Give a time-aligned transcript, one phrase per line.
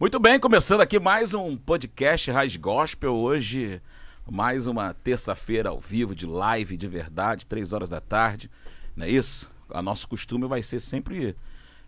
[0.00, 3.14] Muito bem, começando aqui mais um podcast Raiz Gospel.
[3.14, 3.82] Hoje,
[4.26, 8.50] mais uma terça-feira ao vivo, de live de verdade, três horas da tarde.
[8.96, 9.50] Não é isso?
[9.68, 11.36] A nosso costume vai ser sempre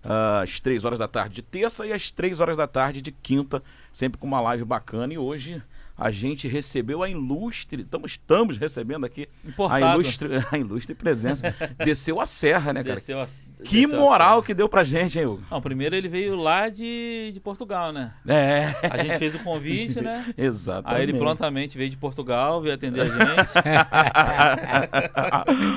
[0.04, 3.12] uh, às três horas da tarde de terça e às três horas da tarde de
[3.12, 5.14] quinta, sempre com uma live bacana.
[5.14, 5.62] E hoje
[5.96, 9.26] a gente recebeu a ilustre, estamos, estamos recebendo aqui
[9.70, 11.54] a ilustre, a ilustre presença.
[11.82, 12.96] Desceu a serra, né, cara?
[12.96, 13.26] Desceu a,
[13.64, 15.42] que moral que deu pra gente, hein, Hugo?
[15.50, 18.12] Não, primeiro ele veio lá de, de Portugal, né?
[18.26, 18.74] É.
[18.90, 20.26] A gente fez o convite, né?
[20.36, 20.96] Exatamente.
[20.96, 23.52] Aí ele prontamente veio de Portugal, veio atender a gente.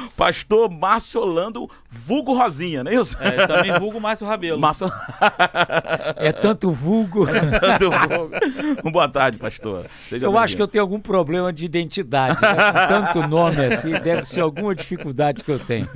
[0.16, 3.17] Pastor Márcio Orlando, vulgo Rosinha, não é isso?
[3.20, 4.59] É, também vulgo Márcio Rabelo.
[4.59, 4.91] Márcio...
[6.15, 7.26] é tanto vulgo.
[7.35, 8.91] É tanto vulgo.
[8.91, 9.85] Boa tarde, pastor.
[10.09, 12.54] Seja eu acho que eu tenho algum problema de identidade, né?
[12.54, 15.88] Com tanto nome assim, deve ser alguma dificuldade que eu tenho.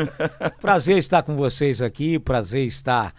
[0.61, 3.13] Prazer estar com vocês aqui, prazer estar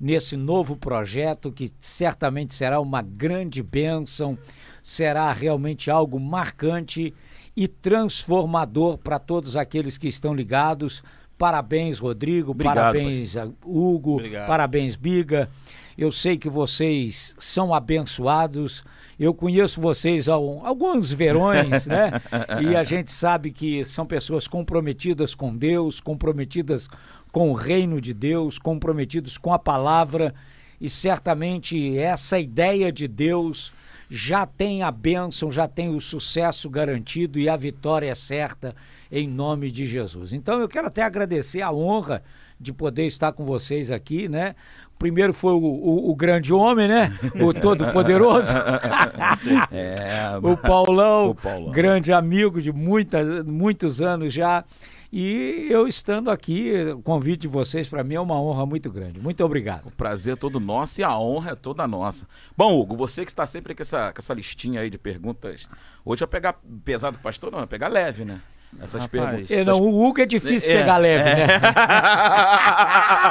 [0.00, 4.38] nesse novo projeto que certamente será uma grande bênção,
[4.82, 7.12] será realmente algo marcante
[7.54, 11.02] e transformador para todos aqueles que estão ligados.
[11.36, 14.46] Parabéns, Rodrigo, Obrigado, parabéns, Hugo, Obrigado.
[14.46, 15.48] parabéns, Biga.
[15.96, 18.82] Eu sei que vocês são abençoados.
[19.18, 22.10] Eu conheço vocês há alguns verões, né?
[22.62, 26.88] E a gente sabe que são pessoas comprometidas com Deus, comprometidas
[27.32, 30.34] com o reino de Deus, comprometidos com a palavra,
[30.80, 33.72] e certamente essa ideia de Deus
[34.10, 38.74] já tem a bênção, já tem o sucesso garantido e a vitória é certa
[39.10, 40.32] em nome de Jesus.
[40.32, 42.22] Então eu quero até agradecer a honra
[42.58, 44.54] de poder estar com vocês aqui, né?
[44.98, 47.18] Primeiro foi o, o, o grande homem, né?
[47.40, 48.54] O todo-poderoso.
[49.72, 54.64] é, o, Paulão, o Paulão, grande amigo de muitas, muitos anos já.
[55.12, 59.18] E eu estando aqui, o convite de vocês para mim é uma honra muito grande.
[59.18, 59.86] Muito obrigado.
[59.86, 62.28] O prazer é todo nosso e a honra é toda nossa.
[62.56, 65.68] Bom, Hugo, você que está sempre com essa, com essa listinha aí de perguntas.
[66.04, 68.40] Hoje vai pegar pesado pastor, não, vai pegar leve, né?
[68.80, 69.50] Essas perguntas.
[69.50, 71.34] É, não, o Hugo é difícil é, pegar leve, é.
[71.34, 71.58] né?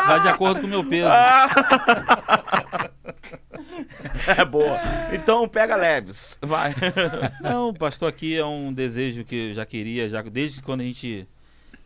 [0.06, 1.08] Vai de acordo com o meu peso.
[4.28, 4.80] É boa.
[5.14, 6.38] Então pega leves.
[6.42, 6.76] Vai.
[7.42, 11.28] Não, pastor, aqui é um desejo que eu já queria, já desde quando a gente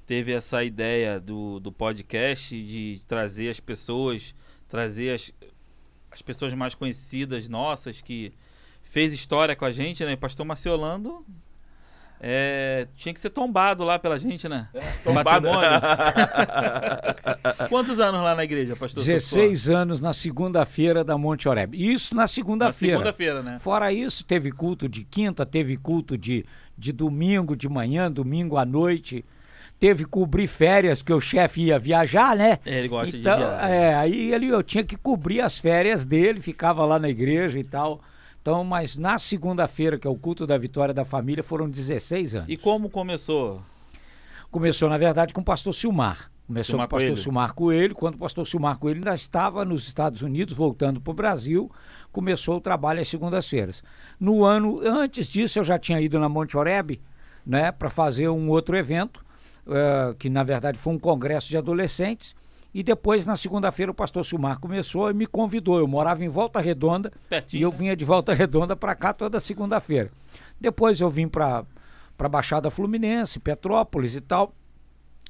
[0.06, 4.36] teve essa ideia do, do podcast de trazer as pessoas,
[4.68, 5.31] trazer as,
[6.12, 8.34] as pessoas mais conhecidas nossas que
[8.84, 10.16] fez história com a gente, né?
[10.16, 11.25] Pastor Marciolando
[12.25, 14.69] é, tinha que ser tombado lá pela gente, né?
[14.74, 15.50] É, tombado.
[17.68, 19.03] Quantos anos lá na igreja, pastor?
[19.03, 21.75] 16 anos na segunda-feira da Monte Oreb.
[21.75, 22.96] Isso na segunda-feira.
[22.96, 23.59] segunda-feira, né?
[23.59, 26.46] Fora isso, teve culto de quinta, teve culto de,
[26.78, 29.25] de domingo de manhã, domingo à noite
[29.84, 32.58] teve que cobrir férias, porque o chefe ia viajar, né?
[32.66, 33.70] É, ele gosta então, de viajar.
[33.70, 37.66] É, aí ele, eu tinha que cobrir as férias dele, ficava lá na igreja e
[37.66, 38.00] tal.
[38.42, 42.48] Então, mas na segunda-feira, que é o culto da vitória da família, foram 16 anos.
[42.48, 43.62] E como começou?
[44.50, 46.32] Começou, na verdade, com o pastor Silmar.
[46.48, 47.22] Começou Silmar com o pastor Coelho.
[47.22, 51.14] Silmar Coelho, quando o pastor Silmar Coelho ainda estava nos Estados Unidos, voltando para o
[51.14, 51.70] Brasil,
[52.10, 53.84] começou o trabalho às segundas-feiras.
[54.18, 57.02] No ano, antes disso, eu já tinha ido na Monte Oreb,
[57.46, 59.26] né, para fazer um outro evento,
[59.68, 62.35] uh, que na verdade foi um congresso de adolescentes.
[62.74, 65.78] E depois, na segunda-feira, o pastor Silmar começou e me convidou.
[65.78, 67.78] Eu morava em Volta Redonda Pertinho, e eu né?
[67.78, 70.09] vinha de Volta Redonda para cá toda segunda-feira.
[70.59, 71.63] Depois eu vim para
[72.18, 74.56] a Baixada Fluminense, Petrópolis e tal.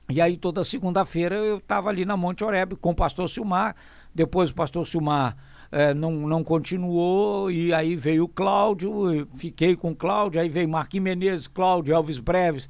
[0.10, 3.76] E aí toda segunda-feira eu estava ali na Monte Oreb com o pastor Silmar.
[4.16, 5.36] Depois o pastor Silmar
[5.72, 10.70] eh, não, não continuou e aí veio o Cláudio, fiquei com o Cláudio, aí veio
[10.70, 12.70] Marquinhos Menezes, Cláudio, Elvis Breves.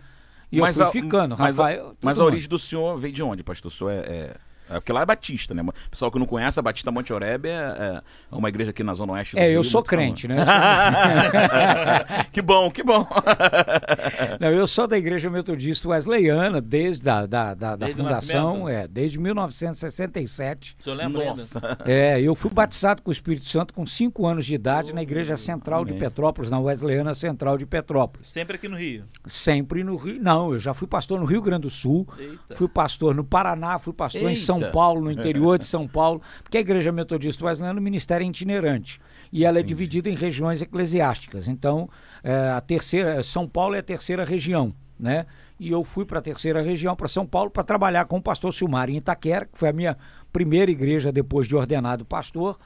[0.54, 1.90] E mas eu fui a, ficando, mas Rafael.
[1.90, 3.72] A, mas a origem do senhor veio de onde, pastor?
[3.72, 4.36] O senhor é, é
[4.70, 5.64] é, porque lá é Batista, né?
[5.90, 8.02] Pessoal que não conhece, a Batista Monte Oreb é, é
[8.32, 10.38] uma igreja aqui na Zona Oeste do É, Rio, eu sou crente, né?
[12.32, 13.08] que bom, que bom.
[14.40, 19.20] não, eu sou da Igreja Metodista Wesleyana, desde a da, da, da fundação, é, desde
[19.20, 20.76] 1967.
[20.80, 21.62] O senhor lembra Nossa.
[21.86, 25.02] É, eu fui batizado com o Espírito Santo com 5 anos de idade oh, na
[25.02, 25.94] Igreja Central amém.
[25.94, 28.28] de Petrópolis, na Wesleyana Central de Petrópolis.
[28.28, 29.06] Sempre aqui no Rio?
[29.26, 30.22] Sempre no Rio.
[30.22, 32.56] Não, eu já fui pastor no Rio Grande do Sul, Eita.
[32.56, 34.34] fui pastor no Paraná, fui pastor Eita.
[34.34, 37.84] em São são Paulo, no interior de São Paulo, porque a Igreja Metodista Wesleyana, o
[37.84, 39.00] ministério é itinerante
[39.32, 39.74] e ela é Entendi.
[39.74, 41.48] dividida em regiões eclesiásticas.
[41.48, 41.90] Então,
[42.24, 45.26] é, a terceira, São Paulo é a terceira região, né?
[45.60, 48.54] E eu fui para a terceira região, para São Paulo, para trabalhar com o pastor
[48.54, 49.98] Silmar em Itaquera, que foi a minha
[50.32, 52.58] primeira igreja depois de ordenado pastor.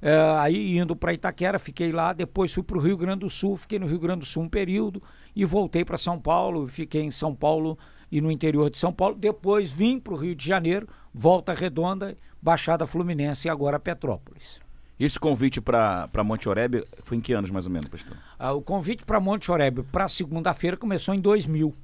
[0.00, 3.56] É, aí indo para Itaquera, fiquei lá, depois fui para o Rio Grande do Sul,
[3.56, 5.02] fiquei no Rio Grande do Sul um período
[5.34, 7.78] e voltei para São Paulo, fiquei em São Paulo
[8.10, 9.14] e no interior de São Paulo.
[9.14, 14.60] Depois vim para o Rio de Janeiro, Volta Redonda, Baixada Fluminense e agora Petrópolis.
[14.98, 18.16] Esse convite para Monte Oreb foi em que anos mais ou menos, pastor?
[18.38, 21.74] Ah, o convite para Monte Oreb para segunda-feira começou em 2000.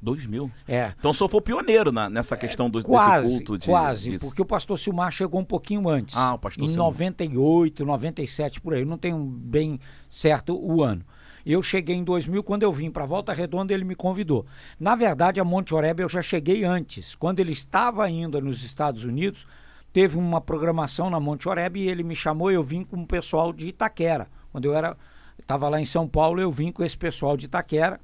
[0.00, 0.50] 2000?
[0.66, 0.92] É.
[0.98, 3.66] Então o senhor foi pioneiro na, nessa questão do, Quase, desse culto de.
[3.66, 4.26] quase, disso.
[4.26, 6.16] porque o pastor Silmar chegou um pouquinho antes.
[6.16, 6.86] Ah, o pastor Em Silmar.
[6.86, 8.80] 98, 97, por aí.
[8.80, 9.78] Eu não tenho bem
[10.10, 11.04] certo o ano.
[11.44, 14.46] Eu cheguei em 2000, quando eu vim para Volta Redonda, ele me convidou.
[14.78, 17.14] Na verdade, a Monte Oreb eu já cheguei antes.
[17.14, 19.46] Quando ele estava ainda nos Estados Unidos,
[19.92, 23.52] teve uma programação na Monte Oreb e ele me chamou eu vim com o pessoal
[23.52, 24.28] de Itaquera.
[24.50, 24.96] Quando eu era
[25.38, 27.98] estava lá em São Paulo, eu vim com esse pessoal de Itaquera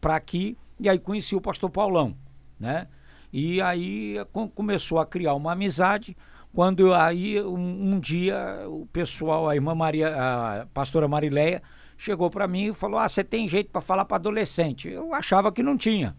[0.00, 2.14] para aqui e aí conheci o pastor Paulão,
[2.58, 2.88] né?
[3.32, 6.16] E aí co- começou a criar uma amizade.
[6.52, 10.08] Quando eu- aí um, um dia o pessoal, a irmã Maria,
[10.62, 11.62] a pastora Marileia
[11.96, 15.52] chegou para mim e falou: "Ah, você tem jeito para falar para adolescente?" Eu achava
[15.52, 16.16] que não tinha.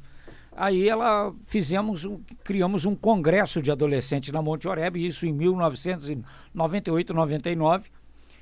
[0.58, 2.10] Aí ela fizemos,
[2.44, 7.92] criamos um congresso de adolescentes na Monte Oreb, isso em 1998, 99.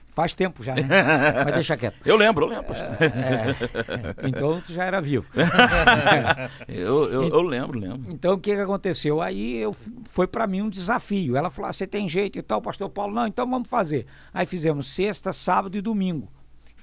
[0.05, 0.83] Faz tempo já, né?
[1.43, 1.97] Mas deixa quieto.
[2.05, 2.87] Eu lembro, eu lembro, pastor.
[3.01, 5.29] É, então tu já era vivo.
[6.69, 8.13] eu, eu, eu lembro, lembro.
[8.13, 9.21] Então o que, que aconteceu?
[9.21, 11.35] Aí eu, foi para mim um desafio.
[11.35, 13.13] Ela falou: ah, você tem jeito e tal, pastor Paulo?
[13.13, 14.05] Não, então vamos fazer.
[14.33, 16.31] Aí fizemos sexta, sábado e domingo.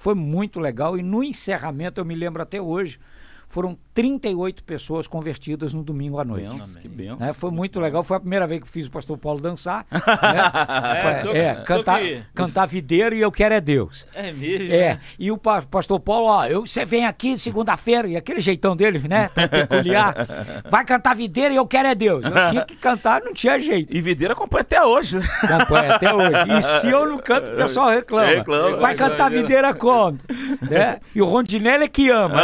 [0.02, 2.99] Foi muito legal e no encerramento, eu me lembro até hoje,
[3.46, 6.49] foram 38 pessoas convertidas no domingo à noite.
[6.49, 7.17] Benção, que benção.
[7.19, 7.33] Né?
[7.35, 8.03] Foi muito legal.
[8.03, 9.85] Foi a primeira vez que fiz o pastor Paulo dançar.
[9.93, 10.00] né?
[10.00, 14.06] É, só- É, só cantar, que- cantar videiro e eu quero é Deus.
[14.15, 14.73] É mesmo?
[14.73, 15.00] É, né?
[15.19, 18.99] e o pa- pastor Paulo, ó, eu- você vem aqui segunda-feira, e aquele jeitão dele,
[19.06, 20.15] né, peculiar,
[20.71, 22.25] vai cantar videira e eu quero é Deus.
[22.25, 23.94] Eu tinha que cantar, não tinha jeito.
[23.97, 25.27] E Videira acompanha até hoje, né?
[25.43, 26.31] Acompanha até hoje.
[26.59, 28.27] E se eu não canto, o pessoal reclama.
[28.29, 28.77] Reclama.
[28.79, 30.19] Vai cantar videira como?
[30.62, 30.99] Né?
[31.15, 32.43] E o Rondinelli é que ama, né?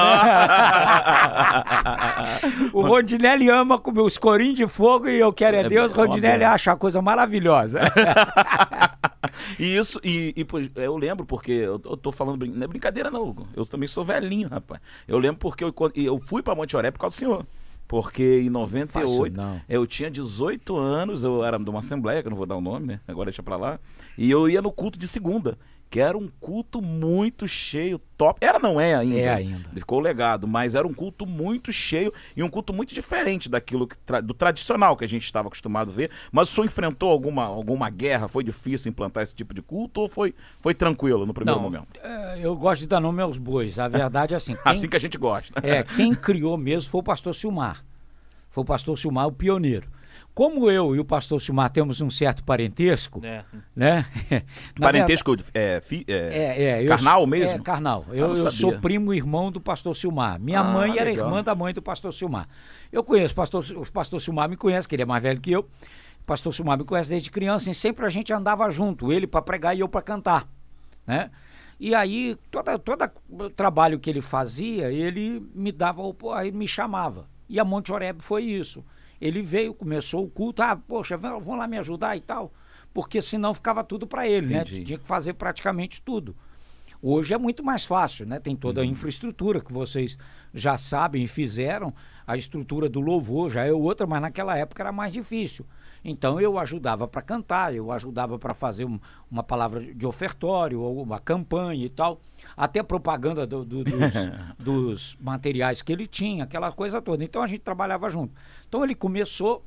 [2.73, 5.93] o Rondinelli ama comer os corinhos de fogo e eu quero é É Deus.
[5.93, 7.81] Rondinelli acha a coisa maravilhosa.
[9.59, 10.47] E isso, e, e,
[10.77, 13.47] eu lembro porque eu, eu tô falando, não é brincadeira não, Hugo.
[13.55, 14.81] eu também sou velhinho, rapaz.
[15.07, 17.47] Eu lembro porque eu, eu fui pra Monte Oré por causa do senhor.
[17.87, 19.61] Porque em 98, Fácil não.
[19.67, 22.61] eu tinha 18 anos, eu era de uma assembleia, que eu não vou dar o
[22.61, 23.01] nome, né?
[23.09, 23.81] Agora deixa pra lá.
[24.17, 25.57] E eu ia no culto de segunda,
[25.91, 28.39] que era um culto muito cheio, top.
[28.45, 29.19] Era, não é ainda.
[29.19, 29.69] É ainda.
[29.71, 34.21] Ficou legado, mas era um culto muito cheio e um culto muito diferente daquilo tra-
[34.21, 36.11] do tradicional que a gente estava acostumado a ver.
[36.31, 38.29] Mas o senhor enfrentou alguma, alguma guerra?
[38.29, 41.99] Foi difícil implantar esse tipo de culto ou foi, foi tranquilo no primeiro Não, momento?
[42.03, 43.79] é, eu gosto de dar nome aos bois.
[43.79, 44.55] A verdade é assim.
[44.63, 45.53] quem- Assim que a gente gosta.
[45.67, 47.83] É, quem criou mesmo foi o pastor Silmar.
[48.51, 49.89] Foi o pastor Silmar o pioneiro.
[50.39, 53.45] Como eu e o pastor Silmar temos um certo parentesco, É.
[53.75, 54.07] né?
[54.81, 57.57] Parentesco é, fi- é, verdade- É, é, eu carnal sou- mesmo?
[57.57, 58.05] É, carnal.
[58.11, 58.51] Eu, eu sabia.
[58.53, 60.39] sou primo irmão do pastor Silmar.
[60.39, 61.27] Minha Ah, mãe era legal.
[61.27, 62.47] irmã da mãe do pastor Silmar.
[62.93, 65.51] Eu conheço o pastor, o pastor Silmar, me conhece, que ele é mais velho que
[65.51, 65.63] eu.
[66.21, 69.43] O pastor Silmar me conhece desde criança e sempre a gente andava junto, ele para
[69.43, 70.47] pregar e eu para cantar,
[71.05, 71.33] né?
[71.81, 73.13] E aí, todo toda
[73.57, 76.03] trabalho que ele fazia, ele me dava,
[76.37, 77.27] aí me chamava.
[77.49, 78.85] E a Monte Oreb foi isso.
[79.21, 82.53] Ele veio, começou o culto, ah, poxa, vão, lá me ajudar e tal.
[82.95, 84.79] Porque senão ficava tudo para ele, Entendi.
[84.81, 84.85] né?
[84.87, 86.35] Tinha que fazer praticamente tudo.
[87.01, 88.41] Hoje é muito mais fácil, né?
[88.41, 88.91] Tem toda a Uhum.
[88.91, 90.19] infraestrutura que vocês
[90.53, 91.95] já sabem e fizeram.
[92.27, 95.65] A estrutura do louvor já é outra, mas naquela época era mais difícil.
[96.05, 98.99] Então eu ajudava para cantar, eu ajudava para fazer um-
[99.31, 102.21] uma palavra de ofertório, ou uma campanha e tal.
[102.59, 103.95] Até propaganda do- do- dos,
[104.59, 107.23] dos materiais que ele tinha, aquela coisa toda.
[107.23, 108.35] Então a gente trabalhava junto.
[108.69, 109.65] Então ele começou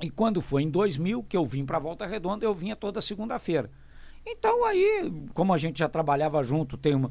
[0.00, 3.70] e quando foi em 2000 que eu vim para Volta Redonda, eu vinha toda segunda-feira.
[4.26, 7.10] Então aí, como a gente já trabalhava junto, tem uma,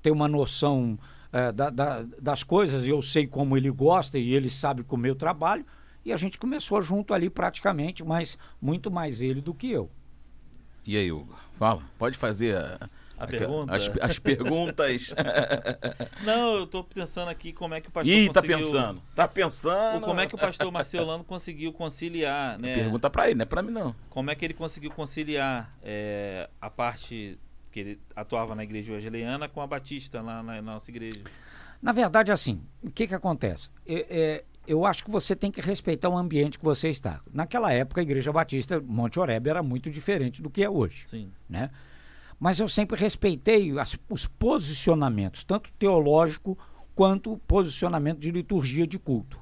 [0.00, 0.98] tem uma noção
[1.32, 5.06] eh, da- da- das coisas, e eu sei como ele gosta e ele sabe como
[5.06, 5.64] eu trabalho,
[6.04, 9.90] e a gente começou junto ali praticamente, mas muito mais ele do que eu.
[10.86, 11.34] E aí, Hugo?
[11.58, 11.82] Fala.
[11.98, 13.74] Pode fazer a, A pergunta?
[13.74, 15.14] As, as perguntas.
[16.24, 18.58] Não, eu tô pensando aqui como é que o pastor Ih, tá conseguiu...
[18.58, 19.02] pensando.
[19.14, 20.04] Tá pensando.
[20.04, 22.74] Como é que o pastor Marcelano conseguiu conciliar, né?
[22.74, 23.94] Pergunta pra ele, não é pra mim não.
[24.08, 27.38] Como é que ele conseguiu conciliar é, a parte
[27.72, 31.22] que ele atuava na igreja wesleyana com a batista lá na, na nossa igreja?
[31.82, 33.70] Na verdade, assim, o que que acontece?
[33.86, 37.20] É, é, eu acho que você tem que respeitar o ambiente que você está.
[37.32, 41.04] Naquela época, a Igreja Batista Monte Oreb era muito diferente do que é hoje.
[41.06, 41.32] Sim.
[41.48, 41.70] né?
[42.38, 46.56] Mas eu sempre respeitei as- os posicionamentos, tanto teológico
[46.94, 49.40] quanto o posicionamento de liturgia de culto.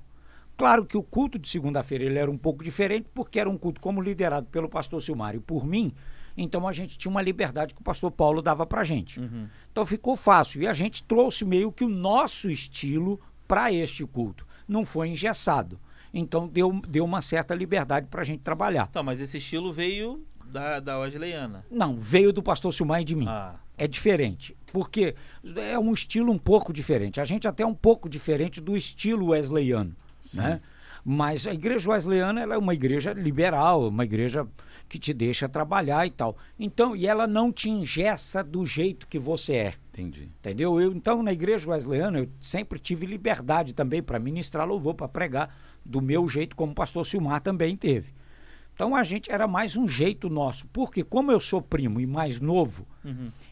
[0.57, 3.81] Claro que o culto de segunda-feira ele era um pouco diferente, porque era um culto
[3.81, 5.93] como liderado pelo pastor Silmar e por mim,
[6.37, 9.21] então a gente tinha uma liberdade que o pastor Paulo dava pra gente.
[9.21, 9.49] Uhum.
[9.71, 10.63] Então ficou fácil.
[10.63, 14.47] E a gente trouxe meio que o nosso estilo para este culto.
[14.67, 15.79] Não foi engessado.
[16.13, 18.87] Então deu, deu uma certa liberdade para a gente trabalhar.
[18.91, 21.65] Então, mas esse estilo veio da, da Wesleyana.
[21.71, 23.27] Não, veio do pastor Silmar e de mim.
[23.29, 25.15] Ah, É diferente, porque
[25.57, 27.21] é um estilo um pouco diferente.
[27.21, 29.95] A gente até é um pouco diferente do estilo wesleyano,
[30.35, 30.61] né?
[31.05, 34.47] Mas a igreja wesleyana ela é uma igreja liberal, uma igreja
[34.89, 36.37] que te deixa trabalhar e tal.
[36.59, 39.75] Então, e ela não te engessa do jeito que você é.
[39.93, 40.31] Entendi.
[40.41, 40.81] Entendeu?
[40.81, 45.57] Eu, então, na igreja wesleyana, eu sempre tive liberdade também para ministrar louvor, para pregar
[45.85, 48.13] do meu jeito, como o pastor Silmar também teve.
[48.77, 50.69] Então, a gente era mais um jeito nosso.
[50.69, 52.87] Porque, como eu sou primo e mais novo,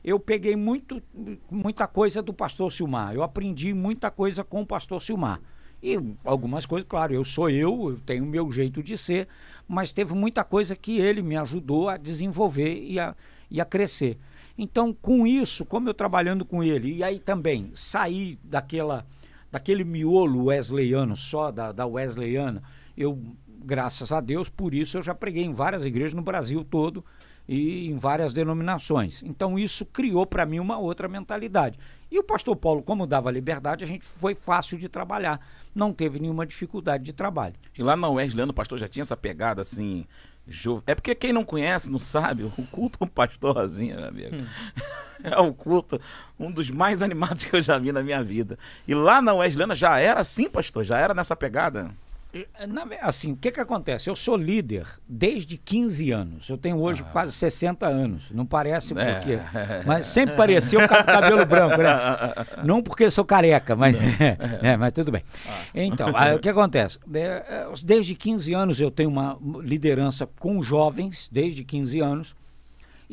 [0.04, 1.02] eu peguei muito,
[1.50, 3.14] muita coisa do pastor Silmar.
[3.14, 5.40] Eu aprendi muita coisa com o pastor Silmar.
[5.83, 9.26] E algumas coisas, claro, eu sou eu, eu tenho o meu jeito de ser,
[9.66, 13.16] mas teve muita coisa que ele me ajudou a desenvolver e a,
[13.50, 14.19] e a crescer.
[14.59, 19.07] Então, com isso, como eu trabalhando com ele, e aí também sair daquela,
[19.50, 22.62] daquele miolo wesleyano só, da, da wesleyana,
[22.97, 23.19] eu,
[23.64, 27.04] graças a Deus, por isso eu já preguei em várias igrejas no Brasil todo
[27.49, 29.23] e em várias denominações.
[29.23, 31.78] Então, isso criou para mim uma outra mentalidade.
[32.11, 35.40] E o pastor Paulo, como dava liberdade, a gente foi fácil de trabalhar,
[35.75, 37.54] não teve nenhuma dificuldade de trabalho.
[37.76, 40.06] E lá na Wesleyano, o pastor já tinha essa pegada assim.
[40.47, 44.37] jo- É porque quem não conhece, não sabe, o culto do pastor Rosinha, meu amigo.
[45.23, 45.99] É o culto,
[46.38, 48.59] um dos mais animados que eu já vi na minha vida.
[48.87, 50.85] E lá na Wesleyana já era assim, pastor?
[50.85, 51.90] Já era nessa pegada?
[52.35, 54.11] Ve- assim, o que que acontece?
[54.11, 56.49] Eu sou líder desde 15 anos.
[56.49, 58.31] Eu tenho hoje quase 60 anos.
[58.33, 59.14] Não parece É.
[59.14, 59.38] porque.
[59.87, 61.95] Mas sempre parecia com cabelo branco, né?
[62.64, 63.97] Não porque sou careca, mas.
[64.62, 65.23] é, mas tudo bem.
[65.75, 66.99] Então, aí, o que acontece?
[67.12, 72.35] É, é, Desde 15 anos eu tenho uma liderança com jovens, desde 15 anos.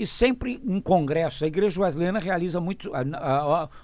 [0.01, 2.91] E sempre em congresso, a Igreja Wesleyana realiza muito.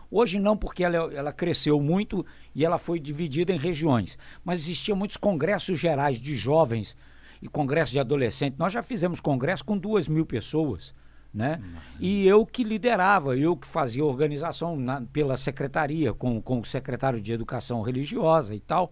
[0.09, 4.17] Hoje não, porque ela, ela cresceu muito e ela foi dividida em regiões.
[4.43, 6.97] Mas existiam muitos congressos gerais de jovens
[7.39, 8.57] e congressos de adolescentes.
[8.57, 10.91] Nós já fizemos congresso com duas mil pessoas.
[11.31, 11.61] Né?
[11.99, 17.21] E eu que liderava, eu que fazia organização na- pela secretaria, com, com o secretário
[17.21, 18.91] de Educação Religiosa e tal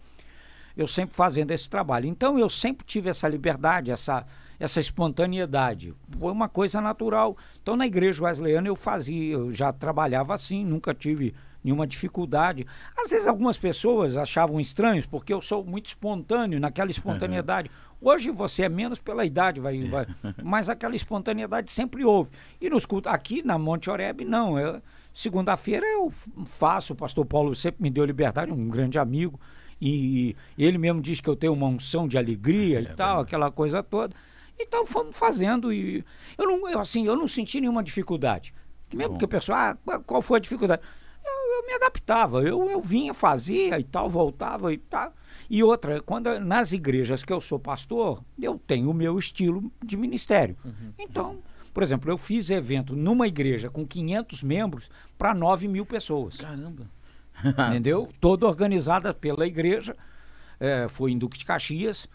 [0.78, 2.06] eu sempre fazendo esse trabalho.
[2.06, 4.26] Então eu sempre tive essa liberdade, essa,
[4.60, 5.94] essa espontaneidade.
[6.20, 7.38] Foi uma coisa natural.
[7.62, 11.34] Então na igreja wesleyana eu fazia, eu já trabalhava assim, nunca tive
[11.64, 12.68] nenhuma dificuldade.
[12.96, 17.72] Às vezes algumas pessoas achavam estranhos porque eu sou muito espontâneo naquela espontaneidade.
[18.00, 20.06] Hoje você é menos pela idade, vai, vai,
[20.44, 22.30] mas aquela espontaneidade sempre houve.
[22.62, 24.56] E nos cultos aqui na Monte Oreb não,
[25.12, 26.12] segunda-feira eu
[26.46, 29.40] faço, o pastor Paulo sempre me deu liberdade, um grande amigo.
[29.82, 33.82] E, ele mesmo diz que eu tenho uma unção de alegria e tal, aquela coisa
[33.82, 34.16] toda.
[34.60, 36.04] Então fomos fazendo e
[36.38, 38.54] eu não, eu, assim, eu não senti nenhuma dificuldade.
[38.94, 40.82] Mesmo que o pessoal, ah, qual- foi a dificuldade?
[41.26, 45.14] Eu, eu me adaptava, eu, eu vinha, fazia e tal, voltava e tal.
[45.50, 49.98] E outra, quando nas igrejas que eu sou pastor, eu tenho o meu estilo de
[49.98, 50.56] ministério.
[50.98, 51.40] Então,
[51.74, 56.90] por exemplo, eu fiz evento numa igreja com 500 membros para 9 mil pessoas Caramba.
[57.70, 58.10] entendeu?
[58.22, 59.96] Toda organizada pela igreja,
[60.60, 62.08] eh, foi em Duque de Caxias,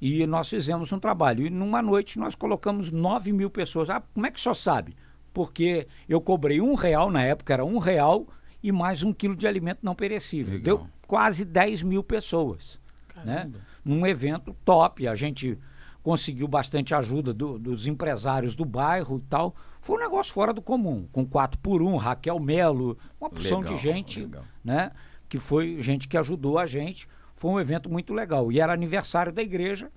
[0.00, 1.46] e nós fizemos um trabalho.
[1.46, 3.90] E numa noite nós colocamos 9 mil pessoas.
[3.90, 4.94] Ah, como é que só sabe?
[5.32, 8.26] Porque eu cobrei um real na época, era um real
[8.62, 10.54] e mais um quilo de alimento não perecível.
[10.54, 10.78] Legal.
[10.78, 12.80] Deu quase 10 mil pessoas.
[13.24, 13.50] Né?
[13.84, 15.06] Num evento top.
[15.08, 15.58] A gente
[16.02, 19.54] conseguiu bastante ajuda do- dos empresários do bairro e tal.
[19.80, 23.76] Foi um negócio fora do comum, com 4 por 1 Raquel Melo, uma porção Legal,
[23.76, 24.44] de gente legal.
[24.64, 24.90] né?
[25.28, 27.08] Que foi gente que ajudou a gente.
[27.38, 28.50] Foi um evento muito legal.
[28.52, 29.90] E era aniversário da igreja.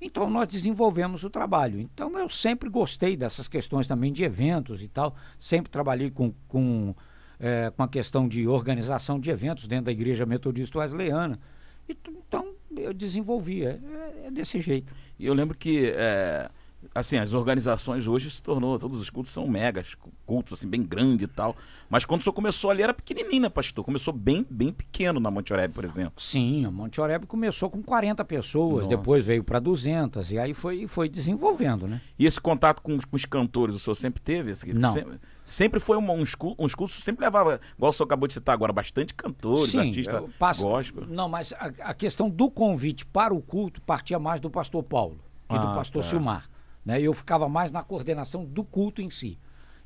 [0.00, 1.78] Então nós desenvolvemos o trabalho.
[1.78, 5.14] Então eu sempre gostei dessas questões também de eventos e tal.
[5.38, 6.94] Sempre trabalhei com, com,
[7.38, 11.38] eh, com a questão de organização de eventos dentro da igreja metodista wesleyana.
[11.86, 13.64] Então eu desenvolvi.
[13.64, 14.94] É, é- é desse jeito.
[15.18, 16.48] E eu lembro que, é,
[16.94, 19.94] assim, as organizações hoje se tornou, todos os cultos são megas,
[20.26, 21.54] cultos assim, bem grande e tal.
[21.88, 23.84] Mas quando o senhor começou ali era pequenininho, né, pastor?
[23.84, 26.12] Começou bem, bem pequeno na Monte Oreb, por exemplo.
[26.22, 28.88] Sim, a Monte Oreb começou com 40 pessoas, Nossa.
[28.96, 32.00] depois veio para 200 e aí foi, foi desenvolvendo, né?
[32.18, 34.50] E esse contato com, com os cantores, o senhor sempre teve?
[34.52, 34.92] Esse- Não.
[34.92, 38.52] Sempre, sempre foi uma, uns, uns cursos, sempre levava, igual o senhor acabou de citar
[38.52, 41.04] agora, bastante cantores, artistas eu passo- gospel.
[41.08, 45.18] Não, mas a, a questão do convite para o culto partia mais do pastor Paulo
[45.48, 46.08] e do Ah, pastor tá.
[46.08, 46.49] Silmar.
[46.84, 47.00] Né?
[47.00, 49.38] Eu ficava mais na coordenação do culto em si.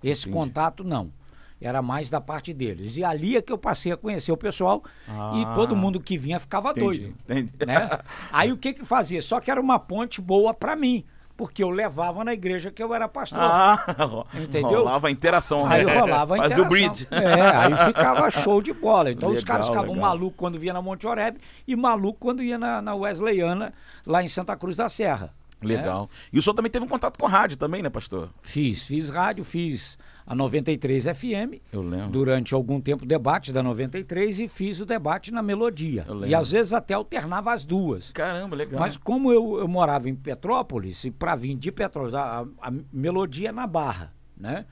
[0.03, 0.37] Esse Entendi.
[0.37, 1.11] contato, não.
[1.61, 2.97] Era mais da parte deles.
[2.97, 5.33] E ali é que eu passei a conhecer o pessoal Ah.
[5.37, 7.15] e todo mundo que vinha ficava Entendi, doido.
[7.25, 7.53] entendi.
[7.67, 7.89] Né?
[8.31, 9.23] Aí o que que fazia?
[9.23, 11.05] Só que era uma ponte boa para mim,
[11.37, 13.39] porque eu levava na igreja que eu era pastor.
[13.41, 14.81] Ah, Entendeu?
[14.81, 15.65] rolava a interação.
[15.67, 15.99] Aí né?
[15.99, 16.69] rolava a Fazia o interação.
[16.69, 17.09] bridge.
[17.11, 19.11] É, aí ficava show de bola.
[19.11, 20.09] Então os Legal, caras ficavam legal.
[20.11, 23.73] malucos quando via na Monte Oreb e maluco quando ia na, na Wesleyana,
[24.05, 25.33] lá em Santa Cruz da Serra.
[25.63, 26.11] Legal.
[26.33, 28.29] E o senhor também teve um contato com rádio também, né, pastor?
[28.43, 29.97] Fiz, fiz rádio, fiz
[30.27, 32.09] a 93 FM, Eu lembro.
[32.09, 36.05] durante algum tempo debate da 93 e fiz o debate na Melodia.
[36.07, 36.29] Eu lembro.
[36.31, 38.11] E às vezes até alternava as duas.
[38.13, 38.81] Caramba, legal.
[38.81, 42.73] Mas como eu, eu morava em Petrópolis, e para vir de Petrópolis, a, a- a
[42.93, 44.65] melodia é na Barra, né?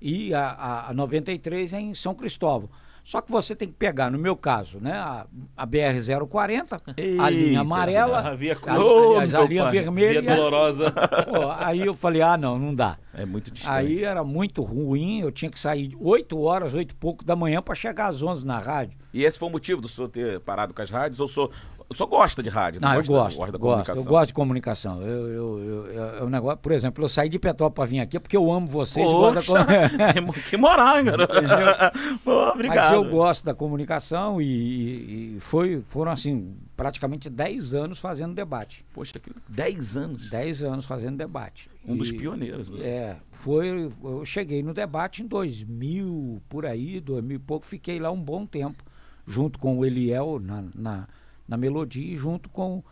[0.00, 2.68] E a, a, a 93 é em São Cristóvão.
[3.02, 4.92] Só que você tem que pegar, no meu caso, né?
[4.92, 6.80] A, a BR-040,
[7.20, 9.72] a linha amarela, a via a, aliás, a linha pai.
[9.72, 10.22] vermelha.
[10.22, 10.90] Via dolorosa.
[11.28, 12.96] Pô, aí eu falei, ah, não, não dá.
[13.12, 13.74] É muito distante.
[13.74, 17.60] Aí era muito ruim, eu tinha que sair 8 horas, 8 e pouco da manhã
[17.60, 18.96] para chegar às 11 na rádio.
[19.12, 21.20] E esse foi o motivo do senhor ter parado com as rádios?
[21.20, 21.50] Ou o senhor,
[21.92, 22.80] o senhor gosta de rádio?
[22.80, 25.00] Não, eu gosta, gosto, gosta da gosto, eu gosto de comunicação.
[25.02, 28.00] Eu, eu, eu, eu- é um negócio, por exemplo, eu saí de Petrópolis para vir
[28.00, 29.06] aqui porque eu amo vocês.
[29.06, 31.34] gosto da Poxa, com- que, mo- que moral, hein, garoto?
[32.24, 32.76] Pô, obrigado.
[32.76, 38.84] Mas eu gosto da comunicação e, e- foi, foram assim, praticamente 10 anos fazendo debate.
[38.92, 40.30] Poxa, que 10 anos.
[40.30, 41.70] 10 anos fazendo debate.
[41.86, 42.70] Um dos E- pioneiros.
[42.70, 42.84] Né?
[42.86, 43.90] É, foi.
[44.04, 48.46] Eu cheguei no debate em 2000, por aí, 2000 e pouco, fiquei lá um bom
[48.46, 48.82] tempo,
[49.26, 51.08] junto com o Eliel na, na,
[51.46, 52.82] na melodia junto com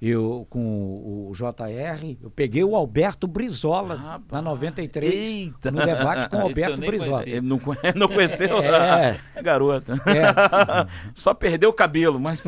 [0.00, 2.16] eu com o, JR.
[2.22, 5.70] Eu peguei o Alberto Brizola Rapaz, na 93 eita.
[5.72, 7.22] no debate com o Alberto Brizola.
[7.24, 7.36] conhecia.
[7.36, 7.60] Ele não,
[7.96, 8.58] não conheceu?
[8.58, 9.18] É.
[9.34, 9.94] É garota.
[10.06, 12.44] É, Só perdeu o cabelo, mas.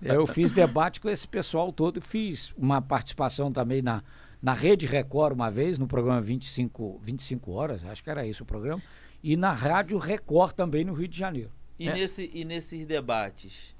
[0.00, 4.02] eu fiz debate com esse pessoal todo, fiz uma participação também na,
[4.40, 8.46] na Rede Record uma vez, no programa 25, 25 horas, acho que era esse o
[8.46, 8.80] programa,
[9.22, 11.50] e na Rádio Record também no Rio de Janeiro.
[11.78, 11.92] E, É.
[11.94, 13.74] nesse, e nesses debates,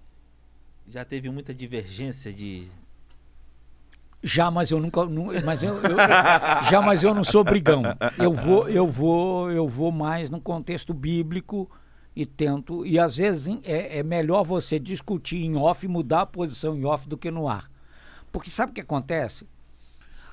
[0.88, 2.66] já teve muita divergência de.
[4.22, 5.96] Já, mas eu nunca, nu- mas eu, eu-
[6.70, 7.82] já, mas eu não sou brigão.
[8.18, 11.70] Eu vou, eu vou, eu vou mais no contexto bíblico
[12.14, 12.84] e tento.
[12.84, 17.08] E às vezes é, é melhor você discutir em off, mudar a posição em off
[17.08, 17.70] do que no ar,
[18.32, 19.46] porque sabe o que acontece?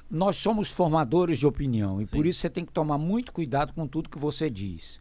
[0.09, 2.15] Nós somos formadores de opinião e Sim.
[2.17, 4.99] por isso você tem que tomar muito cuidado com tudo que você diz.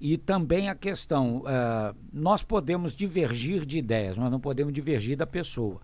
[0.00, 5.26] E também a questão, eh, nós podemos divergir de ideias, mas não podemos divergir da
[5.26, 5.80] pessoa.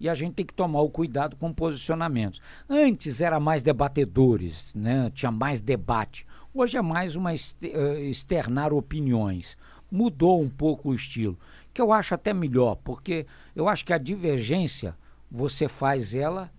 [0.00, 2.40] E a gente tem que tomar o cuidado com posicionamentos.
[2.68, 5.10] Antes era mais debatedores, né?
[5.14, 6.26] tinha mais debate.
[6.52, 9.56] Hoje é mais uma eh, externar opiniões.
[9.90, 11.38] Mudou um pouco o estilo,
[11.72, 14.96] que eu acho até melhor, porque eu acho que a divergência
[15.30, 16.50] você faz ela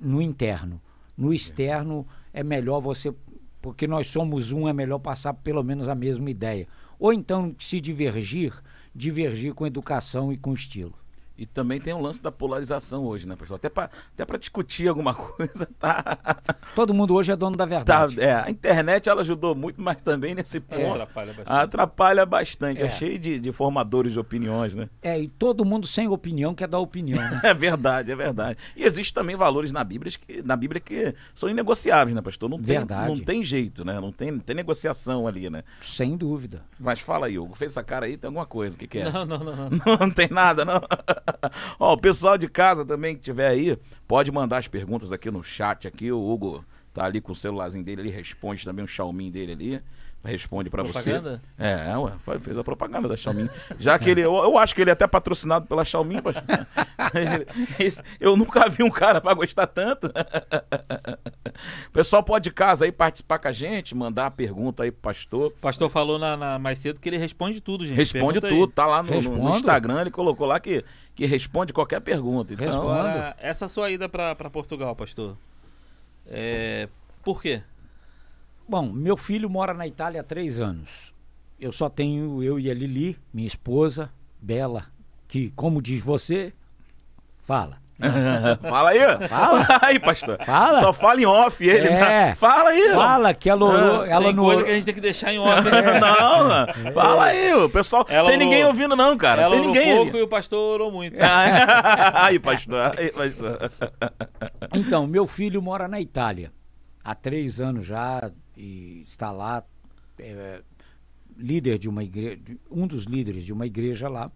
[0.00, 0.80] no interno.
[1.16, 3.12] No externo é melhor você,
[3.60, 6.66] porque nós somos um, é melhor passar pelo menos a mesma ideia.
[6.98, 8.52] Ou então, se divergir,
[8.94, 10.99] divergir com educação e com estilo.
[11.40, 13.56] E também tem um lance da polarização hoje, né, pessoal?
[13.56, 16.18] Até pra, até pra discutir alguma coisa, tá,
[16.74, 17.68] Todo mundo hoje é dono da tá.
[18.06, 18.20] verdade.
[18.20, 21.50] É, a internet ela ajudou muito, mas também nesse ponto Atrapalha bastante.
[21.64, 22.82] atrapalha bastante.
[22.82, 22.88] É, É.
[22.90, 24.90] cheio de, de formadores de opiniões, né?
[25.00, 27.18] É, e todo mundo sem opinião quer dar opinião.
[27.18, 27.40] né?
[27.50, 28.58] É verdade, é verdade.
[28.76, 32.50] E existem também valores na Bíblia que, na Bíblia que são inegociáveis, né, pastor?
[32.50, 33.08] Não tem, Verdade.
[33.08, 33.98] não tem jeito, né?
[33.98, 35.64] Não tem, não tem negociação ali, né?
[35.80, 36.62] sem dúvida.
[36.78, 39.10] Mas fala aí, Hugo, fez essa cara aí, tem alguma coisa, o que, que é?
[39.10, 39.70] Não, não, não, não.
[40.00, 40.80] Não, tem nada, não.
[41.78, 45.42] Ó, o pessoal de casa também que tiver aí, pode mandar as perguntas aqui no
[45.42, 46.10] chat aqui.
[46.10, 49.82] O Hugo tá ali com o celularzinho dele, ele responde também o Xiaomi dele ali.
[50.22, 51.12] Responde pra você.
[51.12, 51.40] Propaganda?
[51.58, 53.48] É, ué, foi- fez a propaganda da Xiaomi.
[53.78, 56.16] Já que ele, eu, eu acho que ele é até patrocinado pela Xiaomi,
[57.78, 60.08] esse- eu nunca vi um cara pra gostar tanto.
[60.08, 65.00] O pessoal pode de casa aí participar com a gente, mandar a pergunta aí pro
[65.00, 65.46] pastor.
[65.48, 67.96] O pastor falou na, na- mais cedo que ele responde tudo, gente.
[67.96, 68.52] Responde Pergunta aí.
[68.54, 69.50] tudo, tá lá no, no-.
[69.50, 72.52] Instagram, ele colocou lá que, que responde qualquer pergunta.
[72.52, 72.68] Então.
[72.68, 75.36] Agora, essa sua ida pra pra Portugal, pastor.
[76.26, 76.88] É,
[77.22, 77.62] por quê?
[78.70, 81.12] Bom, meu filho mora na Itália há três anos.
[81.58, 84.84] Eu só tenho eu e a Lili, minha esposa, Bela,
[85.26, 86.52] que, como diz você,
[87.40, 87.78] fala.
[88.62, 89.00] fala aí.
[89.28, 89.66] Fala.
[89.82, 90.38] aí, pastor.
[90.46, 90.78] Fala.
[90.78, 91.88] Só fala em off ele.
[91.88, 92.00] É.
[92.00, 92.34] né?
[92.36, 92.92] Fala aí.
[92.92, 95.40] Fala que ela orou, ela Tem não coisa que a gente tem que deixar em
[95.40, 95.62] off.
[95.68, 95.98] né?
[95.98, 96.92] Não, não.
[96.92, 97.52] fala aí.
[97.52, 98.06] O pessoal.
[98.08, 99.42] Ela tem ninguém orou- ouvindo, não, cara.
[99.42, 99.96] Ela tem ninguém.
[99.96, 101.18] pouco e o pastor orou muito.
[101.20, 102.94] aí, pastor.
[102.96, 103.72] Aí, pastor.
[104.72, 106.52] Então, meu filho mora na Itália
[107.04, 108.30] há três anos já
[108.60, 109.64] e está lá,
[110.18, 110.62] é,
[111.36, 112.38] líder de uma igreja,
[112.70, 114.30] um dos líderes de uma igreja lá.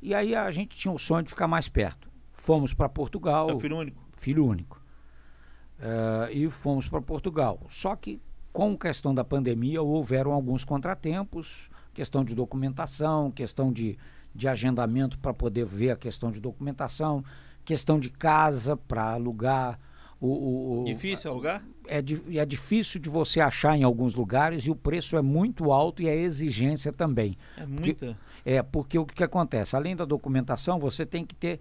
[0.00, 2.08] E aí a gente tinha o sonho de ficar mais perto.
[2.32, 4.02] Fomos para Portugal, É filho único.
[4.16, 4.82] filho único,
[5.78, 7.60] Eh, e fomos para Portugal.
[7.68, 8.20] Só que
[8.52, 13.98] com questão da pandemia houveram alguns contratempos, questão de documentação, questão de,
[14.34, 17.24] de agendamento para poder ver a questão de documentação,
[17.64, 19.78] questão de casa para alugar.
[20.22, 21.64] O, o- o- Difícil alugar?
[21.88, 25.72] é, di- é difícil de você achar em alguns lugares e o preço é muito
[25.72, 27.36] alto e a exigência também.
[27.56, 28.16] É muita.
[28.44, 29.74] É, porque o que, acontece?
[29.74, 31.58] Além da documentação, você tem que ter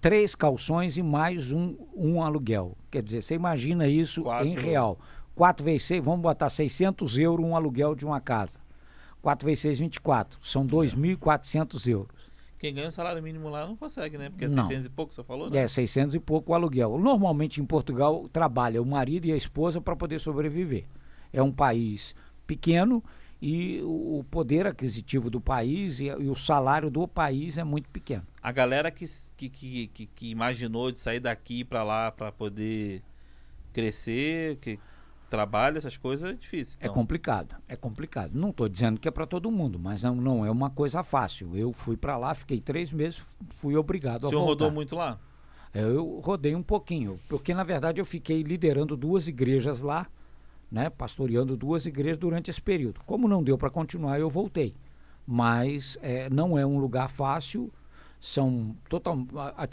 [0.00, 2.76] três calções e mais um, um aluguel.
[2.90, 4.46] Quer dizer, você imagina isso Quatro.
[4.46, 4.96] em real.
[5.34, 8.58] 4 vezes 6, vamos botar 600 euros um aluguel de uma casa.
[9.20, 10.38] 4 vezes 6, 24.
[10.42, 12.19] São 2.400 euros.
[12.60, 14.28] Quem ganha o salário mínimo lá não consegue, né?
[14.28, 14.66] Porque é Não.
[14.66, 15.60] 600 e pouco, você falou, né?
[15.60, 16.98] É, 600 e pouco o aluguel.
[16.98, 20.84] Normalmente em Portugal trabalha o marido e a esposa para poder sobreviver.
[21.32, 22.14] É um país
[22.46, 23.02] pequeno
[23.40, 28.26] e o poder aquisitivo do país e, e o salário do país é muito pequeno.
[28.42, 29.06] A galera que,
[29.38, 29.48] que,
[29.88, 33.02] que, que, imaginou de sair daqui pra lá pra poder
[33.72, 34.78] crescer, que
[35.30, 36.76] trabalha, essas coisas, é difícil.
[36.80, 36.94] É Então.
[36.94, 38.32] complicado, é complicado.
[38.34, 41.56] Não estou dizendo que é para todo mundo, mas não, não é uma coisa fácil.
[41.56, 43.24] Eu fui para lá, fiquei três meses,
[43.56, 44.64] fui obrigado O a senhor voltar.
[44.64, 45.18] rodou muito lá?
[45.72, 50.06] É, Eu rodei um pouquinho, porque na verdade eu fiquei liderando duas igrejas lá,
[50.70, 53.00] né, pastoreando duas igrejas durante esse período.
[53.06, 54.74] Como não deu para continuar, eu voltei.
[55.26, 57.72] Mas é, não é um lugar fácil,
[58.20, 59.66] são total a-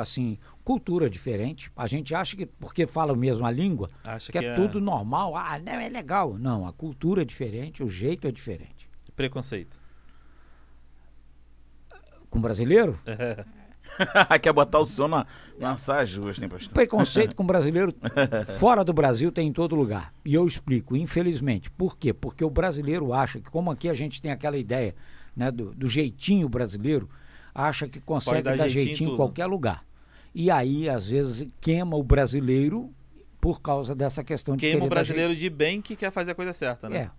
[0.00, 1.70] assim cultura diferente.
[1.76, 4.80] A gente acha que porque fala a mesma língua Acha que, que, é, é tudo
[4.80, 6.38] normal, ah, não é legal.
[6.38, 8.88] Não, a cultura é diferente, o jeito é diferente.
[9.14, 9.78] preconceito.
[12.30, 12.98] Com brasileiro,
[14.40, 15.26] Quer botar o som na,
[15.58, 16.72] na saia justa, hein, pastor?
[16.72, 17.92] Preconceito com brasileiro
[18.58, 20.12] fora do Brasil tem em todo lugar.
[20.24, 21.70] E eu explico, infelizmente.
[21.70, 22.12] Por quê?
[22.12, 24.94] Porque o brasileiro acha que, como aqui a gente tem aquela ideia
[25.34, 27.08] né, do, do jeitinho brasileiro,
[27.54, 29.84] acha que consegue dar dar, jeitinho em qualquer lugar.
[30.34, 32.88] E aí, às vezes, queima o brasileiro
[33.40, 36.52] por causa dessa questão de Queima o brasileiro de bem que quer fazer a coisa
[36.52, 36.98] certa, né?
[36.98, 37.10] É.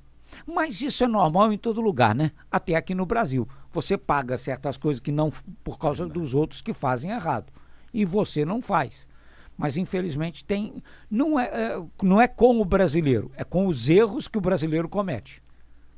[0.45, 2.31] Mas isso é normal em todo lugar, né?
[2.49, 3.47] Até aqui no Brasil.
[3.71, 5.31] Você paga certas coisas que não
[5.63, 7.51] por causa dos outros que fazem errado.
[7.93, 9.09] E você não faz.
[9.57, 10.81] Mas infelizmente tem.
[11.09, 14.87] Não é, é, não é com o brasileiro, é com os erros que o brasileiro
[14.87, 15.43] comete.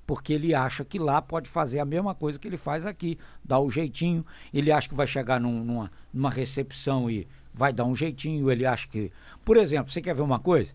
[0.06, 3.60] Porque ele acha que lá pode fazer a mesma coisa que ele faz aqui, dar
[3.60, 4.26] o jeitinho.
[4.54, 8.52] Ele acha que vai chegar num- numa, numa recepção e vai dar um jeitinho.
[8.52, 9.12] Ele acha que.
[9.46, 10.74] Por exemplo, você quer ver uma coisa?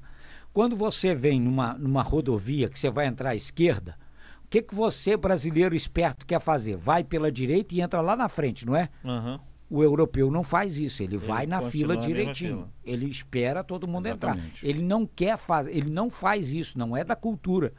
[0.53, 3.97] Quando você vem numa, numa rodovia que você vai entrar à esquerda,
[4.45, 6.75] o que, que você, brasileiro esperto, quer fazer?
[6.77, 8.89] Vai pela direita e entra lá na frente, não é?
[9.05, 9.39] Aham.
[9.71, 12.57] O europeu não faz isso, ele, vai na fila direitinho.
[12.57, 12.73] fila.
[12.83, 14.57] Ele espera todo mundo Exatamente.
[14.65, 14.67] entrar.
[14.71, 17.75] Ele não quer fazer, ele não faz isso, não é da cultura.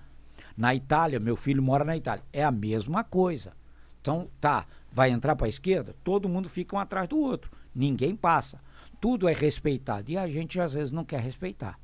[0.60, 3.54] Na Itália, meu filho mora na Itália, é a mesma coisa.
[4.02, 7.50] Então, tá, vai entrar para a esquerda, todo mundo fica um atrás do outro.
[7.74, 8.60] Ninguém passa.
[9.00, 11.80] Tudo é respeitado e a gente às vezes não quer respeitar.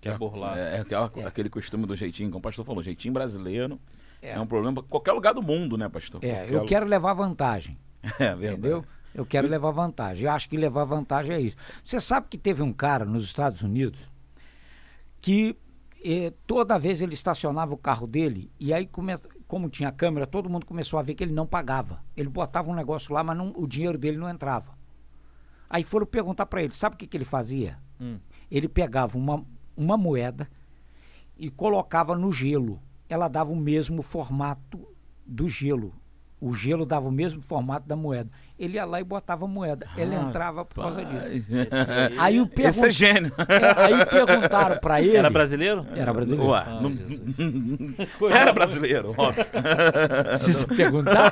[0.00, 0.58] Quer burlar.
[0.58, 3.78] É, é aquela- aquele costume do jeitinho, como o pastor falou, jeitinho brasileiro
[4.20, 4.40] é, É.
[4.40, 6.24] um problema pra qualquer lugar do mundo, né, pastor?
[6.24, 7.78] É, Qualquer eu lu- quero levar vantagem.
[8.18, 8.46] É verdade.
[8.54, 8.84] Entendeu?
[9.14, 10.26] Eu quero levar vantagem.
[10.26, 11.56] Eu acho que levar vantagem é isso.
[11.84, 14.10] Você sabe que teve um cara nos Estados Unidos
[15.20, 15.54] que
[16.04, 19.14] eh, toda vez ele estacionava o carro dele e aí, come...
[19.46, 22.02] como tinha câmera, todo mundo começou a ver que ele não pagava.
[22.16, 24.76] Ele botava um negócio lá, mas não- o dinheiro dele não entrava.
[25.68, 27.78] Aí foram perguntar para ele, sabe o que, que ele fazia?
[28.00, 28.18] Hum.
[28.50, 29.44] Ele pegava uma,
[29.76, 30.48] uma moeda
[31.36, 32.80] e colocava no gelo.
[33.08, 34.86] Ela dava o mesmo formato
[35.26, 35.94] do gelo.
[36.44, 38.28] O gelo dava o mesmo formato da moeda.
[38.58, 39.86] Ele ia lá e botava a moeda.
[39.96, 41.24] Ele entrava por causa disso.
[42.18, 43.32] Aí o Esse pergun- é gênio.
[43.48, 45.16] é, aí perguntaram para ele.
[45.16, 45.86] Era brasileiro?
[45.94, 46.50] Era brasileiro.
[46.50, 46.92] Ué, Ah, não-
[48.28, 49.44] era brasileiro, óbvio.
[50.38, 51.30] Se se perguntar.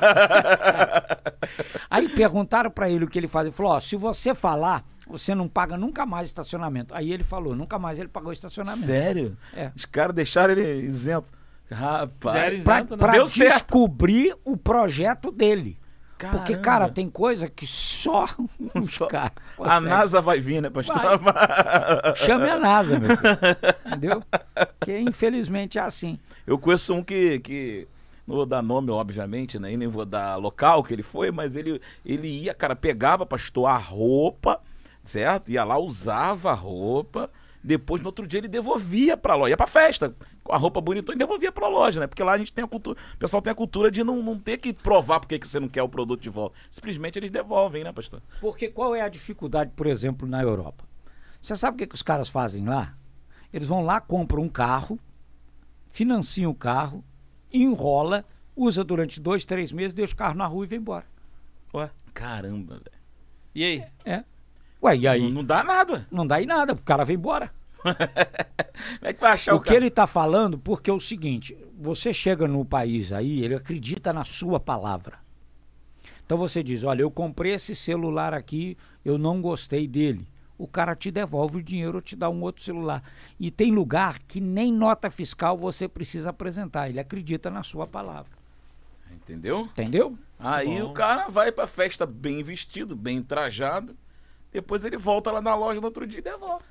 [1.89, 3.49] Aí perguntaram para ele o que ele fazia.
[3.49, 6.95] Ele falou: ó, se você falar, você não paga nunca mais estacionamento.
[6.95, 8.85] Aí ele falou: nunca mais ele pagou estacionamento.
[8.85, 9.37] Sério?
[9.53, 9.71] É.
[9.75, 11.27] Os caras deixaram ele isento.
[11.71, 12.63] Rapaz.
[12.63, 12.97] Pra, né?
[12.97, 13.53] pra Deu certo.
[13.53, 15.79] descobrir o projeto dele.
[16.17, 16.61] Porque, Caramba.
[16.61, 18.27] cara, tem coisa que só
[18.83, 19.31] Só- caras.
[19.59, 19.79] A.
[19.79, 20.95] NASA vai vir, né, pastor?
[22.15, 23.31] Chame a NASA, meu filho.
[23.87, 24.23] Entendeu?
[24.77, 26.19] Porque infelizmente é assim.
[26.45, 27.87] Eu conheço um que, que
[28.27, 29.73] não vou dar nome, obviamente, né?
[29.73, 33.65] E nem vou dar local que ele foi, mas ele, ele ia, cara, pegava, pastor,
[33.65, 34.59] a roupa,
[35.03, 35.49] certo?
[35.51, 37.31] Ia lá, usava a roupa.
[37.63, 39.51] Depois, no outro dia, ele devolvia pra loja.
[39.51, 42.07] Ia pra festa, com a roupa bonitona, e devolvia pra loja, né?
[42.07, 42.99] Porque lá a gente tem a cultura.
[43.13, 45.67] O pessoal tem a cultura de não, não ter que provar porque que você não
[45.67, 46.55] quer o produto de volta.
[46.71, 48.21] Simplesmente eles devolvem, né, pastor?
[48.39, 50.83] Porque qual é a dificuldade, por exemplo, na Europa?
[51.41, 52.95] Você sabe o que, que os caras fazem lá?
[53.53, 54.99] Eles vão lá, compram um carro,
[55.87, 57.03] financiam o carro,
[57.51, 61.05] enrola, usa durante dois, três meses, deixa o carro na rua e vem embora.
[61.73, 63.01] Ué, Caramba, velho.
[63.53, 63.83] e aí?
[64.05, 64.23] É.
[64.83, 65.21] Ué, e aí?
[65.21, 66.07] Não, não dá nada.
[66.11, 67.53] Não dá em nada, o cara vem embora.
[67.81, 67.95] Como
[69.01, 69.77] é que vai achar o, o que cara?
[69.77, 74.25] ele está falando, porque é o seguinte: você chega no país aí, ele acredita na
[74.25, 75.19] sua palavra.
[76.25, 80.27] Então você diz: olha, eu comprei esse celular aqui, eu não gostei dele.
[80.57, 83.03] O cara te devolve o dinheiro ou te dá um outro celular.
[83.39, 86.87] E tem lugar que nem nota fiscal você precisa apresentar.
[86.87, 88.31] Ele acredita na sua palavra.
[89.11, 89.61] Entendeu?
[89.61, 90.15] Entendeu?
[90.39, 90.91] Aí Bom.
[90.91, 93.95] o cara vai pra festa bem vestido, bem trajado.
[94.51, 96.63] Depois ele volta lá na loja no outro dia e devolve.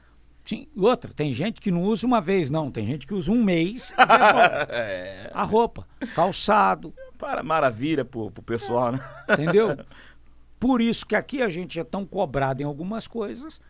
[0.44, 0.66] Sim.
[0.74, 2.70] E outra, tem gente que não usa uma vez, não.
[2.70, 5.30] Tem gente que usa um mês e devolve É.
[5.32, 9.00] a roupa, calçado, Para, maravilha pro, pro pessoal, né?
[9.30, 9.76] entendeu?
[10.58, 13.60] Por isso que aqui a gente é tão cobrado em algumas coisas.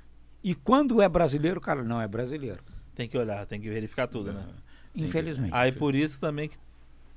[0.43, 2.59] E quando é brasileiro, o cara não é brasileiro.
[2.95, 4.45] Tem que olhar, tem que verificar tudo, né?
[4.95, 5.53] Infelizmente.
[5.55, 6.57] Aí por isso também que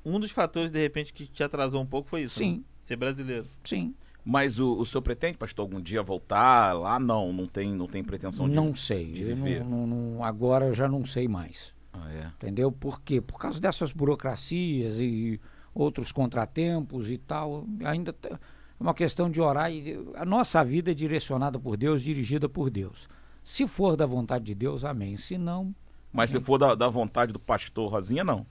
[0.06, 2.36] um dos fatores, de repente, que te atrasou um pouco foi isso.
[2.38, 2.58] Sim.
[2.58, 2.64] né?
[2.82, 3.48] Ser brasileiro.
[3.64, 3.96] Sim.
[4.26, 6.98] Mas o, o senhor pretende, pastor, algum dia voltar lá?
[7.00, 8.56] Não, não tem, não tem pretensão de...
[8.56, 9.12] Não sei.
[9.12, 9.64] de viver.
[9.66, 11.74] não- não- agora eu já não sei mais.
[11.92, 12.28] Ah, é.
[12.38, 12.72] Entendeu?
[12.72, 13.20] Por quê?
[13.20, 15.40] Por causa dessas burocracias e
[15.76, 17.66] outros contratempos e tal.
[17.84, 18.38] Ainda é
[18.80, 19.72] uma questão de orar.
[19.72, 23.10] E a nossa vida é direcionada por Deus, dirigida por Deus.
[23.44, 25.18] Se for da vontade de Deus, amém.
[25.18, 25.76] Se não,
[26.14, 28.46] Mas se for da, da vontade do pastor Rosinha, não.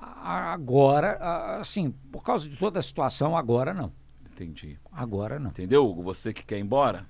[0.00, 3.92] agora, assim, por causa de toda a situação, agora não.
[4.42, 4.78] Entendi.
[4.92, 5.50] Agora não.
[5.50, 6.02] Entendeu, Hugo?
[6.02, 7.06] Você que quer ir embora?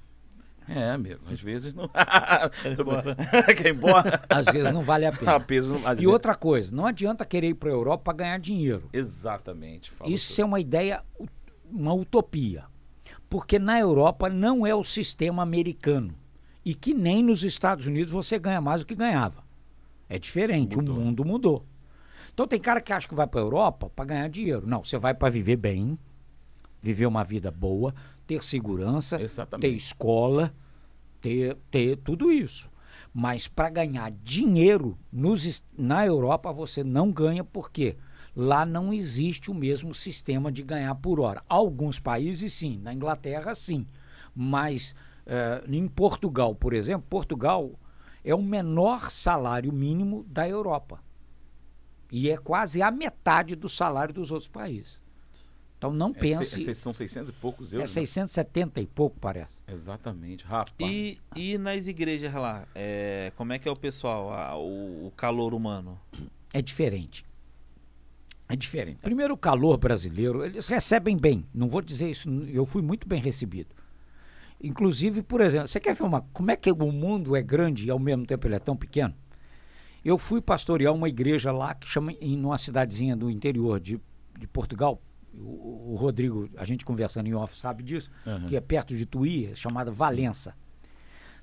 [0.69, 1.89] É, amigo, às vezes não.
[2.63, 3.17] Quer ir embora.
[3.57, 4.23] quer ir embora?
[4.29, 5.41] Às vezes não vale a Ah, pena.
[5.41, 8.39] peso não- às E outra coisa, não adianta querer ir para a Europa para ganhar
[8.41, 8.89] dinheiro.
[8.93, 9.93] Exatamente.
[10.05, 11.05] Isso é uma ideia,
[11.71, 12.65] uma utopia.
[13.31, 16.15] Porque na Europa não é o sistema americano.
[16.65, 19.45] E que nem nos Estados Unidos você ganha mais do que ganhava.
[20.09, 20.97] É diferente, Mudou.
[20.97, 21.65] o mundo mudou.
[22.35, 24.67] Então tem cara que acha que vai para a Europa para ganhar dinheiro.
[24.67, 25.97] Não, você vai para viver bem,
[26.87, 27.93] viver uma vida boa,
[28.27, 29.69] ter segurança, Exatamente.
[29.69, 30.55] ter escola,
[31.21, 32.71] ter, ter tudo isso.
[33.13, 37.97] Mas para ganhar dinheiro nos, na Europa você não ganha porque
[38.37, 41.43] lá não existe o mesmo sistema de ganhar por hora.
[41.49, 43.87] Alguns países sim, na Inglaterra sim,
[44.35, 44.95] mas
[45.27, 47.73] eh, em Portugal, por exemplo, Portugal
[48.25, 51.01] é o menor salário mínimo da Europa
[52.13, 55.01] e é quase a metade do salário dos outros países.
[55.79, 57.91] Então não É, se- pense, é, se- são 600 e poucos é euros.
[57.91, 57.95] né?
[58.01, 59.61] 670 e pouco parece.
[59.69, 60.75] Exatamente, rapaz.
[60.81, 65.11] E, e nas igrejas lá, é, como é que é o pessoal, a- o, o
[65.17, 65.99] calor humano?
[66.53, 67.25] É diferente.
[68.49, 68.99] É diferente.
[69.01, 71.45] Primeiro, o calor brasileiro, eles recebem bem.
[71.53, 73.75] Não vou dizer isso, eu fui muito bem recebido.
[74.63, 77.91] Inclusive, por exemplo, você quer ver uma, como é que o mundo é grande e
[77.91, 79.15] ao mesmo tempo ele é tão pequeno?
[80.05, 84.01] Eu fui pastorear uma igreja lá que chama em uma cidadezinha do interior de,
[84.39, 85.03] de Portugal.
[85.39, 88.47] O, o Rodrigo, a gente conversando em off, sabe disso, Aham.
[88.47, 90.55] que é perto de Tuí, chamada Valença.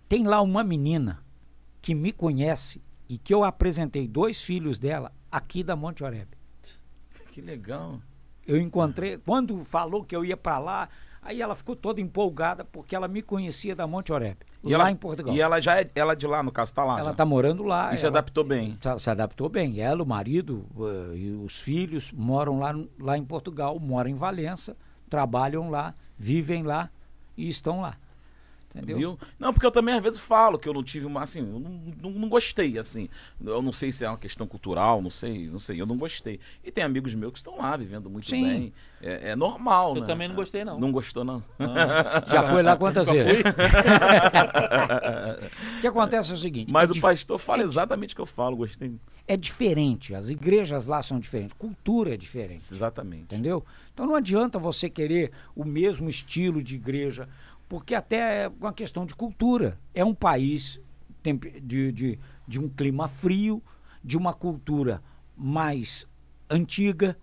[0.10, 1.24] Tem lá uma menina
[1.82, 6.30] que me conhece e que eu apresentei dois filhos dela aqui da Monte Oreb.
[7.32, 8.00] Que legal.
[8.46, 10.90] Eu encontrei, quando falou que eu ia para lá,
[11.24, 14.92] aí ela ficou toda empolgada porque ela me conhecia da Monte Oreb, E lá ela,
[14.92, 15.34] em Portugal.
[15.36, 17.00] E ela já é ela de lá, no caso, tá lá.
[17.00, 17.94] ela está morando lá.
[17.94, 18.78] E se ela adaptou bem.
[18.82, 19.80] tá- se adaptou bem.
[19.80, 24.76] Ela, o marido eh, e os filhos moram lá, lá em Portugal, moram em Valença,
[25.10, 26.90] trabalham lá, vivem lá
[27.38, 27.98] e estão lá.
[28.76, 28.98] Entendeu?
[28.98, 29.20] Viu?
[29.38, 31.82] Não, porque eu também às vezes falo que eu não tive uma, assim, eu não,
[32.02, 33.08] não, não gostei, assim.
[33.40, 36.40] Eu não sei se é uma questão cultural, não sei, não sei, eu não gostei.
[36.64, 38.44] E tem amigos meus que estão lá vivendo muito Sim.
[38.44, 38.74] bem.
[39.00, 40.08] É, é normal, Eu né?
[40.08, 40.80] também não gostei, não.
[40.80, 41.44] Não gostou, não?
[42.26, 43.44] Já foi lá quantas vezes?
[45.78, 46.72] o que acontece é o seguinte.
[46.72, 48.94] Mas é o dif- pastor fala é exatamente o que eu falo, gostei.
[49.28, 50.16] é diferente.
[50.16, 51.54] As igrejas lá são diferentes.
[51.54, 52.74] Cultura é diferente.
[52.74, 53.24] Exatamente.
[53.24, 53.64] Entendeu?
[53.94, 57.28] Então não adianta você querer o mesmo estilo de igreja,
[57.74, 59.80] porque até é uma questão de cultura.
[59.96, 60.80] É um país
[61.24, 63.64] de, de, de um clima frio,
[64.04, 65.02] de uma cultura
[65.36, 66.08] mais
[66.48, 67.18] antiga,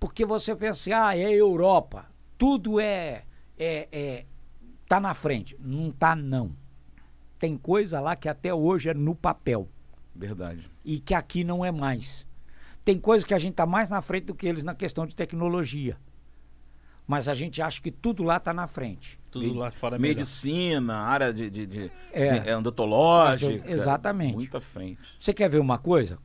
[0.00, 2.06] porque você pensa, assim, ah, é Europa,
[2.38, 3.24] tudo é,
[3.58, 4.24] é, é
[4.88, 5.54] tá na frente.
[5.60, 6.56] Não tá não.
[7.38, 9.68] Tem coisa lá que até hoje é no papel
[10.14, 10.66] Verdade.
[10.82, 12.26] e que aqui não é mais.
[12.82, 15.14] Tem coisas que a gente está mais na frente do que eles na questão de
[15.14, 15.98] tecnologia.
[17.06, 19.18] Mas a gente acha que tudo lá está na frente.
[19.30, 20.14] Tudo Me- lá fora é melhor.
[20.16, 22.38] Medicina, área de, de, de- É.
[22.38, 23.70] de- odontológica.
[23.70, 24.34] Exatamente.
[24.34, 25.00] Muito à frente.
[25.18, 26.18] Você quer ver uma coisa?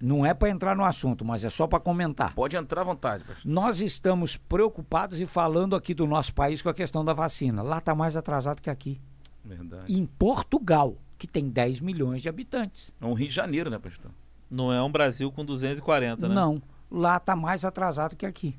[0.00, 2.34] Não é para entrar no assunto, mas é só para comentar.
[2.34, 3.42] Pode entrar à vontade, pastor.
[3.50, 7.62] Nós estamos preocupados e falando aqui do nosso país com a questão da vacina.
[7.62, 9.00] Lá está mais atrasado que aqui.
[9.44, 9.92] Verdade.
[9.94, 12.92] Em Portugal, que tem 10 milhões de habitantes.
[13.00, 14.10] É um Rio de Janeiro, né, pastor?
[14.50, 16.34] Não é um Brasil com 240, né?
[16.34, 18.56] Não, lá está mais atrasado que aqui.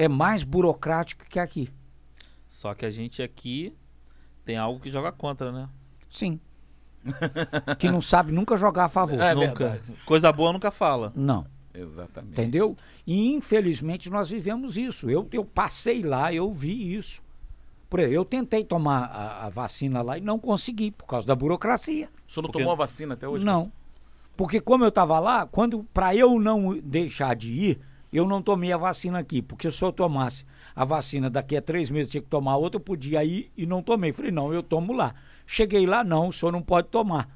[0.00, 1.68] É mais burocrático que aqui.
[2.46, 3.74] Só que a gente aqui
[4.44, 5.68] tem algo que joga contra, né?
[6.08, 6.38] Sim.
[7.78, 9.18] que não sabe nunca jogar a favor.
[9.20, 9.70] É nunca.
[9.70, 9.94] verdade.
[10.06, 11.12] Coisa boa nunca fala.
[11.16, 11.44] Não.
[11.74, 12.32] Exatamente.
[12.32, 12.76] Entendeu?
[13.06, 15.10] E infelizmente nós vivemos isso.
[15.10, 17.20] Eu, eu passei lá, eu vi isso.
[17.90, 21.34] Por exemplo, eu tentei tomar a, a vacina lá e não consegui, por causa da
[21.34, 22.08] burocracia.
[22.28, 23.44] O senhor não Porque- tomou a vacina até hoje?
[23.44, 23.72] não.
[24.36, 27.80] Porque como eu estava lá, quando para eu não deixar de ir,
[28.12, 29.42] eu não tomei a vacina aqui.
[29.42, 30.44] Porque se eu tomasse
[30.74, 33.82] a vacina daqui a três meses tinha que tomar outra, eu podia ir e não
[33.82, 34.12] tomei.
[34.12, 35.14] Falei, não, eu tomo lá.
[35.46, 37.28] Cheguei lá, não, o senhor não pode tomar.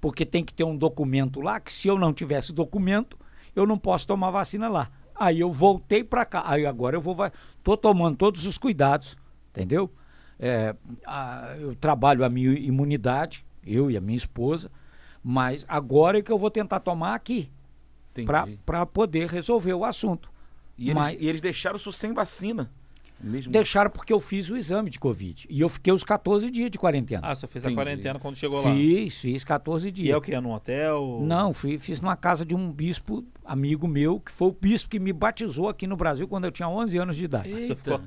[0.00, 3.18] Porque tem que ter um documento lá, que se eu não tivesse documento,
[3.54, 4.90] eu não posso tomar vacina lá.
[5.14, 6.42] Aí eu voltei para cá.
[6.46, 7.16] Aí agora eu vou.
[7.62, 9.16] Tô tomando todos os cuidados,
[9.50, 9.90] entendeu?
[10.38, 14.70] É, a, eu trabalho a minha imunidade, eu e a minha esposa,
[15.22, 17.50] mas agora é que eu vou tentar tomar aqui.
[18.24, 20.30] Para poder resolver o assunto.
[20.78, 21.12] E, Mas...
[21.12, 22.70] eles, e eles deixaram isso sem vacina.
[23.18, 23.50] Mesmo...
[23.50, 25.46] Deixaram porque eu fiz o exame de Covid.
[25.48, 27.22] E eu fiquei os 14 dias de quarentena.
[27.24, 27.80] Ah, você fez Entendi.
[27.80, 28.74] a quarentena quando chegou lá?
[28.74, 30.08] Fiz, fiz 14 dias.
[30.08, 30.34] E é o que?
[30.34, 31.20] É num hotel?
[31.22, 34.98] Não, fui, fiz numa casa de um bispo amigo meu, que foi o bispo que
[34.98, 37.50] me batizou aqui no Brasil quando eu tinha 11 anos de idade.
[37.50, 38.00] Eita.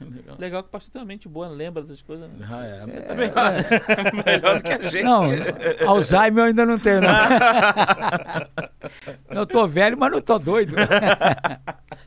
[0.00, 0.36] Legal.
[0.38, 2.28] Legal que o pastor também mente boa, lembra dessas coisas.
[2.30, 2.46] Né?
[2.50, 3.32] Ah, é, é, também é,
[4.36, 5.02] melhor do que a gente.
[5.04, 5.24] Não,
[5.86, 7.08] Alzheimer eu ainda não tenho, não.
[9.30, 10.74] eu tô velho, mas não tô doido.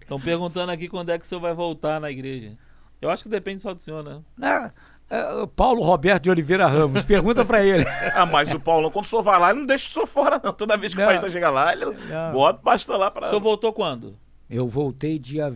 [0.01, 2.55] Estão perguntando aqui quando é que o senhor vai voltar na igreja.
[3.01, 4.21] Eu acho que depende só do senhor, né?
[4.41, 4.71] É,
[5.09, 7.83] é, Paulo Roberto de Oliveira Ramos, pergunta para ele.
[8.13, 10.39] ah, mas o Paulo, quando o senhor vai lá, ele não deixa o senhor fora,
[10.43, 10.53] não.
[10.53, 12.31] Toda vez que não, o pastor chega lá, ele não.
[12.31, 13.25] bota o pastor lá para.
[13.25, 14.15] O senhor voltou quando?
[14.47, 15.51] Eu voltei dia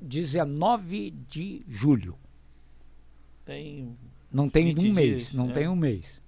[0.00, 2.16] 19 de julho.
[3.44, 3.96] Tem.
[4.30, 5.52] Não tem um dias, mês, não é.
[5.52, 6.20] tem um mês.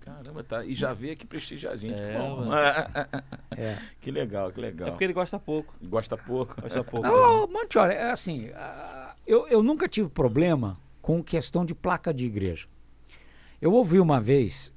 [0.00, 0.64] Caramba, tá.
[0.64, 2.00] E já veio aqui prestigiar a gente.
[2.00, 2.46] É, Bom,
[3.56, 3.78] é.
[4.00, 4.88] Que legal, que legal.
[4.88, 5.74] É porque ele gosta pouco.
[5.88, 6.60] Gosta pouco.
[6.60, 7.08] Gosta pouco.
[7.08, 8.50] Não, Montiora, é assim,
[9.26, 12.66] eu, eu nunca tive problema com questão de placa de igreja.
[13.62, 14.74] Eu ouvi uma vez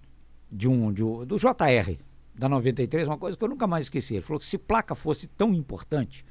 [0.52, 1.98] de um, de um do JR,
[2.36, 4.14] da 93, uma coisa que eu nunca mais esqueci.
[4.14, 6.24] Ele falou que se placa fosse tão importante,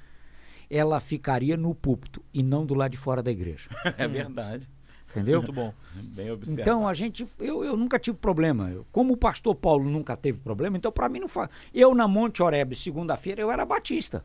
[0.70, 3.68] ela ficaria no púlpito e não do lado de fora da igreja.
[3.98, 4.70] é verdade.
[5.10, 5.40] Entendeu?
[5.40, 5.74] Muito bom.
[5.92, 6.60] Bem observado.
[6.60, 8.70] Então a gente, eu, eu nunca tive problema.
[8.70, 11.50] Eu, como o pastor Paulo nunca teve problema, então para mim não faz.
[11.74, 14.24] Eu na Monte Oreb, segunda-feira, eu era batista.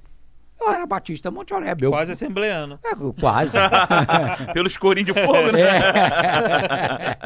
[0.64, 1.84] Eu era batista Monte Oreb.
[1.84, 1.92] Eu...
[1.92, 2.80] Quase assembleano.
[2.84, 3.58] É, quase.
[4.54, 5.62] Pelos corinhos de fogo, né?
[5.62, 7.18] É.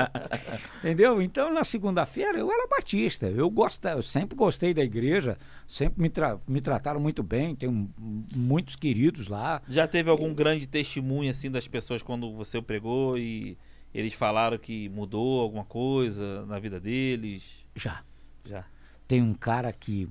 [0.79, 1.21] Entendeu?
[1.21, 3.27] Então, na segunda-feira, eu era batista.
[3.27, 7.89] Eu, gosto, eu sempre gostei da igreja, sempre me, tra me trataram muito bem, tenho
[8.35, 9.61] muitos queridos lá.
[9.69, 10.33] Já teve algum e...
[10.33, 13.55] grande testemunho, assim, das pessoas quando você pregou e
[13.93, 17.65] eles falaram que mudou alguma coisa na vida deles?
[17.75, 18.01] Já.
[18.43, 18.65] Já.
[19.07, 20.09] Tem um cara que,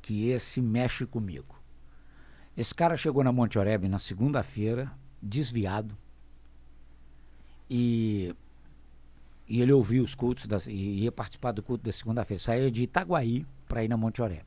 [0.00, 1.59] que esse mexe comigo.
[2.56, 4.90] Esse cara chegou na Monte Oreb na segunda-feira,
[5.22, 5.96] desviado,
[7.70, 8.34] e,
[9.48, 12.42] e ele ouviu os cultos, das, e ia participar do culto da segunda-feira.
[12.42, 14.44] Saía de Itaguaí para ir na Monte Oreb.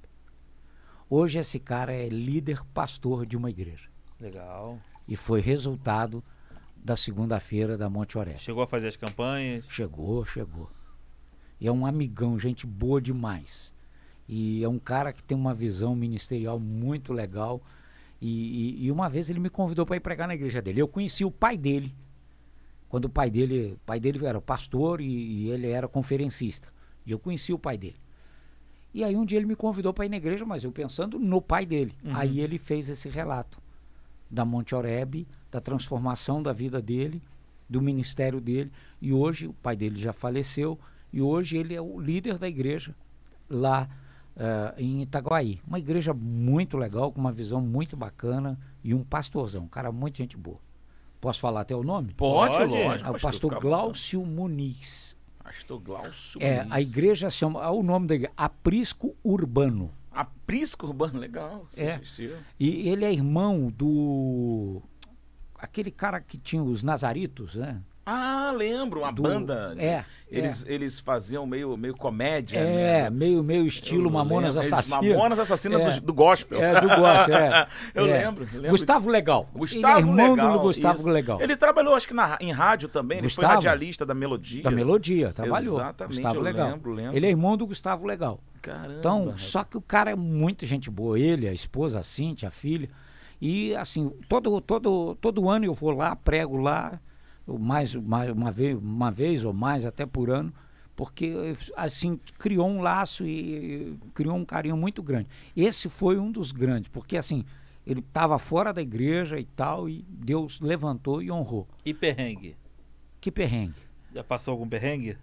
[1.10, 3.88] Hoje esse cara é líder pastor de uma igreja.
[4.20, 4.80] Legal.
[5.08, 6.24] E foi resultado
[6.76, 8.40] da segunda-feira da Monte Oreb.
[8.40, 9.66] Chegou a fazer as campanhas?
[9.70, 10.70] Chegou, chegou.
[11.62, 13.74] E é um amigão, gente boa demais.
[14.28, 17.62] E é um cara que tem uma visão ministerial muito legal
[18.24, 20.82] e, e, e uma vez ele me convidou para ir pregar na igreja dele.
[20.82, 21.94] Eu conheci o pai dele,
[22.88, 26.70] quando o pai dele, pai dele era pastor e, e ele era conferencista.
[27.06, 27.98] E eu conheci o pai dele.
[28.94, 31.42] E aí um dia ele me convidou para ir na igreja, mas eu pensando no
[31.42, 31.94] pai dele.
[32.02, 32.16] Uhum.
[32.16, 33.62] Aí ele fez esse relato
[34.32, 37.22] da Monte Oreb, da transformação da vida dele,
[37.70, 38.72] do ministério dele.
[39.02, 40.80] E hoje o pai dele já faleceu
[41.12, 42.96] e hoje ele é o líder da igreja
[43.50, 43.90] lá
[44.36, 45.62] uh, em Itaguaí.
[45.68, 50.18] Uma igreja muito legal, com uma visão muito bacana e um pastorzão, um cara muito
[50.18, 50.60] gente boa.
[51.20, 52.14] Posso falar até o nome?
[52.14, 53.10] Pode, Pode lógico.
[53.10, 55.16] É o pastor Glaucio Muniz.
[55.42, 56.72] Pastor Glaucio é, Muniz.
[56.72, 59.90] A igreja chama, ah, o nome da igreja, Aprisco Urbano.
[60.12, 61.66] Aprisco Urbano, legal.
[61.78, 62.02] É.
[62.60, 64.82] E ele é irmão do
[65.58, 67.82] aquele cara que tinha os Nazaritos, né?
[68.06, 69.74] Ah, lembro, uma do, banda.
[69.78, 70.04] É.
[70.30, 70.74] Eles, é.
[70.74, 72.58] eles faziam meio, meio comédia.
[72.58, 73.10] É, né?
[73.10, 75.16] meio, meio estilo Eu Mamonas Assassinas.
[75.16, 76.00] Mamonas Assassinas é.
[76.00, 76.62] do, do, gospel.
[76.62, 77.68] É, do gospel, é.
[77.96, 78.26] Eu é.
[78.26, 79.50] lembro, lembro, Gustavo Legal.
[79.54, 81.10] Gustavo Ele é irmão Legal, do Gustavo isso.
[81.10, 81.42] Legal.
[81.42, 83.22] Ele trabalhou, acho que na, em rádio também.
[83.22, 84.64] Gustavo, ele foi radialista da Melodia.
[84.64, 85.80] Da Melodia, trabalhou.
[85.80, 86.72] Exatamente, Gustavo Legal.
[86.72, 87.16] Lembro, lembro.
[87.16, 88.40] Ele é irmão do Gustavo Legal.
[88.62, 88.96] Caramba.
[89.00, 91.18] Então, só que o cara é muito gente boa.
[91.18, 92.90] Ele, a esposa, a Cintia, a filha.
[93.40, 97.00] E assim, todo, todo, todo ano eu vou lá, prego lá
[97.48, 100.54] mais, mais uma, vez, uma vez ou mais até por ano,
[100.96, 101.34] porque
[101.76, 105.28] assim criou um laço e criou um carinho muito grande.
[105.56, 107.44] Esse foi um dos grandes, porque assim
[107.86, 111.68] ele estava fora da igreja e tal e Deus levantou e honrou.
[111.86, 112.56] E perrengue?
[113.20, 113.74] Que perrengue?
[114.14, 115.18] Já passou algum perrengue?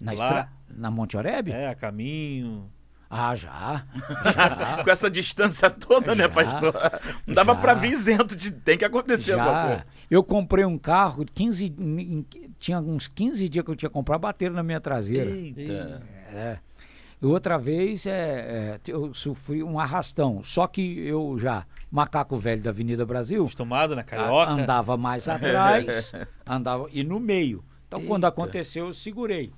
[0.00, 0.50] Na, estra...
[0.68, 1.50] na Monte Oreb?
[1.50, 2.70] É, a caminho.
[3.12, 3.84] Ah, já.
[4.24, 4.82] já.
[4.84, 6.74] Com essa distância toda, né, já, né, pastor?
[7.26, 9.42] Não dava para vir isento de tem que acontecer já.
[9.42, 9.86] alguma coisa.
[10.08, 11.74] Eu comprei um carro, 15,
[12.60, 15.28] tinha uns 15 dias que eu tinha comprado, bateram na minha traseira.
[15.28, 16.02] Eita.
[16.32, 16.58] É.
[17.20, 22.62] E outra vez é, é, eu sofri um arrastão, só que eu já macaco velho
[22.62, 24.50] da Avenida Brasil, Acostumado na a- carioca.
[24.52, 26.12] andava mais atrás,
[26.46, 27.62] andava e no meio.
[27.88, 28.28] Então, quando Eita.
[28.28, 29.52] aconteceu, eu segurei.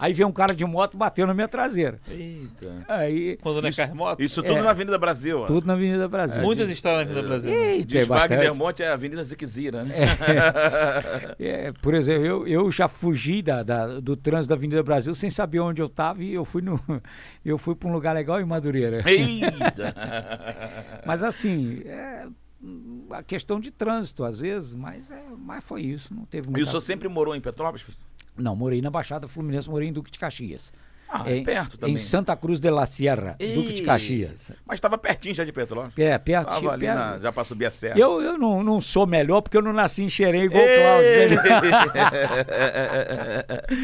[0.00, 1.98] Aí veio um cara de moto bateu na minha traseira.
[2.08, 2.84] Eita.
[2.86, 4.22] Aí, Quando não é carmoto.
[4.22, 4.62] Isso tudo É.
[4.62, 5.40] na Avenida Brasil.
[5.40, 5.46] ó.
[5.46, 6.40] tudo na Avenida Brasil.
[6.40, 7.50] Muitas histórias na Avenida Brasil.
[7.50, 8.54] Ih, tem Diz Wagner.
[8.54, 9.94] Monte é a Avenida Ziquezira, né?
[11.38, 15.30] É, por exemplo, eu, eu já fugi da, da- do trânsito da Avenida Brasil sem
[15.30, 16.78] saber onde eu estava e eu fui no
[17.44, 19.02] eu fui para um lugar legal em Madureira.
[19.04, 19.94] Eita!
[21.04, 22.26] Mas assim, é
[23.10, 26.52] a questão de trânsito às vezes, mas, é, mas foi isso, não teve E o
[26.52, 26.66] muita...
[26.66, 27.84] senhor sempre morou em Petrópolis?
[28.38, 30.72] Não, morei na Baixada Fluminense, morei em Duque de Caxias.
[31.10, 31.94] Ah, em, perto também.
[31.94, 34.52] Em Santa Cruz de la Sierra, Duque de Caxias.
[34.66, 35.96] Mas estava pertinho já de Petrópolis.
[35.96, 36.98] É, perto, Tava ali perto.
[36.98, 37.98] na, já para subir a serra.
[37.98, 41.08] Eu, eu não, não sou melhor porque eu não nasci em Xerém igual o Cláudio.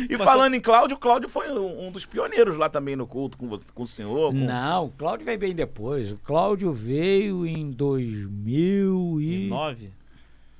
[0.10, 3.72] e falando em Cláudio, Cláudio foi um, dos pioneiros lá também no culto com, você,
[3.72, 4.30] com o senhor.
[4.30, 6.12] com- Não, o Cláudio veio bem depois.
[6.12, 9.48] O Cláudio veio em 2000 e...
[9.48, 9.90] Nove.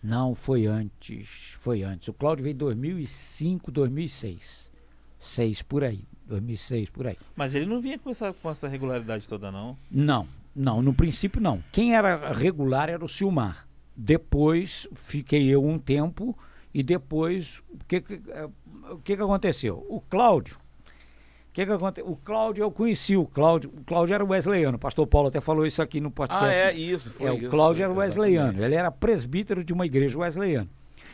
[0.04, 1.56] Não, foi antes.
[1.58, 2.08] Foi antes.
[2.08, 4.70] O Cláudio veio em 2005, 2006.
[5.18, 6.04] Seis por aí.
[6.26, 7.16] 2006 por aí.
[7.34, 9.78] Mas ele não vinha com essa, com essa regularidade toda, não.
[9.90, 11.64] Não, não, no princípio não.
[11.72, 13.66] Quem era regular era o Silmar.
[13.96, 16.36] Depois fiquei eu um tempo
[16.74, 18.48] e depois o que que, eh,
[19.02, 19.86] que, que aconteceu?
[19.88, 20.58] O Cláudio,
[21.54, 22.02] que que aconte...
[22.02, 23.70] O Cláudio eu conheci o Cláudio.
[23.74, 24.76] O Cláudio era wesleyano.
[24.76, 26.44] O pastor Paulo até falou isso aqui no podcast.
[26.44, 27.46] Ah, é isso, foi É, isso.
[27.46, 28.18] o Cláudio era exatamente.
[28.18, 28.64] wesleyano.
[28.64, 30.68] Ele era presbítero de uma igreja wesleyana.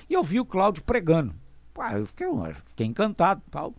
[0.08, 1.34] E eu vi o Cláudio pregando.
[1.74, 3.74] Pô, eu fiquei, eu fiquei encantado tal.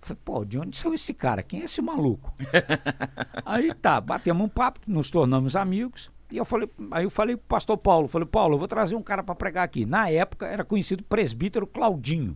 [0.00, 1.42] Falei, pô, de onde saiu esse cara?
[1.42, 2.32] Quem é esse maluco?
[3.44, 6.10] aí tá, batemos um papo, nos tornamos amigos.
[6.32, 9.02] E eu falei, aí eu falei pro pastor Paulo, falei, Paulo, eu vou trazer um
[9.02, 9.84] cara para pregar aqui.
[9.84, 12.34] Na época era conhecido presbítero Claudinho.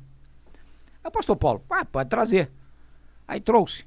[1.02, 2.50] Aí o pastor Paulo, ah, pode trazer.
[3.28, 3.84] Aí trouxe.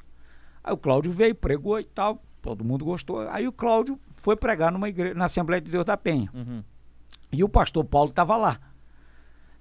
[0.63, 3.27] Aí o Cláudio veio, pregou e tal, todo mundo gostou.
[3.29, 6.29] Aí o Cláudio foi pregar numa igreja, na Assembleia de Deus da Penha.
[6.31, 6.63] Uhum.
[7.31, 8.59] E o pastor Paulo estava lá.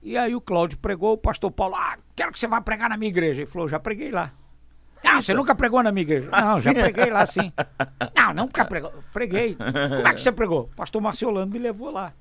[0.03, 2.97] E aí o Cláudio pregou, o pastor Paulo, ah, quero que você vá pregar na
[2.99, 3.41] minha igreja.
[3.41, 4.33] Ele falou, já preguei lá.
[5.03, 6.29] Não, você nunca pregou na minha igreja.
[6.33, 7.51] Não, já preguei lá sim.
[8.15, 8.93] Não, nunca pregou.
[9.13, 9.55] Preguei.
[9.57, 10.65] Como é que você pregou?
[10.73, 12.13] O pastor Marciolano me levou lá.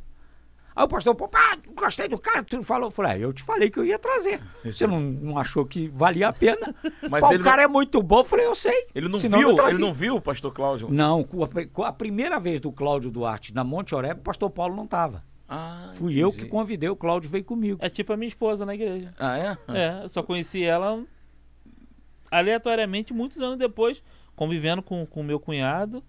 [0.79, 2.87] Aí o pastor, pô, ah, gostei do cara, tu falou.
[2.87, 4.39] Eu falei, ah, eu te falei que eu ia trazer.
[4.63, 6.73] Você não, não achou que valia a pena?
[7.09, 8.19] Mas Pô, ele o cara não- é muito bom.
[8.19, 8.87] Eu falei, eu sei.
[8.95, 10.87] Ele não Senão viu, ele não viu o pastor Cláudio?
[10.89, 14.73] Não, com a, a primeira vez do Cláudio Duarte na Monte Oreb, o pastor Paulo
[14.73, 15.21] não estava.
[15.49, 16.49] Ah, Fui eu que entendi.
[16.51, 17.77] convidei, o Cláudio veio comigo.
[17.81, 19.13] É tipo a minha esposa na igreja.
[19.19, 19.57] Ah, é?
[19.67, 21.03] É, eu só conheci ela
[22.31, 24.01] aleatoriamente muitos anos depois,
[24.35, 26.03] convivendo com o meu cunhado.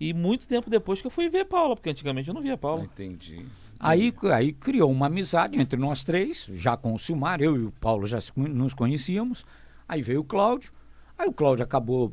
[0.00, 2.58] E muito tempo depois que eu fui ver Paula, porque antigamente eu não via Ah,
[2.58, 2.82] Paula.
[2.82, 3.46] entendi.
[3.82, 7.72] Aí, aí criou uma amizade entre nós três, já com o Silmar, eu e o
[7.72, 9.44] Paulo já nos conhecíamos.
[9.88, 10.72] Aí veio o Cláudio,
[11.18, 12.12] aí o Cláudio acabou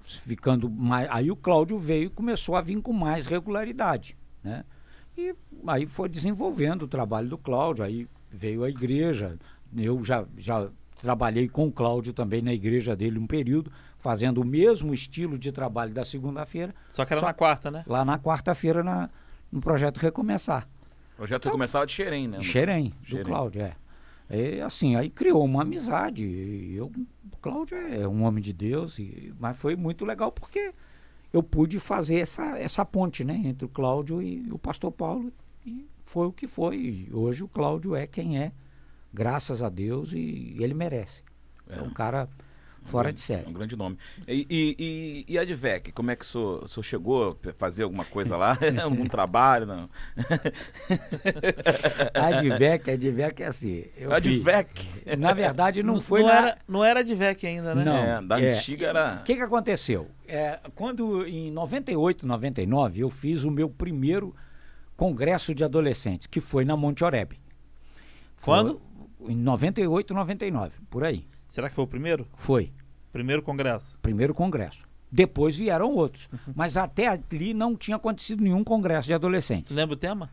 [0.00, 1.08] ficando mais.
[1.10, 4.16] Aí o Cláudio veio e começou a vir com mais regularidade.
[4.44, 4.64] Né?
[5.16, 5.34] E
[5.66, 9.38] aí foi desenvolvendo o trabalho do Cláudio, aí veio a igreja.
[9.76, 10.68] Eu já, já
[11.00, 15.50] trabalhei com o Cláudio também na igreja dele um período, fazendo o mesmo estilo de
[15.52, 17.82] trabalho da segunda-feira, Só que era Só- na quarta, né?
[17.86, 19.08] lá na quarta-feira na-
[19.50, 20.68] no projeto Recomeçar.
[21.14, 22.40] O projeto começava de Xerém, né?
[22.40, 23.22] Xerém, do.
[23.24, 23.76] Cláudio, é.
[24.28, 26.24] É assim, aí criou uma amizade.
[26.24, 30.72] e Eu, o Cláudio é um homem de Deus, e, mas foi muito legal porque
[31.32, 35.30] eu pude fazer essa, essa ponte, né, entre o Cláudio e o pastor Paulo.
[35.66, 36.76] E foi o que foi.
[36.76, 38.52] E hoje o Cláudio é quem é,
[39.12, 41.22] graças a Deus, e ele merece.
[41.68, 41.82] É, É.
[41.82, 42.28] um cara
[42.84, 43.48] fora de É série.
[43.48, 43.96] um grande nome.
[44.26, 44.76] E, e,
[45.28, 48.04] e, e a Advec, como é que o senhor, o senhor chegou a fazer alguma
[48.04, 48.58] coisa lá?
[48.82, 49.66] Algum trabalho?
[49.66, 49.90] Não?
[52.14, 53.84] A Advec, a Advec é assim.
[53.96, 54.86] eu Advec.
[55.18, 57.84] Na verdade, não foi não na- era, não era de VEC ainda, né?
[57.84, 57.96] Não.
[57.96, 58.52] É, da é.
[58.54, 59.18] antiga era.
[59.20, 60.08] O que, que aconteceu?
[60.26, 64.34] É, quando em 98, 99, eu fiz o meu primeiro
[64.96, 67.32] congresso de adolescentes, que foi na Monte Oreb.
[68.36, 68.80] Foi Quando?
[69.28, 71.26] Em 98, 99, por aí.
[71.52, 72.26] Será que foi o primeiro?
[72.34, 72.72] Foi.
[73.12, 73.98] Primeiro congresso.
[74.00, 74.88] Primeiro congresso.
[75.10, 76.26] Depois vieram outros.
[76.56, 79.70] Mas até ali não tinha acontecido nenhum congresso de adolescentes.
[79.70, 80.30] Tu lembra o tema?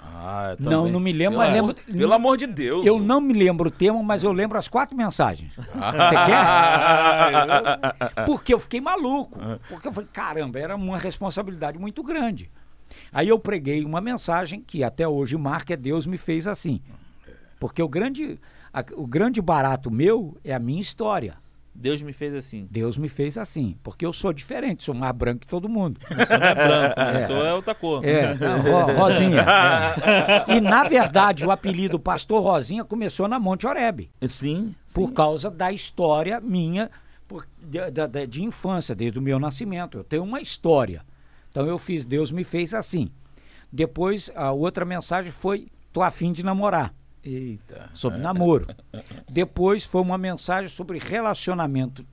[0.00, 0.92] Ah, Não, também.
[0.92, 1.74] não me lembro, Pelo mas lembro.
[1.74, 2.86] Pelo amor de Deus.
[2.86, 5.52] Eu não me lembro o tema, mas eu lembro as quatro mensagens.
[5.56, 8.24] Você quer?
[8.24, 9.38] Porque eu fiquei maluco.
[9.68, 12.50] Porque eu falei, caramba, era uma responsabilidade muito grande.
[13.12, 16.80] Aí eu preguei uma mensagem que até hoje marca é Deus me fez assim.
[17.60, 18.40] Porque o grande,
[18.80, 21.36] a- o grande barato meu é a minha história.
[21.78, 22.66] Deus me fez assim.
[22.70, 23.76] Deus me fez assim.
[23.82, 26.00] Porque eu sou diferente, sou mais branco que todo mundo.
[26.08, 27.22] Você não é branco, É.
[27.22, 28.02] eu sou é outra cor.
[28.02, 29.42] É, Ro- Rosinha.
[29.42, 30.52] É.
[30.56, 34.08] E na verdade o apelido Pastor Rosinha começou na Monte Oreb.
[34.26, 34.74] Sim.
[34.94, 35.14] por sim.
[35.14, 36.90] causa da história minha
[37.28, 39.98] por- de, da- de infância, desde o meu nascimento.
[39.98, 41.02] Eu tenho uma história.
[41.50, 43.08] Então eu fiz Deus me fez assim.
[43.70, 46.94] Depois a outra mensagem foi tô afim de namorar,
[47.26, 47.90] Eita.
[47.92, 48.66] sobre namoro.
[49.28, 52.06] Depois foi uma mensagem sobre relacionamento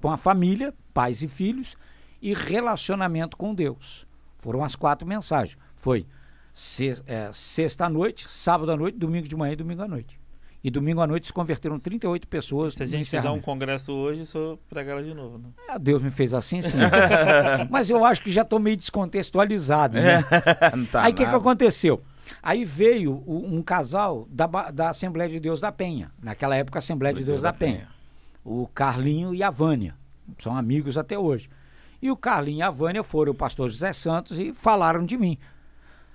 [0.00, 1.76] com a família, pais e filhos,
[2.20, 4.06] e relacionamento com Deus.
[4.38, 5.58] Foram as quatro mensagens.
[5.74, 6.06] Foi
[7.06, 10.20] é, sexta à noite, sábado à noite, domingo de manhã e domingo à noite.
[10.62, 12.74] E domingo à noite se converteram 38 pessoas.
[12.74, 15.36] Se a gente fizer um congresso hoje, só pregar ela de novo.
[15.36, 15.50] Né?
[15.68, 16.78] Ah, Deus me fez assim, sim.
[17.68, 19.98] Mas eu acho que já estou meio descontextualizado.
[19.98, 20.24] Né?
[20.90, 22.02] Tá Aí o que, que aconteceu?
[22.42, 26.10] Aí veio o- um casal da, da Assembleia de Deus da Penha.
[26.22, 27.88] Naquela época, Assembleia de Deus da Penha.
[28.44, 29.94] O Carlinho e a Vânia.
[30.38, 31.48] São amigos até hoje.
[32.00, 35.38] E o Carlinho e a Vânia foram o pastor José Santos e falaram de mim.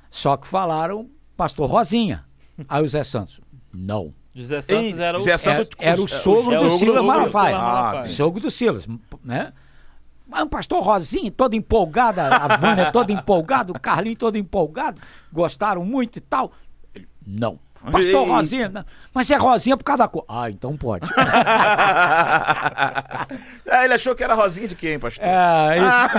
[0.10, 2.26] Só que falaram pastor Rosinha.
[2.68, 3.40] Aí o José Santos,
[3.74, 4.14] não.
[4.34, 5.20] José Santos Ei, era o.
[5.20, 6.78] José Santos- Era, era o é, sogro é do Silas sogro do.
[6.78, 7.58] Silas Malafaia.
[7.58, 8.88] Ah, sogro do Silas,
[9.24, 9.54] né?
[10.30, 15.02] Mas o pastor Rosinha, todo empolgado, a Vânia toda empolgada, o Carlinho todo empolgado,
[15.34, 16.52] gostaram muito e tal.
[16.94, 17.58] Ele, Não.
[17.82, 18.28] Pastor Ei.
[18.30, 18.84] Rosinha, não.
[19.14, 20.26] mas é Rosinha por causa da cor.
[20.28, 21.10] Ah, então pode.
[23.72, 25.24] Ah, ele achou que era rosinha de quem, pastor?
[25.26, 26.10] É, isso-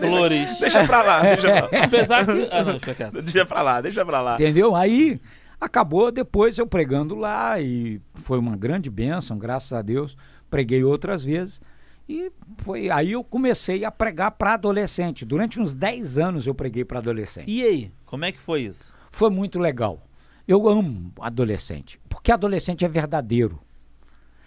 [0.08, 0.58] Flores.
[0.58, 1.68] Deixa pra lá, deixa pra lá.
[1.84, 2.48] Apesar que.
[2.50, 3.22] Ah, não, deixa quieto.
[3.22, 4.34] Deixa pra lá, deixa pra lá.
[4.34, 4.74] Entendeu?
[4.74, 5.20] Aí
[5.60, 10.16] acabou depois eu pregando lá e foi uma grande bênção, graças a Deus.
[10.50, 11.60] Preguei outras vezes
[12.08, 15.24] e foi aí eu comecei a pregar para adolescente.
[15.24, 17.50] Durante uns 10 anos eu preguei para adolescente.
[17.50, 17.92] E aí?
[18.06, 18.94] Como é que foi isso?
[19.10, 20.02] Foi muito legal.
[20.46, 23.60] Eu amo adolescente, porque adolescente é verdadeiro.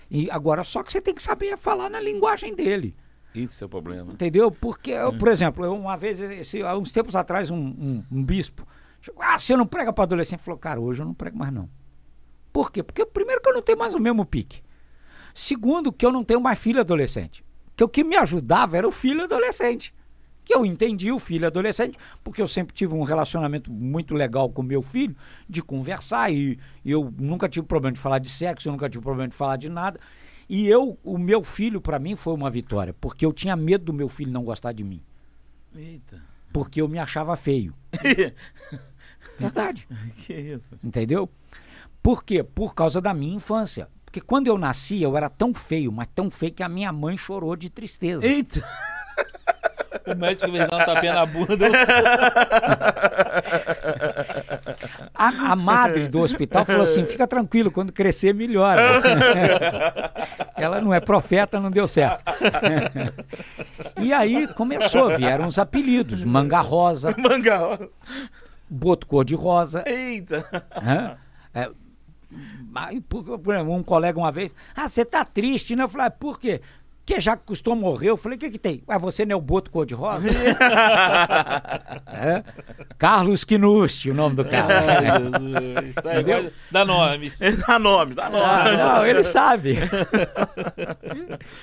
[0.09, 2.95] E agora só que você tem que saber falar na linguagem dele.
[3.33, 4.11] Isso é o problema.
[4.11, 4.51] Entendeu?
[4.51, 8.23] Porque, eu, por exemplo, eu, uma vez, esse- há uns tempos atrás, um, um- um
[8.23, 8.67] bispo
[8.99, 10.41] chegou, ah, você não prega para adolescente?
[10.41, 11.69] Falou, cara, hoje eu não prego mais não.
[12.51, 12.83] Por quê?
[12.83, 14.61] Porque, primeiro, que eu não tenho mais o mesmo pique.
[15.33, 17.41] Segundo, que eu não tenho mais filho adolescente.
[17.75, 19.93] Que o que me ajudava era o filho adolescente.
[20.43, 24.63] Que eu entendi o filho adolescente, porque eu sempre tive um relacionamento muito legal com
[24.63, 25.15] meu filho,
[25.47, 29.29] de conversar, e eu nunca tive problema de falar de sexo, eu nunca tive problema
[29.29, 29.99] de falar de nada.
[30.49, 33.93] E eu, o meu filho, para mim, foi uma vitória, porque eu tinha medo do
[33.93, 35.01] meu filho não gostar de mim,
[35.73, 36.21] Eita.
[36.51, 37.73] porque eu me achava feio.
[39.39, 39.87] Verdade.
[40.25, 40.71] Que isso?
[40.83, 41.29] Entendeu?
[42.03, 42.43] Por quê?
[42.43, 43.87] Por causa da minha infância.
[44.11, 47.15] Porque quando eu nasci, eu era tão feio, mas tão feio que a minha mãe
[47.15, 48.25] chorou de tristeza.
[48.25, 48.61] Eita.
[50.05, 51.67] O médico veio dar um tapinha na bunda.
[55.15, 58.81] A, a madre do hospital falou assim: fica tranquilo, quando crescer, melhora.
[60.57, 62.21] Ela não é profeta, não deu certo.
[64.01, 67.79] e aí começou, vieram os apelidos: Manga Rosa, Manga.
[68.69, 69.85] Boto Cor-de-Rosa.
[69.87, 70.45] Eita.
[71.53, 71.71] É, aí, por, por exemplo,
[73.69, 75.83] um colega uma vez, ah, você tá triste, né?
[75.83, 76.61] Eu falei, ah, por quê?
[77.03, 78.83] Porque já que custou morrer, eu falei, o que que tem?
[78.87, 80.29] Ah, você não é o Boto Cor-de-Rosa?
[82.13, 82.43] É.
[82.97, 84.67] Carlos Quinusti, o nome do cara.
[84.79, 85.97] Ai, Jesus.
[85.97, 87.33] Isso aí pode- Dá nome.
[87.67, 88.43] Dá nome, dá nome.
[88.45, 89.77] Ah, não, ele sabe.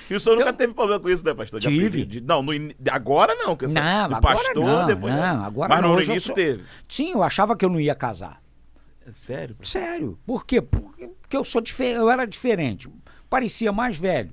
[0.09, 1.59] E o senhor nunca teve problema com isso, né, pastor?
[1.61, 2.05] De Tive.
[2.05, 3.55] De- não, no in- agora não.
[3.55, 3.73] que Não,
[4.09, 6.63] do agora pastor, não, depois não, agora Mas não, no início sou- teve.
[6.87, 8.41] Sim, eu achava que eu não ia casar.
[9.13, 9.55] Sério?
[9.61, 10.19] Sério.
[10.25, 10.61] Por quê?
[10.61, 12.89] Porque porque eu sou dife- eu era diferente.
[13.29, 14.31] Parecia mais velho.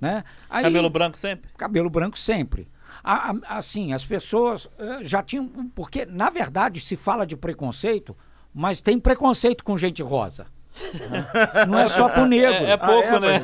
[0.00, 0.22] Né?
[0.50, 1.50] Aí- Cabelo branco sempre?
[1.56, 2.68] cabelo branco sempre.
[3.02, 5.48] A- a- assim, as pessoas eh, já tinham.
[5.74, 8.14] Porque, na verdade, se fala de preconceito,
[8.52, 10.46] mas tem preconceito com gente rosa.
[11.68, 12.52] Não é só com negro.
[12.66, 13.40] É, é pouco, é, né?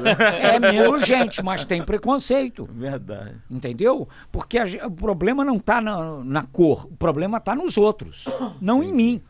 [0.55, 2.69] É menos gente, mas tem preconceito.
[2.71, 3.37] Verdade.
[3.51, 4.07] Entendeu?
[4.31, 8.27] Porque a o problema não está na, na cor, o problema está nos outros,
[8.61, 9.23] não em mim.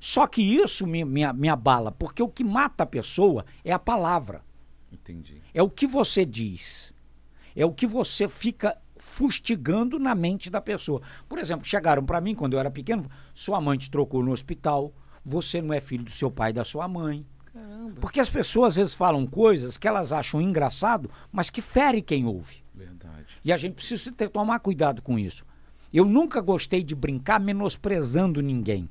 [0.00, 3.78] Só que isso me, me, me abala, porque o que mata a pessoa é a
[3.78, 4.42] palavra.
[4.90, 5.40] Entendi.
[5.52, 6.92] É o que você diz.
[7.54, 11.02] É o que você fica fustigando na mente da pessoa.
[11.28, 14.92] Por exemplo, chegaram para mim quando eu era pequeno, sua mãe te trocou no hospital,
[15.24, 17.26] você não é filho do seu pai e da sua mãe.
[18.00, 22.24] Porque as pessoas às vezes falam coisas que elas acham engraçado, mas que ferem quem
[22.24, 22.62] ouve.
[22.74, 23.26] Verdade.
[23.44, 25.44] E a gente precisa ter, tomar cuidado com isso.
[25.92, 28.88] Eu nunca gostei de brincar menosprezando ninguém,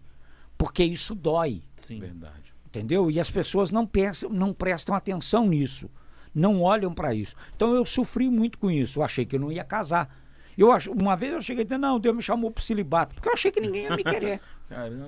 [0.59, 2.01] porque isso dói Sim.
[2.01, 2.53] Verdade.
[2.67, 3.09] entendeu?
[3.09, 5.89] E as pessoas não pensam, não prestam atenção nisso,
[6.35, 7.33] não olham para isso.
[7.55, 8.99] Então eu sofri muito com isso.
[8.99, 10.13] Eu achei que eu não ia casar.
[10.57, 10.87] Eu ach...
[10.87, 13.49] uma vez eu cheguei e disse, não, Deus me chamou para celibato, porque eu achei
[13.49, 14.41] que ninguém ia me querer.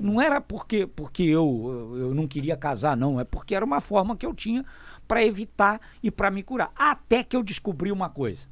[0.01, 3.19] Não era porque, porque eu, eu eu não queria casar, não.
[3.19, 4.65] É porque era uma forma que eu tinha
[5.07, 6.71] para evitar e para me curar.
[6.75, 8.47] Até que eu descobri uma coisa.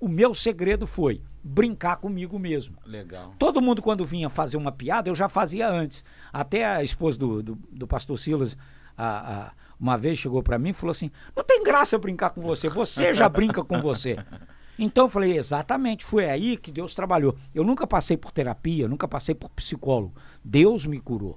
[0.00, 2.76] O meu segredo foi brincar comigo mesmo.
[2.84, 3.34] Legal.
[3.38, 6.04] Todo mundo, quando vinha fazer uma piada, eu já fazia antes.
[6.32, 8.56] Até a esposa do, do, do pastor Silas,
[8.96, 12.30] a- a- uma vez chegou para mim e falou assim: Não tem graça eu brincar
[12.30, 14.16] com você, você já brinca com você.
[14.80, 17.34] Então eu falei, exatamente, foi aí que Deus trabalhou.
[17.52, 20.14] Eu nunca passei por terapia, nunca passei por psicólogo.
[20.44, 21.36] Deus me curou.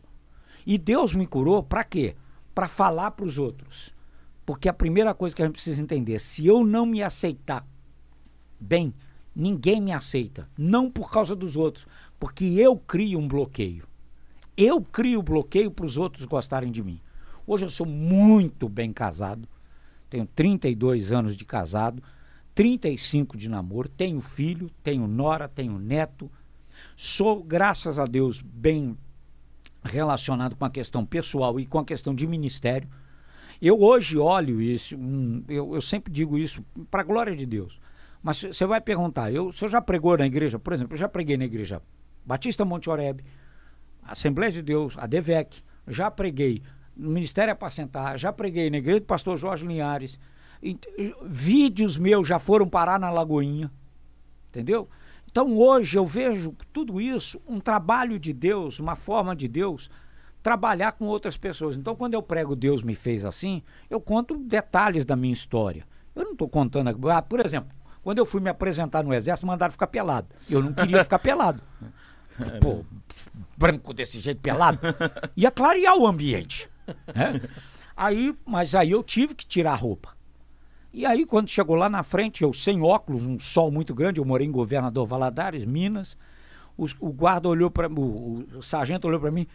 [0.63, 2.15] E Deus me curou para quê?
[2.53, 3.89] Para falar para os outros.
[4.45, 7.65] Porque a primeira coisa que a gente precisa entender, se eu não me aceitar
[8.59, 8.93] bem,
[9.35, 10.47] ninguém me aceita.
[10.57, 11.85] Não por causa dos outros,
[12.19, 13.87] porque eu crio um bloqueio.
[14.55, 17.01] Eu crio bloqueio para os outros gostarem de mim.
[17.47, 19.47] Hoje eu sou muito bem casado,
[20.09, 22.03] tenho 32 anos de casado,
[22.53, 26.29] 35 de namoro, tenho filho, tenho nora, tenho neto.
[26.95, 28.97] Sou, graças a Deus, bem
[29.83, 32.87] relacionado com a questão pessoal e com a questão de ministério.
[33.61, 37.79] Eu hoje olho isso, hum, eu, eu sempre digo isso para a glória de Deus.
[38.21, 41.09] Mas você vai perguntar, eu, se eu já pregou na igreja, por exemplo, eu já
[41.09, 41.81] preguei na igreja
[42.25, 43.23] Batista Monte Oreb,
[44.03, 46.61] Assembleia de Deus, a DEVEC, já preguei
[46.95, 50.19] no Ministério Apacentar, já preguei na igreja do pastor Jorge Linhares.
[50.61, 50.77] E,
[51.23, 53.71] vídeos meus já foram parar na Lagoinha,
[54.49, 54.87] entendeu?
[55.31, 59.89] Então hoje eu vejo tudo isso um trabalho de Deus, uma forma de Deus
[60.43, 61.77] trabalhar com outras pessoas.
[61.77, 65.87] Então quando eu prego Deus me fez assim, eu conto detalhes da minha história.
[66.13, 67.71] Eu não estou contando, ah, por exemplo,
[68.03, 70.27] quando eu fui me apresentar no exército, mandaram ficar pelado.
[70.49, 71.61] Eu não queria ficar pelado.
[72.39, 72.83] É Pô,
[73.57, 74.79] branco desse jeito, pelado.
[75.35, 76.69] Ia clarear o ambiente.
[77.13, 77.41] Né?
[77.95, 80.15] Aí, mas aí eu tive que tirar a roupa.
[80.93, 84.25] E aí, quando chegou lá na frente, eu sem óculos, um sol muito grande, eu
[84.25, 86.17] morei em Governador Valadares, Minas.
[86.77, 89.47] Os, o guarda olhou para o, o sargento olhou para mim,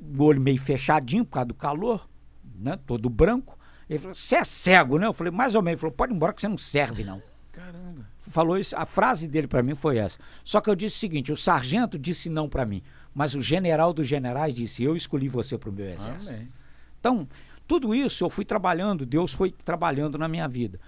[0.00, 2.08] o olho meio fechadinho por causa do calor,
[2.54, 2.78] né?
[2.86, 3.58] Todo branco.
[3.88, 5.74] Ele falou: "Você é cego, né?" Eu falei: "Mais ou menos".
[5.74, 7.22] Ele falou: "Pode ir embora que você não serve não".
[7.58, 8.06] Caramba.
[8.28, 10.16] Falou isso, a frase dele para mim foi essa.
[10.44, 12.82] Só que eu disse o seguinte: o sargento disse não para mim,
[13.12, 16.32] mas o general dos generais disse: "Eu escolhi você para o meu exército".
[16.32, 16.48] Amém.
[17.00, 17.28] Então,
[17.66, 20.78] tudo isso eu fui trabalhando, Deus foi trabalhando na minha vida.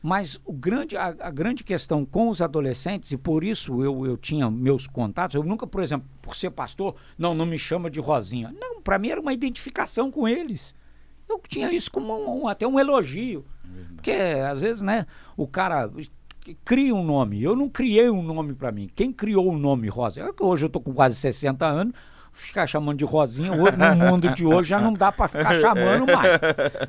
[0.00, 4.16] Mas o grande, a, a, grande questão com os adolescentes, e por isso eu, eu
[4.16, 7.98] tinha meus contatos, eu nunca, por exemplo, por ser pastor, não, não me chama de
[8.00, 8.54] Rosinha.
[8.60, 10.74] Não, para mim era uma identificação com eles.
[11.28, 13.46] Eu tinha isso como um, até um elogio.
[13.94, 15.06] Porque às vezes, né,
[15.36, 15.90] o cara
[16.64, 17.42] cria um nome.
[17.42, 18.90] Eu não criei um nome para mim.
[18.94, 20.28] Quem criou o nome Rosa?
[20.40, 21.94] Hoje eu tô com quase 60 anos,
[22.32, 26.06] ficar chamando de Rosinha, hoje, no mundo de hoje já não dá para ficar chamando
[26.06, 26.38] mais.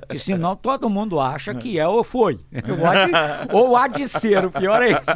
[0.02, 2.40] Porque senão todo mundo acha que é ou foi.
[2.78, 3.12] Ou há de,
[3.54, 5.12] ou há de ser, o pior é isso.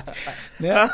[0.60, 0.90] né?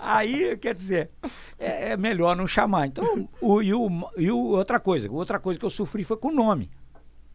[0.00, 1.10] Aí, quer dizer,
[1.58, 2.86] é, é, melhor não chamar.
[2.86, 6.28] Então, o, e, o, e o, outra coisa, outra coisa que eu sofri foi com
[6.28, 6.70] o nome.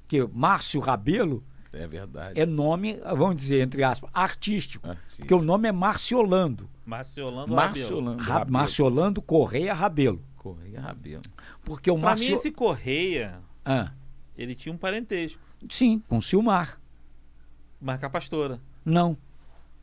[0.07, 1.43] Que Márcio Rabelo
[1.74, 2.39] é verdade.
[2.39, 4.88] É nome, vamos dizer, entre aspas, artístico.
[4.88, 5.17] artístico.
[5.19, 6.69] Porque o nome é Marciolando.
[6.86, 8.24] Marciolando Marciolando.
[8.24, 10.22] Ra Marciolando Correia Rabelo.
[10.36, 11.24] Correia Rabelo.
[11.63, 12.28] Porque o Marcio...
[12.28, 13.91] mim, esse Correia, ah.
[14.38, 15.41] ele tinha um parentesco.
[15.69, 16.80] Sim, com Silmar.
[17.80, 18.59] Mas com a pastora.
[18.84, 19.17] Não.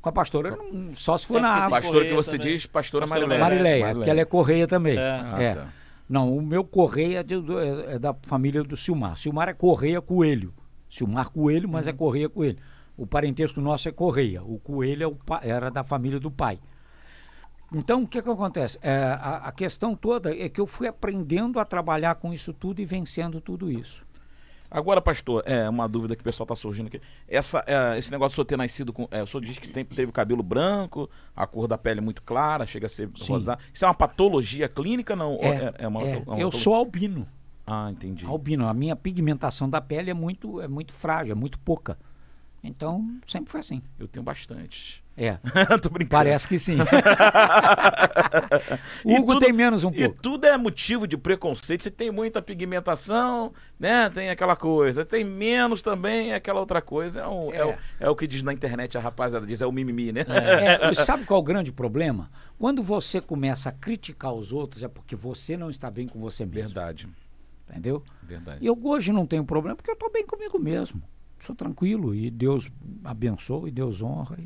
[0.01, 2.53] Com a pastora, não, só se for é, na Pastora que você também.
[2.53, 3.41] diz, pastora, pastora Marileia.
[3.41, 4.97] Marileia, Marileia, que ela é Correia também.
[4.97, 5.01] É.
[5.01, 5.55] Ah, é.
[5.55, 5.73] Tá.
[6.09, 9.17] Não, o meu Correia é, é da família do Silmar.
[9.17, 10.55] Silmar é Correia Coelho.
[10.89, 11.95] Silmar Coelho, mas é uhum.
[11.95, 12.59] é Correia Coelho.
[12.97, 14.43] O parentesco nosso é Correia.
[14.43, 16.59] O Coelho é o, era da família do pai.
[17.73, 18.79] Então, o que, que acontece?
[18.81, 22.81] É, a, a, questão toda é que eu fui aprendendo a trabalhar com isso tudo
[22.81, 24.07] e vencendo tudo isso.
[24.71, 27.01] Agora, pastor, é uma dúvida que o pessoal está surgindo aqui.
[27.27, 29.09] Essa, é, esse negócio de o senhor ter nascido com.
[29.11, 32.23] É, o senhor diz que tem, teve o cabelo branco, a cor da pele muito
[32.23, 33.33] clara, chega a ser Sim.
[33.33, 33.61] rosada.
[33.73, 35.17] Isso é uma patologia clínica?
[35.17, 35.39] Não?
[35.41, 37.27] É, é, é uma, é, uma eu sou albino.
[37.71, 38.25] Ah, entendi.
[38.25, 38.67] Albino.
[38.67, 41.99] A minha pigmentação da pele é muito, é muito frágil, é muito pouca.
[42.65, 43.83] Então, sempre foi assim.
[43.99, 45.05] Eu tenho bastante.
[45.17, 45.39] É.
[45.83, 46.11] Tô brincando.
[46.11, 46.79] Parece que sim.
[49.05, 50.17] Hugo tudo, tem menos um pouco.
[50.17, 51.83] E tudo é motivo de preconceito.
[51.83, 54.09] Você tem muita pigmentação, né?
[54.11, 55.05] Tem aquela coisa.
[55.05, 57.21] Tem menos também, aquela outra coisa.
[57.21, 57.59] É, um, é.
[57.59, 60.25] é, o, é o, que diz na internet, a rapaziada diz, é o mimimi, né?
[60.81, 60.95] É.
[60.95, 62.31] sabe qual é o grande problema?
[62.59, 66.45] Quando você começa a criticar os outros, é porque você não está bem com você
[66.45, 66.69] mesmo.
[66.69, 67.09] Verdade.
[67.69, 68.03] Entendeu?
[68.23, 68.65] Verdade.
[68.65, 71.03] E eu hoje não tenho problema porque eu estou bem comigo mesmo.
[71.39, 72.71] Sou tranquilo e Deus
[73.05, 74.39] abençoa e Deus honra.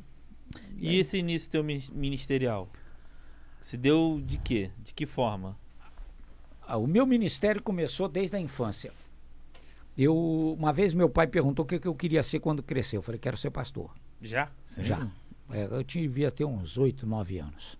[0.76, 2.68] E, e esse início teu ministerial?
[3.60, 4.70] Se deu de quê?
[4.82, 5.56] De que forma?
[6.60, 8.92] Ah, o meu ministério começou desde a infância.
[9.96, 10.14] Eu,
[10.58, 12.96] uma vez meu pai perguntou o que, que eu queria ser quando crescer.
[12.96, 13.94] Eu falei, quero ser pastor.
[14.20, 14.50] Já?
[14.64, 14.84] Sim.
[14.84, 15.08] Já.
[15.50, 17.78] É, eu devia ter uns oito, nove anos.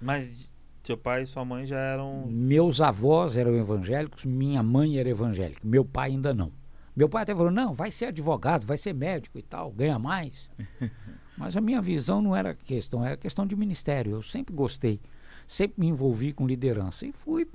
[0.00, 0.48] Mas
[0.92, 2.26] seu pai e sua mãe já eram.
[2.28, 6.52] Meus avós eram evangélicos, minha mãe era evangélica, meu pai ainda não.
[6.94, 10.48] Meu pai até falou: não, vai ser advogado, vai ser médico e tal, ganha mais.
[11.36, 14.12] Mas a minha visão não era questão, era questão de ministério.
[14.12, 15.00] Eu sempre gostei,
[15.48, 17.48] sempre me envolvi com liderança e fui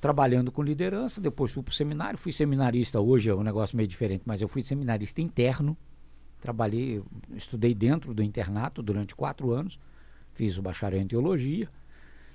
[0.00, 1.20] trabalhando com liderança.
[1.20, 3.00] Depois fui para o seminário, fui seminarista.
[3.00, 5.76] Hoje é um negócio meio diferente, mas eu fui seminarista interno.
[6.40, 7.00] trabalhei,
[7.36, 9.78] estudei dentro do internato durante quatro anos,
[10.32, 11.70] fiz o bacharel em teologia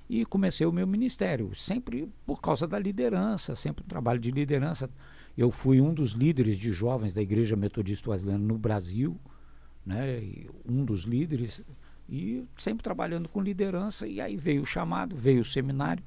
[0.10, 4.90] e comecei o meu ministério, sempre por causa da liderança, sempre um trabalho de liderança.
[5.38, 9.20] Eu fui um dos líderes de jovens da Igreja Metodista Wesleyana no Brasil,
[9.86, 10.20] né?
[10.68, 11.62] um dos líderes,
[12.10, 14.08] e sempre trabalhando com liderança.
[14.08, 16.04] E aí veio o chamado, veio o seminário.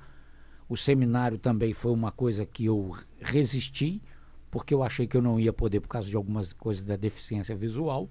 [0.68, 4.02] O seminário também foi uma coisa que eu resisti,
[4.50, 7.54] porque eu achei que eu não ia poder por causa de algumas coisas da deficiência
[7.54, 8.10] visual.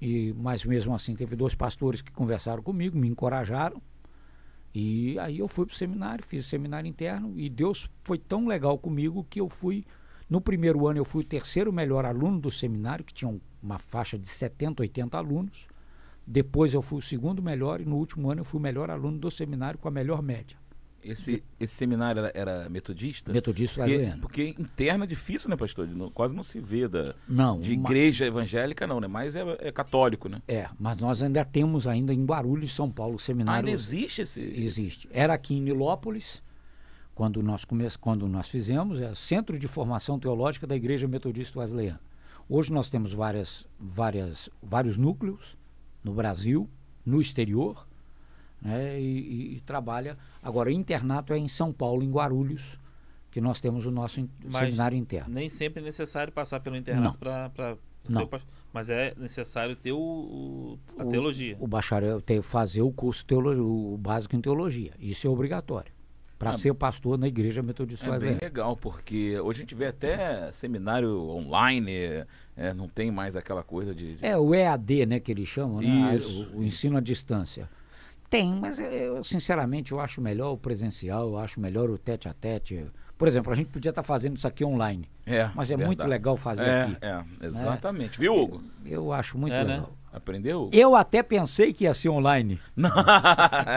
[0.00, 3.82] E, mas mesmo assim, teve dois pastores que conversaram comigo, me encorajaram.
[4.78, 8.46] E aí eu fui para o seminário, fiz o seminário interno e Deus foi tão
[8.46, 9.86] legal comigo que eu fui.
[10.28, 14.18] No primeiro ano eu fui o terceiro melhor aluno do seminário, que tinha uma faixa
[14.18, 15.66] de 70, 80 alunos.
[16.26, 19.16] Depois eu fui o segundo melhor e no último ano eu fui o melhor aluno
[19.16, 20.58] do seminário com a melhor média.
[21.08, 23.32] Esse, esse seminário era, era metodista?
[23.32, 24.20] Metodista porque, brasileiro.
[24.20, 25.86] porque interno é difícil, né, pastor?
[25.88, 29.06] Não, quase não se vê da, Não, de uma- igreja evangélica, não, né?
[29.06, 30.42] Mas é, é católico, né?
[30.48, 33.58] É, mas nós ainda temos ainda em Guarulhos, São Paulo, o Ah, seminário.
[33.58, 34.40] ainda existe esse.
[34.40, 35.08] Existe.
[35.12, 36.42] Era aqui em Nilópolis,
[37.14, 37.86] quando nós, come...
[38.00, 42.00] quando nós fizemos, é o Centro de Formação Teológica da Igreja Metodista Wesleyana.
[42.48, 45.56] Hoje nós temos várias, várias, vários núcleos
[46.04, 46.68] no Brasil,
[47.04, 47.86] no exterior,
[48.60, 50.16] né, e, e- e trabalha.
[50.42, 52.78] Agora, o internato é em São Paulo, em Guarulhos,
[53.30, 55.32] que nós temos o nosso in- Mas seminário interno.
[55.34, 57.76] Nem sempre é necessário passar pelo internato para
[58.08, 58.22] Não.
[58.22, 58.48] ser pastor.
[58.72, 61.56] Mas é necessário ter o, o- a O- teologia.
[61.60, 64.92] O bacharel tem que fazer o curso teologia, o básico em teologia.
[64.98, 65.92] Isso é obrigatório.
[66.38, 69.86] Para Ah, ser pastor na Igreja Metodista É bem legal, porque hoje a gente vê
[69.86, 71.90] até seminário online,
[72.54, 74.16] é, não tem mais aquela coisa de.
[74.16, 76.16] de- É o EAD, né, que eles chamam, né?
[76.16, 76.46] Isso.
[76.52, 77.70] O, o ensino à distância.
[78.28, 82.32] Tem, mas eu sinceramente eu acho melhor o presencial, eu acho melhor o tete a
[82.32, 82.86] tete.
[83.16, 86.10] Por exemplo, a gente podia estar fazendo isso aqui online, É, mas é muito verdade.
[86.10, 86.96] legal fazer é, aqui.
[87.00, 88.18] É, exatamente.
[88.18, 88.62] Viu, Hugo?
[88.84, 89.82] Eu acho muito É, né?
[90.16, 90.70] Aprendeu?
[90.72, 92.90] Eu até pensei que ia ser online, Não.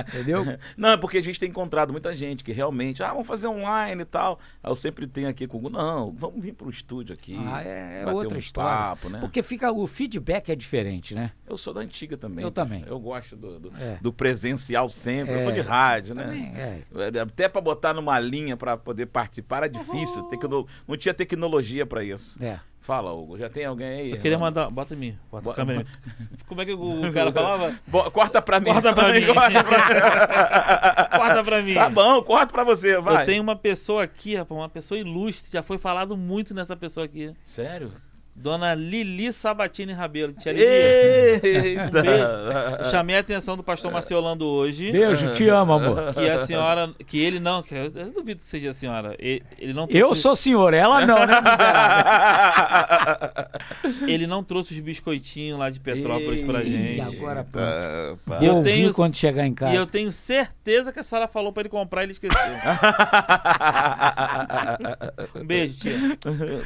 [0.08, 0.46] entendeu?
[0.78, 4.04] Não, é porque a gente tem encontrado muita gente que realmente, ah, vamos fazer online
[4.04, 4.40] e tal.
[4.64, 7.38] Aí eu sempre tenho aqui com o não, vamos vir pro estúdio aqui.
[7.46, 8.70] Ah, é, é outra um história.
[8.72, 9.20] papo, né?
[9.20, 11.32] Porque fica o feedback é diferente, né?
[11.46, 12.44] Eu sou da antiga também.
[12.46, 12.86] Eu também.
[12.88, 13.98] Eu gosto do, do, É.
[14.02, 15.34] do presencial sempre.
[15.36, 16.84] eu sou É, de rádio, Também, né?
[17.16, 17.20] é.
[17.20, 20.24] Até pra botar numa linha pra poder participar era difícil.
[20.30, 22.42] Tecno- Não tinha tecnologia pra isso.
[22.42, 22.60] É.
[22.90, 24.10] Fala, Hugo, já tem alguém aí?
[24.10, 24.48] Eu queria irmão?
[24.48, 24.68] mandar.
[24.72, 25.16] Bota em mim.
[25.32, 25.86] Bota Bo- a câmera.
[26.50, 27.76] Como é que o, o cara falava?
[27.86, 28.66] Bo- Corta pra mim.
[28.74, 29.26] Corta pra mim.
[29.28, 31.10] Corta pra...
[31.20, 31.74] Corta pra mim.
[31.76, 33.22] Tá bom, corta pra você, vai.
[33.22, 35.52] Eu tenho uma pessoa aqui, rapaz, uma pessoa ilustre.
[35.52, 37.32] Já foi falado muito nessa pessoa aqui.
[37.46, 37.92] Sério?
[38.42, 40.32] Dona Lili Sabatini Rabelo.
[40.34, 40.64] Tia Lili.
[40.66, 42.04] Eita!
[42.80, 44.90] Eu chamei a atenção do pastor Marciolando hoje.
[44.92, 46.14] Beijo, te amo, amor.
[46.14, 46.90] Que a senhora.
[47.06, 47.62] Que ele não.
[47.62, 49.14] Que eu, eu duvido que seja a senhora.
[49.20, 52.06] Ele, ele não Eu trouxe- sou senhor, ela não, né, miserável?
[54.08, 57.02] Ele não trouxe os biscoitinhos lá de Petrópolis pra Ih, gente.
[57.18, 58.20] agora pronto.
[58.42, 59.74] E eu Vou ouvir tenho- quando chegar em casa.
[59.74, 62.40] E eu tenho certeza que a senhora falou pra ele comprar e ele esqueceu.
[65.36, 66.18] um beijo, tia.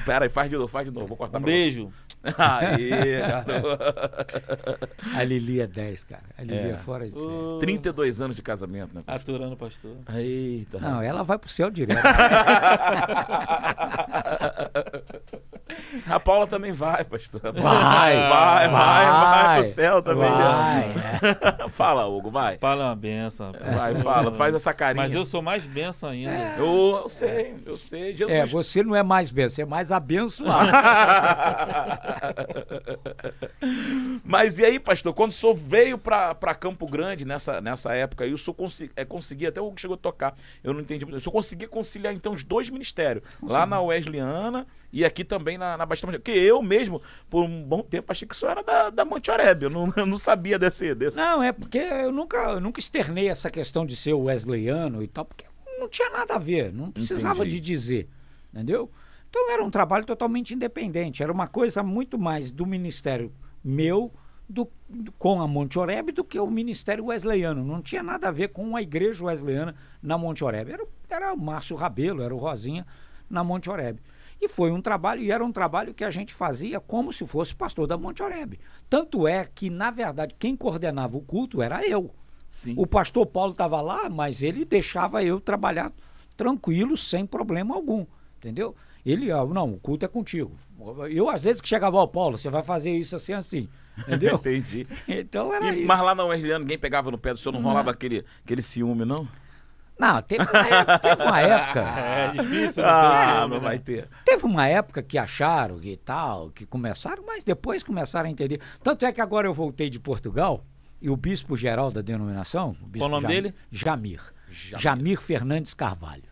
[0.05, 1.07] Pera aí, faz de novo, faz de novo.
[1.07, 1.62] Vou cortar Um pra beijo.
[1.71, 1.89] Você.
[2.37, 3.83] Aê, garoto.
[5.15, 6.23] A Lili é 10, cara.
[6.37, 6.77] A Lili é, É.
[6.77, 7.25] fora de série.
[7.27, 9.03] Ô, 32 anos de casamento, né?
[9.05, 9.97] Aturando, pastor.
[10.15, 10.79] Eita.
[10.79, 12.01] Não, ela vai pro céu direto.
[16.09, 17.41] A Paula também vai, pastor.
[17.41, 20.29] Vai, vai, vai, vai, vai pro céu também.
[20.29, 20.91] Vai,
[21.65, 21.69] é.
[21.69, 22.57] Fala, Hugo, vai.
[22.57, 23.51] Fala uma benção.
[23.51, 23.75] rapaz.
[23.75, 25.03] Vai, fala, faz essa carinha.
[25.03, 26.31] Mas eu sou mais benção ainda.
[26.57, 28.15] Eu, eu sei, eu sei.
[28.15, 28.31] Jesus.
[28.37, 30.71] É, você não é mais benção, você é mais abençoado.
[34.23, 38.33] Mas e aí, pastor, quando o senhor veio pra Campo Grande nessa, nessa época, aí
[38.33, 41.17] o senhor consi é, conseguia, até o Hugo chegou a tocar, eu não entendi muito.
[41.17, 45.75] O senhor conseguia conciliar então os dois ministérios, lá na Wesleyana e aqui também na,
[45.75, 48.89] na Baixada Porque eu mesmo, por um bom tempo, achei que o senhor era da,
[48.91, 50.93] da Monte Oreb, eu não, eu não sabia desse.
[50.93, 51.17] desse...
[51.17, 55.25] Não, é porque eu nunca, eu nunca externei essa questão de ser wesleyano e tal,
[55.25, 55.45] porque
[55.79, 57.59] não tinha nada a ver, não precisava Entendi.
[57.59, 58.09] de dizer,
[58.53, 58.89] entendeu?
[59.33, 64.13] Então era um trabalho totalmente independente, era uma coisa muito mais do ministério meu
[64.47, 64.69] do,
[65.17, 67.63] com a Monte Oreb do que o ministério wesleyano.
[67.63, 69.73] Não tinha nada a ver com a igreja wesleyana
[70.03, 70.69] na Monte Oreb.
[70.69, 72.85] Era, era o Márcio Rabelo, era o Rosinha
[73.27, 73.99] na Monte Oreb.
[74.39, 77.55] E foi um trabalho, e era um trabalho que a gente fazia como se fosse
[77.55, 78.59] pastor da Monte Oreb.
[78.87, 82.13] Tanto é que, na verdade, quem coordenava o culto era eu.
[82.47, 82.75] Sim.
[82.77, 85.91] O pastor Paulo estava lá, mas ele deixava eu trabalhar
[86.37, 88.05] tranquilo, sem problema algum,
[88.37, 88.75] entendeu?
[89.05, 90.55] Ele, ah, não, o culto é contigo.
[91.11, 94.35] Eu, às vezes, que chegava ao Paulo, você vai fazer isso assim, assim, entendeu?
[94.39, 94.87] Entendi.
[95.07, 95.87] então era E, isso.
[95.87, 99.03] mas lá na Wesleyana ninguém pegava no pé do senhor, não rolava aquele, aquele ciúme,
[99.03, 99.27] não?
[99.99, 100.99] Não, teve uma época.
[100.99, 103.81] Teve uma época É difícil, não Ah, ter não vai né?
[103.85, 104.09] ter.
[104.25, 108.59] Teve uma época que acharam e tal, que começaram, mas depois começaram a entender.
[108.81, 110.65] Tanto é que agora eu voltei de Portugal
[111.01, 113.55] e o bispo geral da denominação, o bispo Qual o nome Jam- dele?
[113.71, 114.21] Jamir.
[114.49, 114.81] Jamir.
[114.81, 116.23] Jamir Fernandes Carvalho.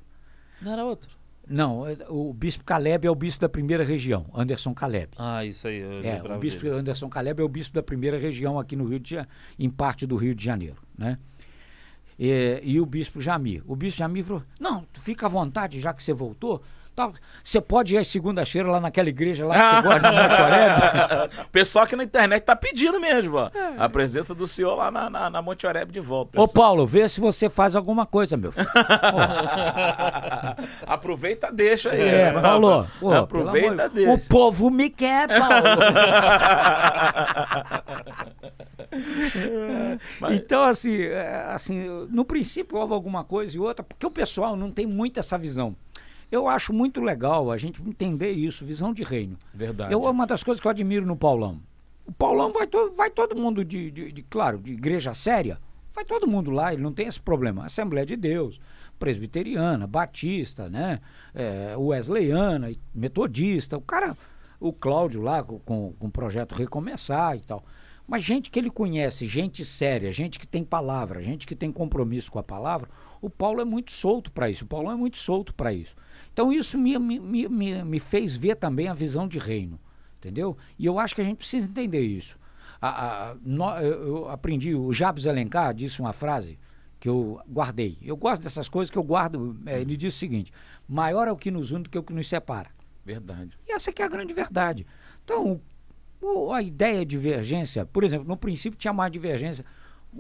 [0.62, 1.10] Não era outro.
[1.52, 5.10] Não, é- o bispo Caleb é o bispo da primeira região, Anderson Caleb.
[5.18, 6.76] Ah, isso aí, eu É, o bispo dele.
[6.76, 9.30] Anderson Caleb é o bispo da primeira região aqui no Rio de Janeiro,
[9.60, 11.18] em parte do Rio de Janeiro, né?
[12.18, 13.64] E, e o bispo Jamir.
[13.68, 16.62] O bispo Jamir falou: Não, fica à vontade, já que você voltou.
[17.02, 20.42] Tal, Você pode ir às segunda-feira lá naquela igreja lá que você gosta, no Monte
[20.42, 21.46] Oreb.
[21.46, 23.50] O pessoal aqui na internet tá pedindo mesmo, ó.
[23.78, 26.40] A presença do senhor lá na, na, na Monte Oreb de volta.
[26.40, 26.66] Ô, pessoal.
[26.66, 28.68] Paulo, vê se você faz alguma coisa, meu filho.
[30.86, 32.02] Aproveita, deixa aí.
[32.02, 32.88] É, Paulo.
[33.00, 34.12] pô, Aproveita, deixa.
[34.12, 35.52] O povo me quer, Paulo.
[40.32, 44.70] Então, assim, é, assim, no princípio houve alguma coisa e outra, porque o pessoal não
[44.70, 45.76] tem muito essa visão.
[46.32, 49.38] Eu acho muito legal a gente entender isso, visão de reino.
[49.54, 49.94] Verdade.
[49.94, 51.60] Eu, uma das coisas que eu admiro no Paulão.
[52.06, 55.60] O Paulão vai, to, vai todo mundo de, de, de, claro, de igreja séria,
[55.94, 57.66] vai todo mundo lá, ele não tem esse problema.
[57.66, 58.60] Assembleia de Deus,
[58.98, 61.00] presbiteriana, batista, né?
[61.36, 64.18] É, wesleyana, metodista, o cara,
[64.60, 67.64] o Cláudio lá com, com, com o projeto Recomeçar e tal.
[68.12, 72.30] Mas gente que ele conhece, gente séria, gente que tem palavra, gente que tem compromisso
[72.30, 72.90] com a palavra,
[73.22, 74.66] o Paulo é muito solto para isso.
[74.66, 75.96] O Paulão é muito solto para isso.
[76.34, 79.80] Então isso me, me, me, me, fez ver também a visão de reino,
[80.18, 80.58] entendeu?
[80.78, 82.38] E eu acho que a gente precisa entender isso.
[82.82, 86.60] A, a, nó- eu, aprendi, o Jabes Alencar disse uma frase
[87.00, 87.98] que eu guardei.
[88.02, 89.58] Eu gosto dessas coisas que eu guardo.
[89.66, 90.52] é, ele disse o seguinte:
[90.86, 92.72] maior é o que nos une do que o que nos separa.
[93.06, 93.58] Verdade.
[93.66, 94.86] E essa que é a grande verdade.
[95.24, 95.62] Então,
[96.54, 99.66] a ideia de divergência, por exemplo, no princípio tinha mais divergência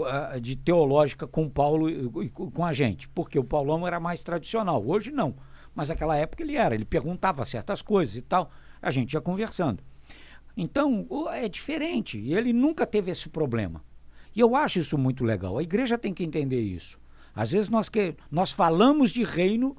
[0.05, 3.99] ah, de teológica com o Paulo e, e com a gente, porque o Paulão era
[3.99, 4.83] mais tradicional.
[4.85, 5.35] Hoje não,
[5.75, 8.49] mas naquela época ele era, ele perguntava certas coisas e tal,
[8.81, 9.83] a gente ia conversando.
[10.57, 13.81] Então, é diferente, e ele nunca teve esse problema.
[14.35, 15.57] E eu acho isso muito legal.
[15.57, 16.99] A igreja tem que entender isso.
[17.33, 19.75] Às vezes nós, que, nós falamos de reino,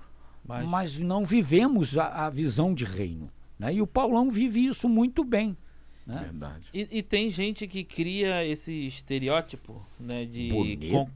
[0.47, 3.31] Mas- mas, não vivemos a, a visão de reino.
[3.59, 3.75] Né?
[3.75, 5.57] E o Paulão vive isso muito bem.
[6.05, 6.21] Né?
[6.25, 6.65] Verdade.
[6.75, 10.25] E, e tem gente que cria esse estereótipo, né?
[10.25, 10.49] De.
[10.51, 10.65] Com-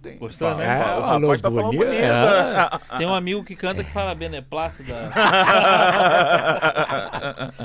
[0.09, 0.17] hein?
[0.19, 0.65] Gostou, né?
[0.65, 1.87] É, o alô, rapaz tá falando bonito.
[1.87, 2.03] bonito.
[2.03, 2.71] É.
[2.99, 5.11] Tem um amigo que canta que fala beneplácida.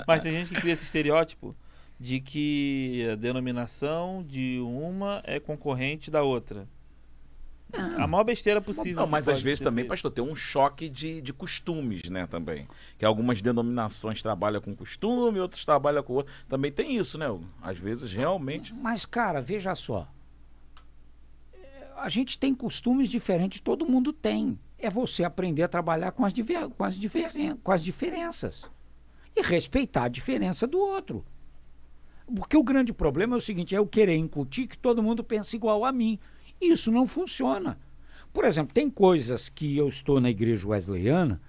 [0.07, 1.55] Mas tem gente que cria esse estereótipo
[1.99, 6.67] de que a denominação de uma é concorrente da outra.
[7.97, 8.95] A maior besteira possível.
[9.01, 12.67] Não, mas às vezes também, pastor, tem um choque de, de costumes, né, também.
[12.97, 16.33] Que algumas denominações trabalham com costume, outras trabalham com outro.
[16.47, 17.29] Também tem isso, né?
[17.29, 17.45] Hugo?
[17.61, 18.73] Às vezes, realmente.
[18.73, 20.07] Mas, cara, veja só.
[21.53, 24.59] É, A gente tem costumes diferentes, todo mundo tem.
[24.77, 28.63] É você aprender a trabalhar com as, diver- com as, diferen- com as diferenças.
[29.35, 31.23] E respeitar a diferença do outro.
[32.35, 35.55] Porque o grande problema é o seguinte: é eu querer incutir que todo mundo pense
[35.55, 36.17] igual a mim.
[36.61, 37.77] Isso não funciona.
[38.31, 41.41] Por exemplo, tem coisas que eu estou na igreja wesleyana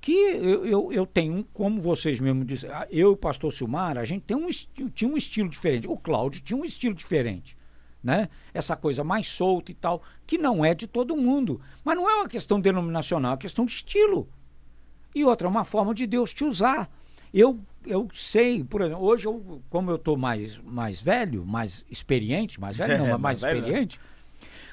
[0.00, 3.98] que eu, eu, eu tenho, como vocês mesmos disseram, ah, eu e o pastor Silmar,
[3.98, 4.48] a gente tem um,
[4.90, 5.88] tinha um estilo diferente.
[5.88, 7.56] O Cláudio tinha um estilo diferente.
[8.02, 8.28] Né?
[8.54, 11.60] Essa coisa mais solta e tal, que não é de todo mundo.
[11.84, 14.28] Mas não é uma questão denominacional, é uma questão de estilo.
[15.12, 16.88] E outra, é uma forma de Deus te usar.
[17.34, 22.60] Eu, eu sei, por exemplo, hoje, eu, como eu estou mais, mais velho, mais experiente,
[22.60, 23.88] mais velho não, É, mas mais mais velho, né?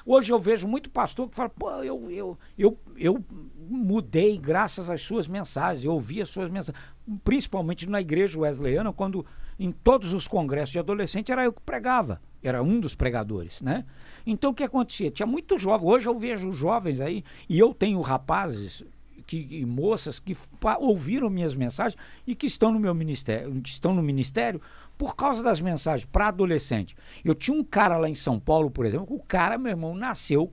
[0.04, 3.24] Hoje eu vejo muito pastor que fala, pô, eu, eu, eu, eu
[3.68, 6.82] mudei graças às suas mensagens, eu ouvi as suas mensagens,
[7.22, 9.24] principalmente na igreja wesleyana, quando
[9.58, 13.84] em todos os congressos de adolescente era eu que pregava, era um dos pregadores, né?
[14.26, 15.10] Então o que acontecia?
[15.10, 18.84] Tinha muito jovem, hoje eu vejo jovens aí, e eu tenho rapazes
[19.26, 20.36] que, e moças que
[20.78, 21.96] ouviram minhas mensagens
[22.26, 24.60] e que estão no meu ministério, que estão no ministério
[24.96, 26.96] por causa das mensagens para adolescente.
[27.24, 30.52] Eu tinha um cara lá em São Paulo, por exemplo, o cara, meu irmão, nasceu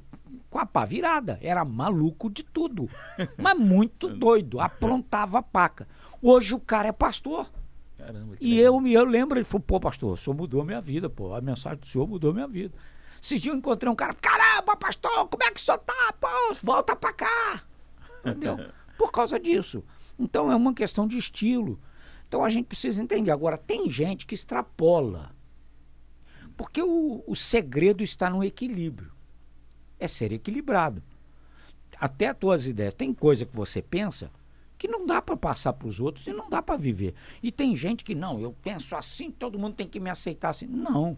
[0.50, 2.89] com a pá virada, era maluco de tudo,
[3.38, 5.88] mas muito doido, aprontava a paca.
[6.22, 7.50] Hoje o cara é pastor.
[7.98, 8.82] Caramba, E legal.
[8.82, 11.34] eu, eu lembro, ele falou, pô, pastor, o senhor mudou minha vida, pô.
[11.34, 12.74] A mensagem do senhor mudou minha vida.
[13.22, 16.14] Esses dias eu encontrei um cara, caramba, pastor, como é que o senhor tá?
[16.20, 16.28] Pô,
[16.64, 17.62] volta pra cá.
[18.26, 18.58] Entendeu?
[18.98, 19.84] Por causa disso.
[20.20, 21.80] Então é uma questão de estilo.
[22.32, 23.30] Então a gente precisa entender.
[23.30, 25.36] Agora, tem gente que extrapola.
[26.56, 29.12] Porque o, o segredo está no equilíbrio.
[30.00, 31.04] É ser equilibrado.
[32.00, 32.94] Até as tuas ideias.
[32.94, 34.32] Tem coisa que você pensa
[34.78, 37.16] que não dá para passar para os outros e não dá para viver.
[37.44, 40.68] E tem gente que não, eu penso assim, todo mundo tem que me aceitar assim.
[40.68, 41.18] Não.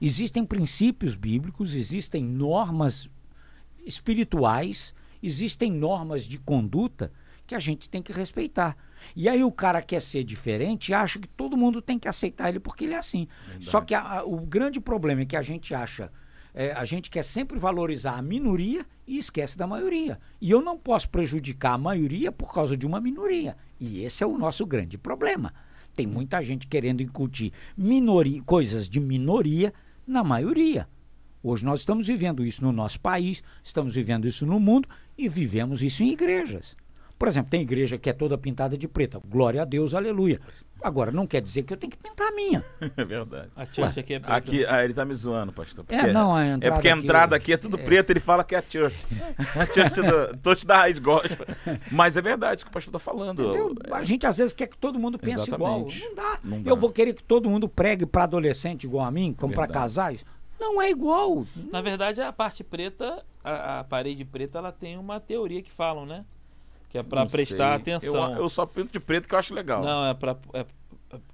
[0.00, 3.06] Existem princípios bíblicos, existem normas
[3.84, 7.12] espirituais Existem normas de conduta
[7.52, 8.74] que a gente tem que respeitar.
[9.14, 12.48] E aí o cara quer ser diferente e acha que todo mundo tem que aceitar
[12.48, 13.28] ele porque ele é assim.
[13.44, 13.64] Verdade.
[13.66, 16.10] Só que a- a- o grande problema é que a gente acha,
[16.54, 20.18] é, a gente quer sempre valorizar a minoria e esquece da maioria.
[20.40, 23.54] E eu não posso prejudicar a maioria por causa de uma minoria.
[23.78, 25.52] E esse é o nosso grande problema.
[25.94, 29.74] Tem muita gente querendo incutir minoria, coisas de minoria
[30.06, 30.88] na maioria.
[31.42, 34.88] Hoje nós estamos vivendo isso no nosso país, estamos vivendo isso no mundo
[35.18, 36.74] e vivemos isso em igrejas.
[37.22, 39.20] Por exemplo, tem igreja que é toda pintada de preta.
[39.24, 40.40] Glória a Deus, aleluia.
[40.82, 42.64] Agora, não quer dizer que eu tenho que pintar a minha.
[42.96, 43.48] É verdade.
[43.54, 44.34] A church aqui é preta.
[44.34, 45.84] Aqui, ah, ele tá me zoando, pastor.
[45.88, 48.42] É, não, a é entrada porque a aqui- entrada aqui é tudo preto, ele fala
[48.42, 49.06] que é a church.
[49.54, 51.46] a church do, church da raiz gospel.
[51.92, 53.40] Mas é verdade isso que o pastor tá falando.
[53.40, 53.72] Entendeu?
[53.92, 55.86] A gente às vezes quer que todo mundo pense igual.
[55.86, 56.04] Exatamente.
[56.04, 56.38] Não dá.
[56.42, 56.74] Não Eu dá.
[56.74, 60.24] vou querer que todo mundo pregue para adolescente igual a mim, como para casais.
[60.58, 61.46] Não é igual.
[61.70, 66.04] Na verdade, a parte preta, a, a parede preta, ela tem uma teoria que falam,
[66.04, 66.24] né?
[66.92, 67.94] Que é pra Não prestar sei.
[67.94, 68.34] atenção.
[68.34, 69.82] Eu, eu só pinto de preto que eu acho legal.
[69.82, 70.36] Não, é pra.
[70.52, 70.66] é-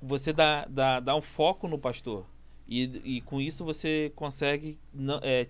[0.01, 2.25] você dá, dá, dá um foco no pastor.
[2.69, 5.47] E, e com isso você consegue não, é,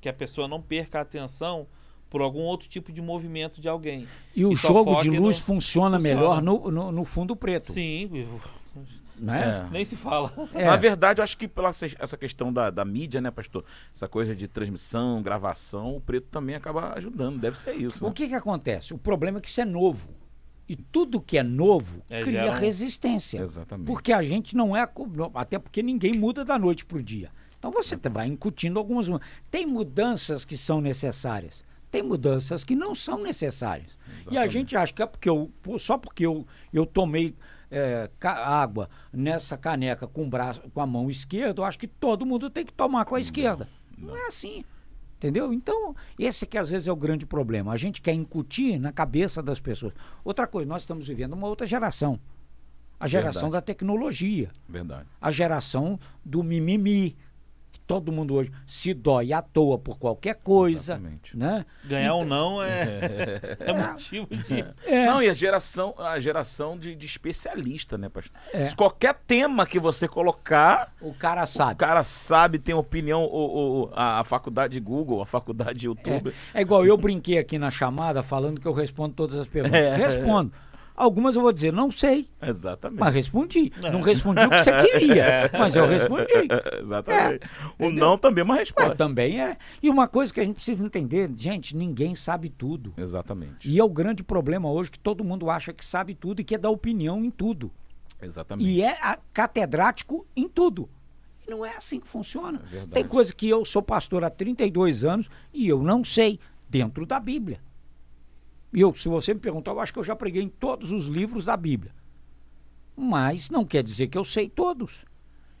[0.00, 1.66] que a pessoa não perca a atenção
[2.08, 4.06] por algum outro tipo de movimento de alguém.
[4.34, 5.98] E o E jogo de luz no- funciona, funciona.
[5.98, 7.72] melhor no, no, no fundo preto.
[7.72, 8.26] Sim,
[9.18, 9.64] Né?
[9.66, 9.70] É.
[9.70, 10.32] nem se fala.
[10.52, 10.64] É.
[10.66, 13.64] Na verdade, eu acho que pela essa questão da, da mídia, né, pastor?
[13.94, 17.38] Essa coisa de transmissão, gravação, o preto também acaba ajudando.
[17.38, 18.04] Deve ser isso.
[18.04, 18.14] O né?
[18.14, 18.92] que, que acontece?
[18.92, 20.08] O problema é que isso é novo.
[20.68, 23.40] E tudo que é novo É, cria gera um- resistência.
[23.40, 23.86] Exatamente.
[23.86, 24.86] Porque a gente não é.
[25.34, 27.30] Até porque ninguém muda da noite para o dia.
[27.58, 29.06] Então você vai incutindo algumas.
[29.50, 31.64] Tem mudanças que são necessárias.
[31.90, 33.96] Tem mudanças que não são necessárias.
[34.08, 34.52] E a Exatamente.
[34.52, 35.50] gente acha que é porque eu.
[35.78, 37.34] Só porque eu, eu tomei
[37.70, 42.50] é, água nessa caneca com, braço, com a mão esquerda, eu acho que todo mundo
[42.50, 43.68] tem que tomar com a esquerda.
[43.96, 44.64] Não, é assim.
[45.16, 45.52] Entendeu?
[45.52, 47.72] Então, esse que às vezes é o grande problema.
[47.72, 49.94] A gente quer incutir na cabeça das pessoas.
[50.22, 52.20] Outra coisa, nós estamos vivendo uma outra geração.
[53.00, 53.52] A geração Verdade.
[53.52, 54.50] da tecnologia.
[54.68, 55.06] Verdade.
[55.20, 57.16] A geração do mimimi.
[57.86, 60.94] Todo mundo hoje se dói à toa por qualquer coisa.
[60.94, 61.36] Exatamente.
[61.36, 61.64] Né?
[61.84, 64.64] Ganhar ou não é, é motivo de.
[64.84, 65.06] É.
[65.06, 68.32] Não, e a geração, a geração de, de especialista, né, pastor?
[68.52, 68.64] É.
[68.64, 71.76] Se qualquer tema que você colocar, O cara o sabe.
[71.76, 76.32] cara sabe, tem opinião, o, o- a, a faculdade Google, a faculdade YouTube.
[76.52, 79.80] É igual eu brinquei aqui na chamada falando que eu respondo todas as perguntas.
[79.80, 79.94] É.
[79.96, 80.52] Respondo.
[80.96, 82.98] Algumas eu vou dizer, não sei, Exatamente.
[83.00, 83.70] mas respondi.
[83.82, 83.90] É.
[83.90, 86.24] Não respondi o que você queria, mas eu respondi.
[86.80, 87.46] Exatamente.
[87.78, 88.04] o entendeu?
[88.06, 88.94] não também é uma Mas resposta.
[88.96, 89.58] também é.
[89.82, 92.94] E uma coisa que a gente precisa entender, gente, ninguém sabe tudo.
[92.96, 93.68] Exatamente.
[93.70, 96.58] E é o grande problema hoje que todo mundo acha que sabe tudo e quer
[96.58, 97.70] dar opinião em tudo.
[98.22, 98.66] Exatamente.
[98.70, 100.88] E é a- catedrático em tudo.
[101.46, 102.60] E não é assim que funciona.
[102.72, 102.86] É.
[102.86, 107.20] Tem coisa que eu sou pastor há 32 anos e eu não sei dentro da
[107.20, 107.60] Bíblia.
[108.72, 111.06] E eu, se você me perguntar, eu acho que eu já preguei em todos os
[111.06, 111.94] livros da Bíblia.
[112.96, 115.04] Mas não quer dizer que eu sei todos.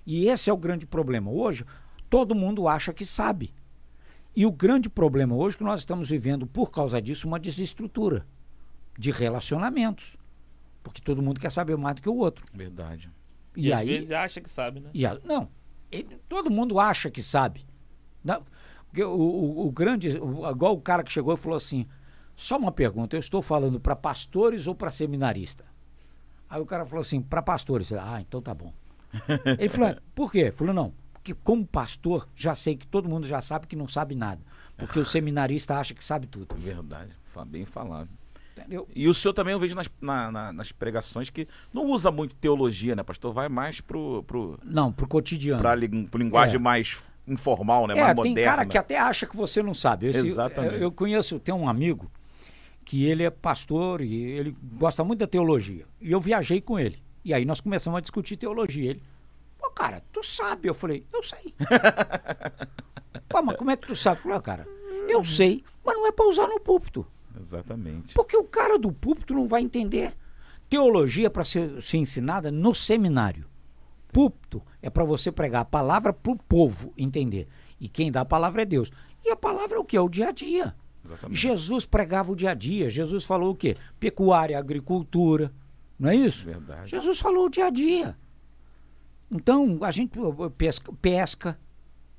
[0.04, 1.30] E esse é o grande problema.
[1.30, 1.64] Hoje,
[2.08, 3.54] todo mundo acha que sabe.
[4.34, 8.26] E o grande problema hoje é que nós estamos vivendo, por causa disso, uma desestrutura
[8.98, 10.16] de relacionamentos.
[10.82, 12.44] Porque todo mundo quer saber mais do que o outro.
[12.54, 13.10] Verdade.
[13.56, 13.88] E, E, às aí.
[13.88, 14.90] vezes acha que sabe, né?
[14.92, 15.48] e a- não,
[15.90, 17.66] ele- todo mundo acha que sabe.
[18.22, 18.42] Não,
[18.86, 20.10] porque o, o- o grande.
[20.18, 21.86] o- igual o cara que chegou e falou assim:
[22.36, 25.64] só uma pergunta, eu estou falando para pastores ou para seminarista?
[26.48, 27.92] Aí o cara falou assim: para pastores.
[27.92, 28.72] Ah, então tá bom.
[29.58, 30.38] Ele falou: por quê?
[30.40, 33.88] Ele falou: não, porque como pastor, já sei que todo mundo já sabe que não
[33.88, 34.40] sabe nada.
[34.76, 36.54] Porque o seminarista acha que sabe tudo.
[36.56, 37.10] Verdade.
[37.46, 38.08] Bem falado.
[38.56, 38.88] Entendeu?
[38.94, 42.34] E o senhor também eu vejo nas, na- na- nas pregações que não usa muito
[42.36, 43.30] teologia, né, pastor?
[43.32, 45.60] Vai mais pro, pro, Não, pro cotidiano.
[45.60, 45.76] pra
[46.10, 46.58] pro linguagem É.
[46.58, 47.92] mais informal, né?
[47.98, 48.50] É, mais tem moderna.
[48.56, 50.06] cara que até acha que você não sabe.
[50.06, 50.76] Esse- Exatamente.
[50.76, 52.10] Eu, eu conheço, tem um amigo
[52.86, 55.84] que ele é pastor e ele gosta muito da teologia.
[56.00, 57.02] E eu viajei com ele.
[57.24, 58.90] E aí nós começamos a discutir teologia.
[58.90, 59.02] Ele,
[59.58, 60.68] pô, cara, tu sabe?
[60.68, 61.52] Eu falei, eu sei.
[63.28, 64.18] pô, mas como é que tu sabe?
[64.18, 64.68] Eu falei, ah, cara,
[65.08, 67.04] eu sei, mas não é pra usar no púlpito.
[67.38, 68.14] Exatamente.
[68.14, 70.14] Porque o cara do púlpito não vai entender.
[70.70, 73.46] Teologia é para ser, ser ensinada no seminário.
[74.12, 77.48] Púlpito é para você pregar a palavra para o povo entender.
[77.80, 78.92] E quem dá a palavra é Deus.
[79.24, 79.96] E a palavra é o que?
[79.96, 80.72] É o dia a dia.
[81.06, 81.38] Exatamente.
[81.38, 82.90] Jesus pregava o dia a dia.
[82.90, 83.76] Jesus falou o quê?
[83.98, 85.52] Pecuária, agricultura.
[85.98, 86.44] Não é isso?
[86.44, 86.90] Verdade.
[86.90, 88.16] Jesus falou o dia a dia.
[89.30, 90.18] Então, a gente
[90.56, 91.58] pesca, pesca.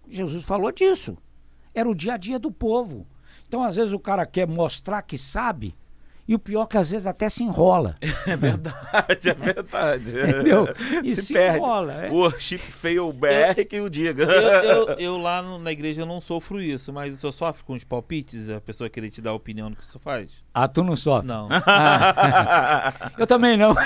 [0.07, 1.17] Jesus falou disso.
[1.73, 3.05] Era o dia a dia do povo.
[3.47, 5.75] Então, às vezes, o cara quer mostrar que sabe
[6.27, 7.95] E o pior é que às vezes até se enrola.
[8.27, 10.11] É verdade, é verdade.
[10.19, 10.67] Entendeu?
[11.01, 11.57] E se, se perde.
[11.59, 12.09] enrola, é.
[12.09, 14.23] Worship fail BR que o diga.
[14.25, 17.63] Eu, eu- eu lá no- na igreja eu não sofro isso, mas o senhor sofre
[17.63, 20.29] com os palpites, a pessoa querer te dar a opinião do que você faz?
[20.53, 21.25] Ah, tu não sofre?
[21.27, 21.47] Não.
[21.51, 23.11] Ah.
[23.17, 23.73] eu também não.
[23.73, 23.83] Não.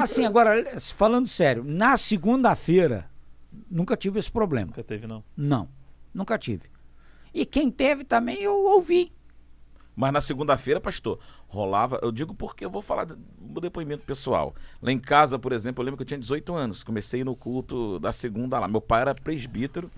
[0.00, 3.06] Assim, agora, falando sério, na segunda-feira,
[3.70, 4.66] nunca tive esse problema.
[4.68, 5.22] Nunca teve, não.
[5.36, 5.68] Não,
[6.14, 6.62] nunca tive.
[7.34, 9.12] E quem teve também eu ouvi.
[9.96, 11.98] Mas na segunda-feira, pastor, rolava.
[12.02, 14.54] Eu digo porque eu vou falar do meu depoimento pessoal.
[14.82, 16.82] Lá em casa, por exemplo, eu lembro que eu tinha 18 anos.
[16.82, 18.66] Comecei no culto da segunda lá.
[18.66, 19.90] Meu pai era presbítero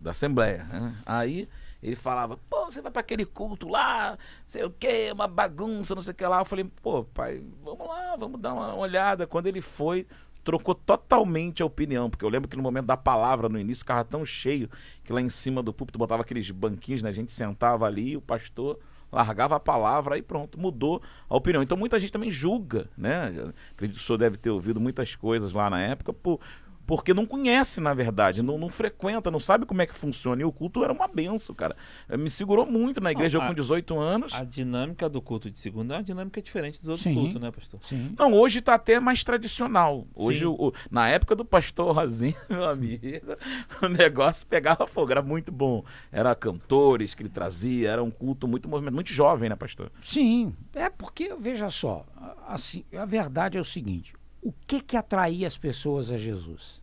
[0.00, 0.64] da Assembleia.
[0.64, 0.94] né?
[1.06, 1.48] Aí
[1.82, 6.02] ele falava: pô, você vai para aquele culto lá, sei o quê, uma bagunça, não
[6.02, 6.40] sei o que lá.
[6.40, 9.26] Eu falei: pô, pai, vamos lá, vamos dar uma olhada.
[9.26, 10.06] Quando ele foi.
[10.44, 14.04] Trocou totalmente a opinião, porque eu lembro que no momento da palavra, no início, ficava
[14.04, 14.70] tão cheio
[15.04, 17.10] que lá em cima do púlpito botava aqueles banquinhos, né?
[17.10, 18.78] A gente sentava ali, o pastor
[19.10, 21.62] largava a palavra e pronto, mudou a opinião.
[21.62, 23.26] Então muita gente também julga, né?
[23.72, 26.40] Acredito que o senhor deve ter ouvido muitas coisas lá na época, por-
[26.88, 30.40] porque não conhece, na verdade, não, não frequenta, não sabe como é que funciona.
[30.40, 31.76] E o culto era uma benção, cara.
[32.08, 34.32] Eh, Me segurou muito na igreja, Não, eu a- com 18 anos.
[34.32, 37.12] A dinâmica do culto de segunda é uma dinâmica diferente dos outros Sim.
[37.14, 37.78] cultos, né, pastor?
[37.82, 38.14] Sim.
[38.18, 40.06] Não, hoje tá até mais tradicional.
[40.16, 43.36] Hoje, o- o- na época do pastor Rosinho, meu amigo,
[43.82, 45.84] o negócio pegava fogo, era muito bom.
[46.10, 49.92] Era cantores que ele trazia, era um culto muito movimento, muito jovem, né, pastor?
[50.00, 52.06] Sim, é porque, veja só,
[52.46, 56.82] assim, a verdade é o seguinte: o que que atraía as pessoas a Jesus?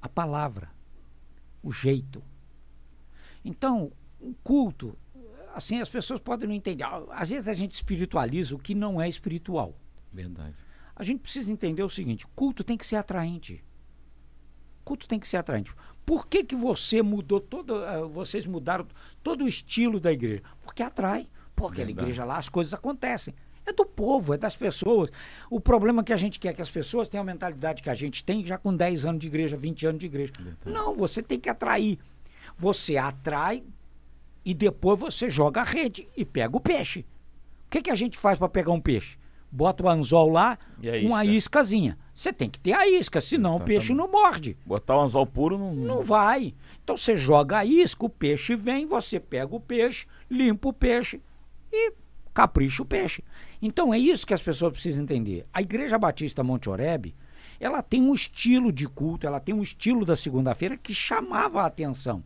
[0.00, 0.70] A palavra,
[1.62, 2.22] o jeito.
[3.44, 4.96] Então, o culto,
[5.54, 6.84] assim, as pessoas podem não entender.
[6.84, 9.76] Ah, Às vezes a gente espiritualiza o que não é espiritual.
[10.12, 10.54] Verdade.
[10.94, 13.62] A gente precisa entender o seguinte: culto tem que ser atraente.
[14.84, 15.74] Culto tem que ser atraente.
[16.04, 18.86] Por que, que você mudou todo, eh, vocês mudaram
[19.22, 20.42] todo o estilo da igreja?
[20.62, 21.28] Porque atrai.
[21.56, 21.90] Aquela Verdade.
[21.92, 23.34] igreja lá, as coisas acontecem.
[23.66, 25.10] É do povo, é das pessoas.
[25.50, 27.94] O problema é que a gente quer que as pessoas tenham a mentalidade que a
[27.94, 30.32] gente tem já com 10 anos de igreja, 20 anos de igreja.
[30.64, 31.98] Não, você tem que atrair.
[32.56, 33.64] Você atrai
[34.44, 37.00] e depois você joga a rede e pega o peixe.
[37.66, 39.18] O que, que a gente faz para pegar um peixe?
[39.50, 41.36] Bota o anzol lá, E a uma isca?
[41.36, 41.98] iscazinha.
[42.14, 44.56] Você tem que ter a isca, senão o peixe não morde.
[44.64, 45.74] Botar o anzol puro não.
[45.74, 46.54] Não vai.
[46.84, 51.20] Então você joga a isca, o peixe vem, você pega o peixe, limpa o peixe
[51.72, 51.92] e
[52.36, 53.24] capricha o peixe.
[53.62, 55.46] Então é isso que as pessoas precisam entender.
[55.54, 57.14] A Igreja Batista Monte Oreb,
[57.58, 61.66] ela tem um estilo de culto, ela tem um estilo da segunda-feira que chamava a
[61.66, 62.22] atenção.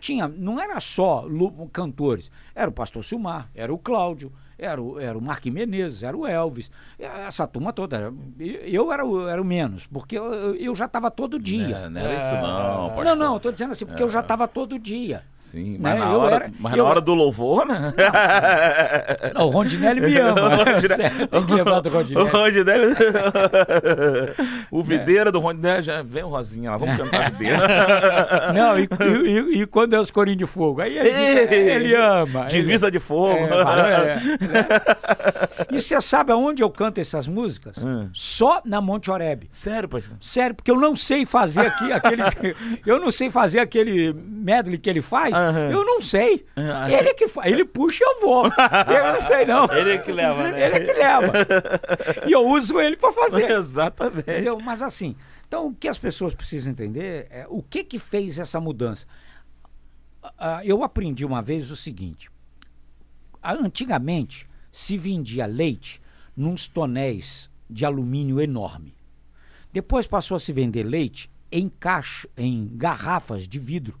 [0.00, 1.24] Tinha, não era só
[1.72, 6.16] cantores, era o pastor Silmar, era o Cláudio, era o, era o Marquinhos Menezes, era
[6.16, 8.12] o Elvis, essa turma toda.
[8.38, 11.76] Eu era o, era o menos, porque eu, eu- já estava todo dia.
[11.84, 13.04] É, não era isso não, pastor.
[13.04, 15.22] Não, não, tô dizendo assim, porque eu já estava todo dia.
[15.34, 17.92] Sim, Né, mas, na, eu hora, era- mas eu- na hora do louvor, né?
[19.34, 20.34] Não, o Rondinelli me ama.
[20.56, 22.30] Rondinelli- Sério, tem que levar do O Rondinelli.
[22.30, 22.94] Rondinelli.
[24.70, 28.52] o videira do Rondinelli já vem o Rosinha lá, vamos cantar videira.
[28.54, 29.28] Não, e, e-
[29.58, 30.80] e- e quando é os corinhos de fogo?
[30.80, 32.46] Aí ele, fica- ele ama.
[32.46, 33.34] Divisa de fogo.
[33.34, 34.38] Ele, é, é, né?
[35.70, 37.76] E você sabe aonde eu canto essas músicas?
[37.78, 38.08] Hum.
[38.12, 39.46] Só na Monte Oreb.
[39.50, 40.16] Sério, pastor?
[40.20, 42.22] Sério, porque eu não sei fazer aqui aquele.
[42.86, 45.34] eu não sei fazer aquele medley que ele faz.
[45.34, 45.70] Aham.
[45.70, 46.44] Eu não sei.
[46.56, 46.90] Ah.
[46.90, 47.50] Ele que faz.
[47.50, 48.44] Ele puxa e eu vou.
[48.44, 49.64] Eu não sei, não.
[49.72, 50.66] Ele é que leva, né?
[50.66, 51.32] Ele é que leva.
[52.26, 53.50] E eu uso ele pra fazer.
[53.50, 54.20] Exatamente.
[54.30, 54.58] Entendeu?
[54.60, 55.16] Mas assim,
[55.46, 59.06] então o que as pessoas precisam entender é o que que fez essa mudança.
[60.38, 62.30] Ah, eu aprendi uma vez o seguinte:
[63.44, 66.00] antigamente se vendia leite
[66.36, 68.94] nos tonéis de alumínio enorme.
[69.72, 73.98] Depois passou a se vender leite em caixa, em garrafas de vidro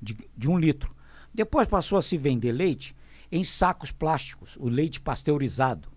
[0.00, 0.94] de, de um litro.
[1.32, 2.94] Depois passou a se vender leite
[3.30, 5.88] em sacos plásticos, o leite pasteurizado.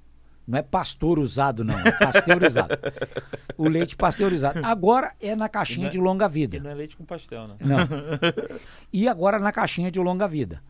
[0.46, 2.76] Não é pastor usado, não, é pasteurizado.
[3.58, 4.60] o leite pasteurizado.
[4.64, 6.58] Agora é na caixinha E não é- de longa vida.
[6.58, 7.56] E não é leite com pastel, né?
[7.62, 7.78] Não.
[8.92, 10.62] E agora na caixinha de longa vida.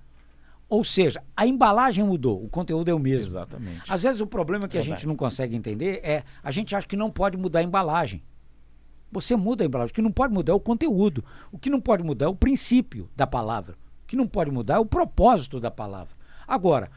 [0.73, 3.27] Ou seja, a embalagem mudou, o conteúdo é o mesmo.
[3.27, 3.83] Exatamente.
[3.87, 6.95] Às vezes o problema que a gente não consegue entender é a gente acha que
[6.97, 8.23] não pode mudar a embalagem.
[9.11, 9.91] Você muda a embalagem.
[9.91, 11.23] O que não pode mudar é o conteúdo.
[11.51, 13.75] O que não pode mudar é o princípio da palavra.
[14.03, 16.15] O que não pode mudar é o propósito da palavra.
[16.47, 16.89] Agora,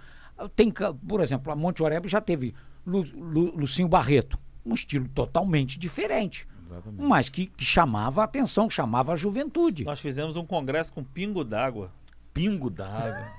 [0.56, 0.72] tem,
[1.06, 2.54] por exemplo, a Monte Oreb já teve
[2.86, 7.02] Lu, Lu- Lucinho Barreto, um estilo totalmente diferente, Exatamente.
[7.06, 9.84] mas que, que chamava a atenção, chamava a juventude.
[9.84, 11.90] Nós fizemos um congresso com pingo d'água.
[12.36, 13.32] Pingo d'água.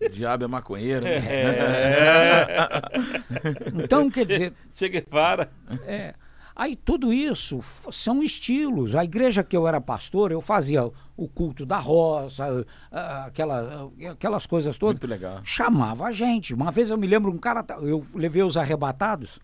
[0.00, 1.04] O diabo é maconheiro.
[1.04, 1.20] né?
[3.74, 5.50] Então, quer dizer, Che Guevara.
[5.84, 6.14] É.
[6.54, 7.60] Aí tudo isso
[7.90, 8.94] são estilos.
[8.94, 12.64] A igreja que eu era pastor, eu fazia o culto da roça,
[13.26, 14.94] aquela, aquelas coisas todas.
[14.94, 15.40] Muito legal.
[15.42, 16.54] Chamava a gente.
[16.54, 19.40] Uma vez eu me lembro, um cara, eu levei os arrebatados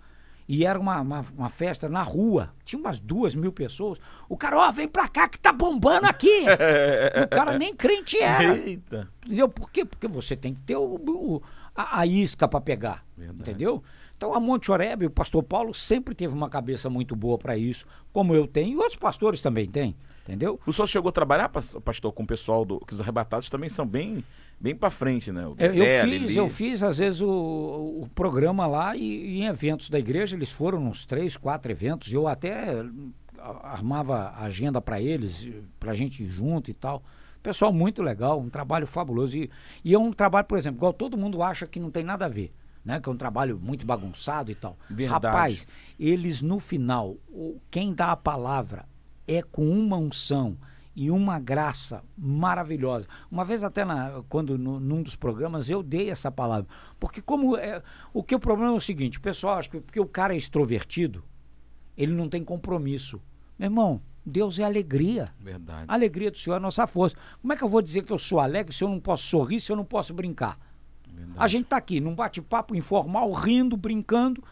[0.48, 2.52] e era uma, uma, uma festa na rua.
[2.64, 3.98] Tinha umas duas mil pessoas.
[4.28, 6.44] O cara, ó, vem pra cá que tá bombando aqui.
[7.24, 8.56] O cara nem crente era.
[8.56, 9.08] Eita.
[9.24, 9.48] Entendeu?
[9.48, 9.84] Por quê?
[9.84, 11.42] Porque você tem que ter o, o-
[11.74, 13.02] a, a isca para pegar.
[13.16, 13.40] Verdade.
[13.50, 13.82] Entendeu?
[14.16, 17.84] Então a Monte Oreb, o pastor Paulo sempre teve uma cabeça muito boa para isso,
[18.12, 19.96] como eu tenho, e outros pastores também têm.
[20.22, 20.58] Entendeu?
[20.66, 22.78] O senhor chegou a trabalhar, pas- pastor, com o pessoal do.
[22.80, 24.24] que os arrebatados também são bem,
[24.60, 25.46] bem pra frente, né?
[25.46, 29.40] O Eu, eu a fiz, eu fiz às vezes o, o programa lá e, e
[29.42, 32.12] em eventos da igreja, eles foram uns três, quatro eventos.
[32.12, 32.84] Eu até
[33.62, 37.02] armava a agenda para eles, para a gente ir junto e tal.
[37.42, 39.36] Pessoal muito legal, um trabalho fabuloso.
[39.36, 39.50] E,
[39.84, 42.28] e é um trabalho, por exemplo, igual todo mundo acha que não tem nada a
[42.28, 42.52] ver.
[42.84, 44.76] Né, que é um trabalho muito bagunçado e tal.
[44.90, 45.26] Verdade.
[45.26, 45.66] Rapaz,
[45.98, 47.16] eles no final,
[47.70, 48.84] quem dá a palavra
[49.26, 50.58] é com uma unção
[50.96, 53.08] e uma graça maravilhosa.
[53.30, 56.66] Uma vez até na, quando no- num dos programas eu dei essa palavra,
[57.00, 60.00] porque como é, o que o problema é o seguinte, o pessoal acha que porque
[60.00, 61.24] o cara é extrovertido,
[61.96, 63.20] ele não tem compromisso.
[63.58, 65.24] Meu irmão, Deus é alegria.
[65.40, 65.84] Verdade.
[65.86, 67.16] A alegria do Senhor é a nossa força.
[67.40, 69.60] Como é que eu vou dizer que eu sou alegre se eu não posso sorrir,
[69.60, 70.58] se eu não posso brincar?
[71.06, 71.38] verdade.
[71.38, 74.42] A gente tá aqui num bate-papo informal, rindo, brincando.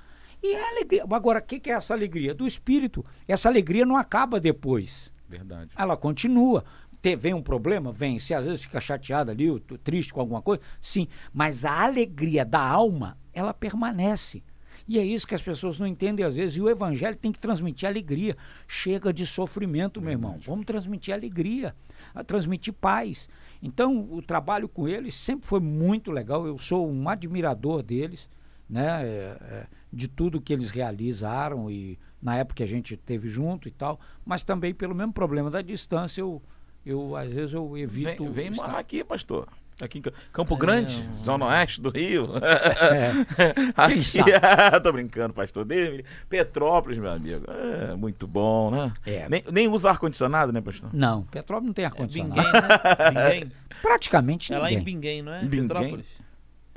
[0.42, 1.04] E é alegria.
[1.10, 2.34] Agora, o que, que é essa alegria?
[2.34, 3.04] Do espírito.
[3.26, 5.11] Essa alegria não acaba depois.
[5.38, 5.70] Verdade.
[5.76, 6.64] Ela continua.
[7.00, 7.90] Te- vem um problema?
[7.90, 8.18] Vem.
[8.18, 11.08] Se às vezes fica chateado ali, triste com alguma coisa, sim.
[11.32, 14.42] Mas a alegria da alma, ela permanece.
[14.86, 16.56] E é isso que as pessoas não entendem às vezes.
[16.56, 18.36] E o evangelho tem que transmitir alegria.
[18.66, 20.38] Chega de sofrimento, meu irmão.
[20.44, 21.74] Vamos transmitir alegria,
[22.26, 23.28] transmitir paz.
[23.62, 26.46] Então, o trabalho com eles sempre foi muito legal.
[26.46, 28.28] Eu sou um admirador deles,
[28.68, 29.04] né?
[29.04, 33.66] é, é, de tudo que eles realizaram e na época que a gente teve junto
[33.68, 33.98] e tal.
[34.24, 36.40] Mas também pelo mesmo problema da distância, eu,
[36.86, 38.24] eu às vezes eu evito.
[38.30, 39.48] Vem, vem morar aqui, pastor.
[39.80, 42.28] Aqui em Ca- Campo Grande, Zona Oeste do Rio.
[42.38, 43.12] É.
[43.74, 44.30] Aqui, sabe?
[44.82, 46.04] tô brincando, pastor dele.
[46.28, 47.44] Petrópolis, meu amigo.
[47.48, 48.92] É, muito bom, né?
[49.04, 49.28] É.
[49.28, 50.90] Nem, nem usa ar-condicionado, né, pastor?
[50.92, 52.34] Não, Petrópolis não tem É ar-condicionado.
[52.40, 52.52] Binguém,
[53.14, 53.30] né?
[53.30, 53.52] Binguém.
[53.80, 54.94] Praticamente É lá em ninguém.
[54.94, 55.40] Binguém, não é?
[55.42, 55.68] Binguém?
[55.68, 56.06] Petrópolis.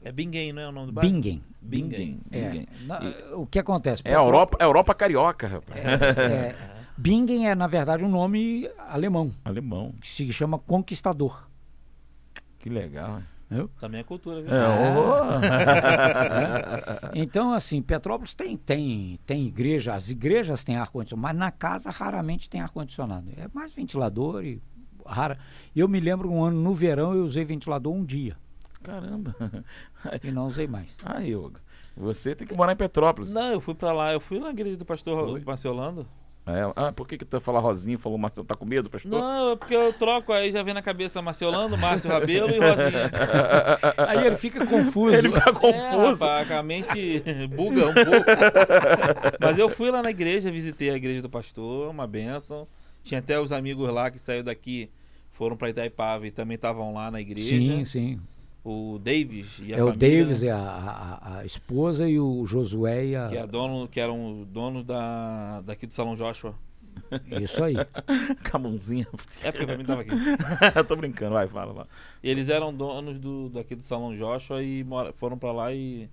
[0.06, 1.12] É Binguém, não é o nome do bairro?
[1.12, 1.42] Bingen.
[1.60, 2.20] Binguém.
[2.32, 2.42] É.
[2.50, 2.68] Binguém.
[2.86, 3.00] Na-
[3.34, 4.04] o que acontece?
[4.06, 5.84] É a Europa, é a Europa carioca, rapaz.
[5.84, 6.56] É, é,
[6.96, 9.96] Bingen é, na verdade, um nome alemão, Alemão.
[10.00, 11.50] que se chama conquistador.
[12.60, 13.20] Que legal.
[13.50, 13.68] Viu?
[13.80, 14.52] Também é cultura, viu?
[14.54, 14.68] É,
[17.20, 22.48] Então, assim, Petrópolis tem, tem, tem igreja, as igrejas têm ar-condicionado, mas na casa raramente
[22.48, 23.28] tem ar-condicionado.
[23.38, 24.62] É mais ventilador e
[25.04, 25.40] rara.
[25.76, 28.38] Eu me lembro um ano no verão eu usei ventilador um dia
[28.86, 29.36] Caramba.
[30.24, 30.88] e não usei mais.
[31.04, 31.60] Aí, Hugo,
[31.96, 33.32] você tem que morar em Petrópolis.
[33.32, 35.42] Não, eu fui pra lá, eu fui na igreja do pastor Foi?
[35.42, 36.08] Marciolando.
[36.48, 38.46] É, ah, por que que tu fala Rosinha falou Marcelo?
[38.46, 39.10] Tá com medo, pastor?
[39.12, 43.10] Não, é porque eu troco, aí já vem na cabeça Marciolando, Márcio Rabelo e Rosinha.
[44.08, 45.16] Aí ele fica confuso.
[45.16, 46.24] Ele fica É, confuso.
[46.24, 48.26] rapaz, a mente buga um pouco.
[49.40, 52.68] Mas eu fui lá na igreja, visitei a igreja do pastor, uma benção.
[53.04, 54.88] Tinha até os amigos lá que saíram daqui,
[55.32, 57.50] foram pra Itaipava e também estavam lá na igreja.
[57.50, 58.22] Sim, sim.
[58.68, 62.44] O Davis e a É o família, Davis, é a, a- a esposa e o
[62.48, 63.28] Josué e a...
[63.28, 66.56] que, é dono, que eram donos da, daqui do Salão Joshua.
[67.40, 67.76] Isso aí.
[68.50, 69.08] Com a mãozinha.
[69.44, 70.10] É porque pra mim tava aqui.
[70.88, 71.88] Tô brincando, vai, fala lá.
[72.24, 76.10] Eles eram donos do, daqui do Salão Joshua e mora- foram pra lá e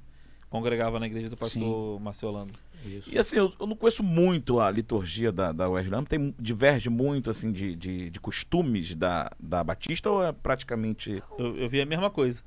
[0.50, 2.52] congregavam na igreja do pastor Marciolando.
[2.84, 3.10] Isso.
[3.12, 7.30] E assim, eu, eu não conheço muito a liturgia da, da Wesleyan, tem diverge muito
[7.30, 11.22] assim de, de, de costumes da, da Batista ou é praticamente.
[11.38, 12.42] Eu, eu vi a mesma coisa.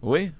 [0.00, 0.32] Oi?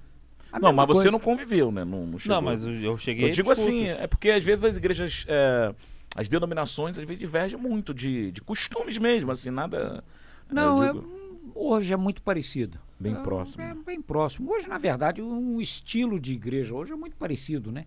[0.51, 1.11] A não, mas você coisa.
[1.11, 1.85] não conviveu, né?
[1.85, 2.17] Não, não.
[2.25, 3.25] Não, mas eu, eu cheguei.
[3.25, 5.73] Eu digo assim, é porque às vezes as igrejas, é,
[6.15, 10.03] as denominações, às vezes divergem muito de, de costumes mesmo, assim, nada.
[10.49, 12.79] Não, eu é, digo, hoje é muito parecido.
[12.99, 13.63] Bem É, próximo.
[13.63, 14.51] É bem próximo.
[14.51, 17.85] Hoje, na verdade, um estilo de igreja hoje é muito parecido, né?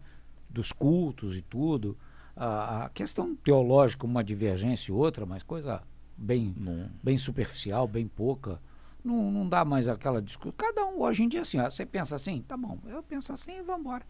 [0.53, 1.97] Dos cultos e tudo.
[2.37, 5.83] A, a questão teológica, uma divergência e outra, mas coisa
[6.16, 6.91] bem, Não.
[7.03, 8.61] bem superficial, bem pouca.
[9.05, 10.53] Não, não dá mais aquela discussão.
[10.57, 13.59] Cada um hoje em dia assim, ó, você pensa assim, tá bom, eu penso assim
[13.59, 14.05] e vamos embora.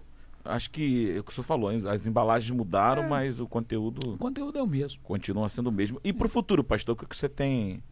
[0.45, 3.09] Acho que é o que o senhor falou, as embalagens mudaram, É.
[3.09, 5.01] mas o conteúdo O conteúdo é o mesmo.
[5.03, 6.01] continua sendo o mesmo.
[6.05, 7.83] E pro futuro, pastor, o que que você tem,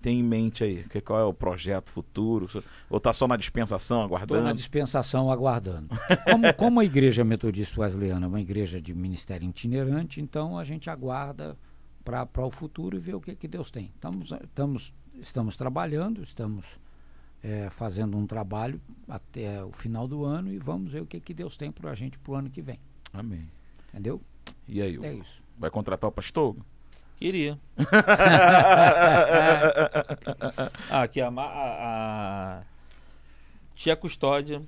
[0.00, 0.84] tem em mente aí?
[0.84, 2.48] Que, qual é o projeto futuro?
[2.88, 4.44] Ou tá só na dispensação, Estou aguardando?
[4.44, 5.88] na dispensação aguardando.
[6.30, 10.88] Como, como a igreja metodista wesleyana é uma igreja de ministério itinerante, então a gente
[10.90, 11.56] aguarda
[12.04, 13.90] para o futuro e ver o que, que Deus tem.
[13.94, 16.80] Estamos, estamos, estamos trabalhando, estamos
[17.42, 21.34] eh, fazendo um trabalho até o final do ano e vamos ver o que, que
[21.34, 22.80] Deus tem para a gente para o ano que vem.
[23.12, 23.46] Amém.
[23.90, 24.20] Entendeu?
[24.66, 25.42] E aí, É isso.
[25.58, 26.56] Vai contratar o pastor?
[27.20, 27.60] Queria.
[30.88, 32.62] ah, aqui a, a, a
[33.74, 34.62] tia Custódia,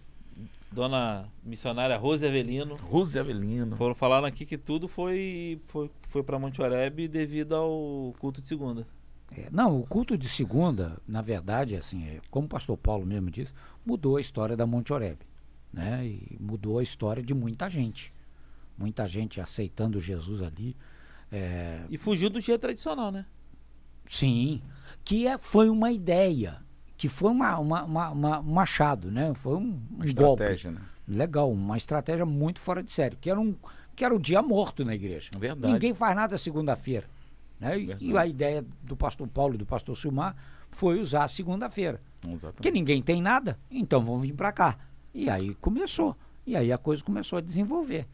[0.71, 3.75] dona missionária Rose Avelino, Rose Avelino.
[3.77, 8.49] foram falando aqui que tudo foi, foi, foi para Monte Oreb devido ao culto de
[8.49, 8.87] segunda.
[9.35, 13.31] É, não, o culto de segunda, na verdade, assim, é, como o pastor Paulo mesmo
[13.31, 15.21] disse, mudou a história da Monte Oreb,
[15.73, 16.07] né?
[16.07, 18.13] E mudou a história de muita gente.
[18.77, 20.77] Muita gente aceitando Jesus ali.
[21.33, 23.25] É, E fugiu do dia tradicional, né?
[24.07, 24.61] sim,
[25.05, 26.59] que é, foi uma ideia,
[26.97, 29.33] que foi uma, uma, uma- uma- um machado, né?
[29.35, 30.43] Foi um, Uma um golpe.
[30.43, 30.81] estratégia, né?
[31.09, 33.55] Legal, uma estratégia muito fora de sério, que era um
[33.95, 35.29] que era o dia morto na igreja.
[35.39, 35.73] Verdade.
[35.75, 37.07] Ninguém faz nada segunda-feira.
[37.61, 37.79] Né?
[37.79, 40.35] E- E a ideia do pastor Paulo e do pastor Silmar
[40.71, 42.01] foi usar a segunda-feira.
[42.55, 44.79] Porque ninguém tem nada, então vamos vir para cá.
[45.13, 46.17] E aí começou.
[46.47, 48.07] E aí a coisa começou a desenvolver.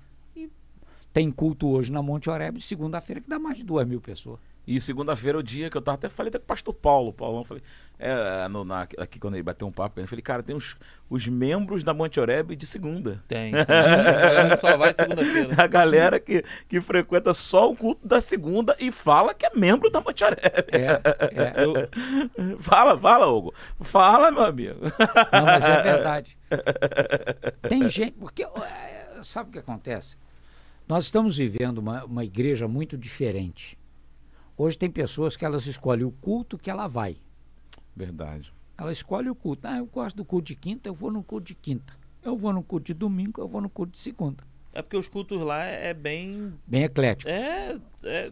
[1.18, 4.38] Tem culto hoje na Monte Oreb, segunda-feira, que dá mais de duas mil pessoas.
[4.64, 7.12] E segunda-feira é o dia que eu tava até falei até com o pastor Paulo.
[7.12, 7.60] Paulão, falei,
[7.98, 10.76] é, no, na- aqui quando ele bateu um papo, eu falei, cara, tem os,
[11.10, 13.20] os membros da Monte Oreb de segunda.
[13.26, 13.50] Tem.
[13.66, 14.56] tem.
[14.60, 15.56] Só vai segunda-feira.
[15.60, 19.90] A galera que, que frequenta só o culto da segunda e fala que é membro
[19.90, 20.40] da Monte Oreb.
[20.70, 21.00] É,
[21.32, 21.64] é.
[21.64, 21.74] Eu-
[22.62, 23.52] Fala, fala, Hugo.
[23.80, 24.78] Fala, meu amigo.
[25.32, 26.38] Não, mas é verdade.
[27.68, 28.12] Tem gente.
[28.12, 30.16] Porque é, sabe o que acontece?
[30.88, 33.78] Nós estamos vivendo uma, uma igreja muito diferente.
[34.56, 37.16] Hoje tem pessoas que elas escolhem o culto que ela vai.
[37.94, 38.52] Verdade.
[38.76, 39.66] Ela escolhe o culto.
[39.66, 41.92] Ah, eu gosto do culto de quinta, eu vou no culto de quinta.
[42.22, 44.42] Eu vou no culto de domingo, eu vou no culto de segunda.
[44.72, 46.52] É porque os cultos lá é bem.
[46.66, 47.30] Bem eclético.
[47.30, 48.30] É, é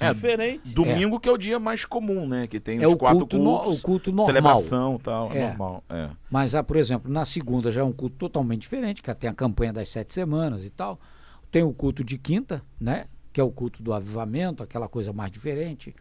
[0.00, 0.72] É, diferente.
[0.72, 2.46] Domingo que é o dia mais comum, né?
[2.46, 4.26] Que tem É os o quatro culto no- cultos, o culto normal.
[4.26, 5.32] celebração e tal.
[5.32, 5.48] É.
[5.48, 6.10] Normal, é.
[6.30, 9.34] Mas, ah, por exemplo, na segunda já é um culto totalmente diferente, que tem a
[9.34, 11.00] campanha das sete semanas e tal.
[11.50, 13.06] Tem o culto de quinta, né?
[13.32, 15.94] Que é o culto do avivamento, aquela coisa mais diferente.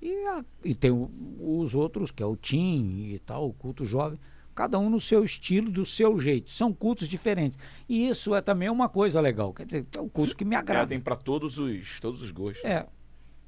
[0.00, 1.10] E, a- e tem o-
[1.40, 4.18] os outros, que é o Tim e tal, o culto jovem.
[4.54, 6.50] Cada um no seu estilo, do seu jeito.
[6.50, 7.58] São cultos diferentes.
[7.88, 9.52] E isso é também uma coisa legal.
[9.54, 10.88] Quer dizer, é um culto que me É, agrada.
[10.88, 12.64] tem pra todos os, todos os gostos.
[12.64, 12.86] É,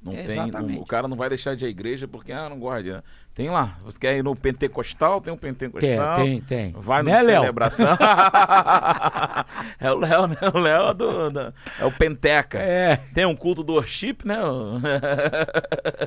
[0.01, 2.47] Não É, tem, não- o cara não vai deixar de ir à igreja porque, ah,
[2.47, 3.03] não gosta.
[3.35, 5.19] Tem lá, você quer ir no pentecostal?
[5.19, 6.15] Tem um tem, pentecostal.
[6.15, 6.71] tem, tem.
[6.71, 7.85] Vai no Né, celebração.
[9.77, 10.37] é o Léo, né?
[10.53, 12.57] O Léo é, do, da- é o Penteca.
[12.59, 12.95] É.
[13.13, 14.37] Tem um culto do worship, né?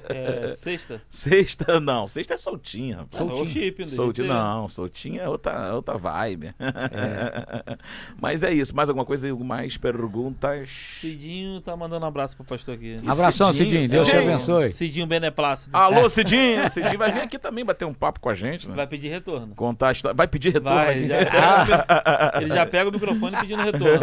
[0.09, 1.03] É, sexta.
[1.11, 2.07] Sexta, não.
[2.07, 2.97] Sexta é soltinha.
[2.97, 3.17] rapaz.
[3.19, 3.41] Soltinho.
[3.41, 6.55] É o chip, não soltinho é outra, é outra vibe.
[8.19, 8.75] Mas é isso.
[8.75, 9.29] Mais alguma coisa?
[9.37, 10.67] Mais perguntas?
[10.99, 12.99] Cidinho tá mandando um abraço pro pastor aqui.
[13.03, 13.91] E Abração, Cidinho, Cidinho.
[13.91, 14.31] Deus te Cidinho.
[14.31, 14.69] abençoe.
[14.71, 15.77] Cidinho Beneplácido.
[15.77, 16.71] Alô, Cidinho!
[16.71, 18.75] Cidinho vai vir aqui também bater um papo com a gente, né?
[18.75, 19.55] Vai pedir retorno.
[19.55, 20.15] Contar a história.
[20.17, 24.01] Vai pedir retorno Vai, já pega- ele já pega o microfone pedindo retorno.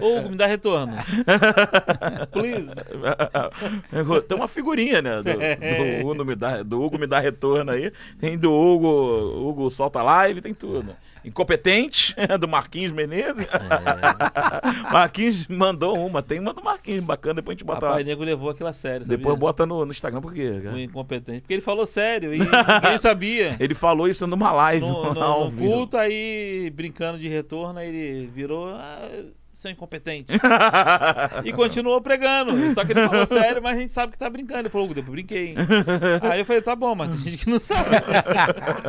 [0.00, 0.94] Hugo, me dá retorno.
[2.32, 2.70] Please.
[4.28, 5.22] Tem uma figurinha, né?
[5.22, 6.02] Do, É.
[6.02, 7.92] do Hugo me dá, do Hugo me dá retorno aí.
[8.18, 10.94] Tem do Hugo, Hugo solta live, tem tudo.
[11.24, 13.46] Incompetente, do Marquinhos Menezes.
[13.46, 14.90] É.
[14.92, 17.80] Marquinhos mandou uma, tem uma do Marquinhos, bacana, depois a gente bota.
[17.80, 19.02] Papai Nego levou aquilo a sério.
[19.06, 19.16] Sabia?
[19.18, 20.60] depois bota no, no Instagram, por quê?
[20.62, 20.74] cara?
[20.76, 21.40] O incompetente.
[21.42, 23.56] Porque ele falou sério e ninguém sabia.
[23.60, 24.84] Ele falou isso numa live.
[24.86, 28.68] No, no- ao no culto, aí, brincando de retorno, aí ele virou.
[28.68, 29.08] Ah,
[29.60, 30.32] seu incompetente.
[31.44, 32.52] e continuou pregando.
[32.74, 34.60] Só que ele falou sério, mas a gente sabe que tá brincando.
[34.60, 35.48] Ele falou, depois brinquei.
[35.50, 35.56] hein?"
[36.22, 37.90] Aí eu falei, tá bom, mas tem gente que não sabe.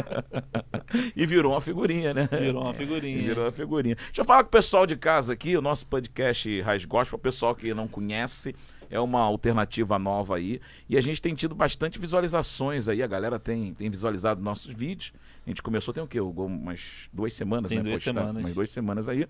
[1.15, 2.27] e virou uma figurinha, né?
[2.31, 3.17] Virou uma figurinha.
[3.17, 3.95] E Virou uma figurinha.
[3.95, 7.21] Deixa eu falar com o pessoal de casa aqui, o nosso podcast Raiz Gospel, o
[7.21, 8.55] pessoal que não conhece,
[8.89, 10.59] é uma alternativa nova aí.
[10.89, 15.13] E a gente tem tido bastante visualizações aí, a galera tem, tem visualizado nossos vídeos.
[15.45, 16.19] A gente começou tem o quê?
[16.19, 17.83] Umas duas semanas, Tem né?
[17.83, 18.43] duas postando, semanas.
[18.43, 19.25] Umas duas semanas aí.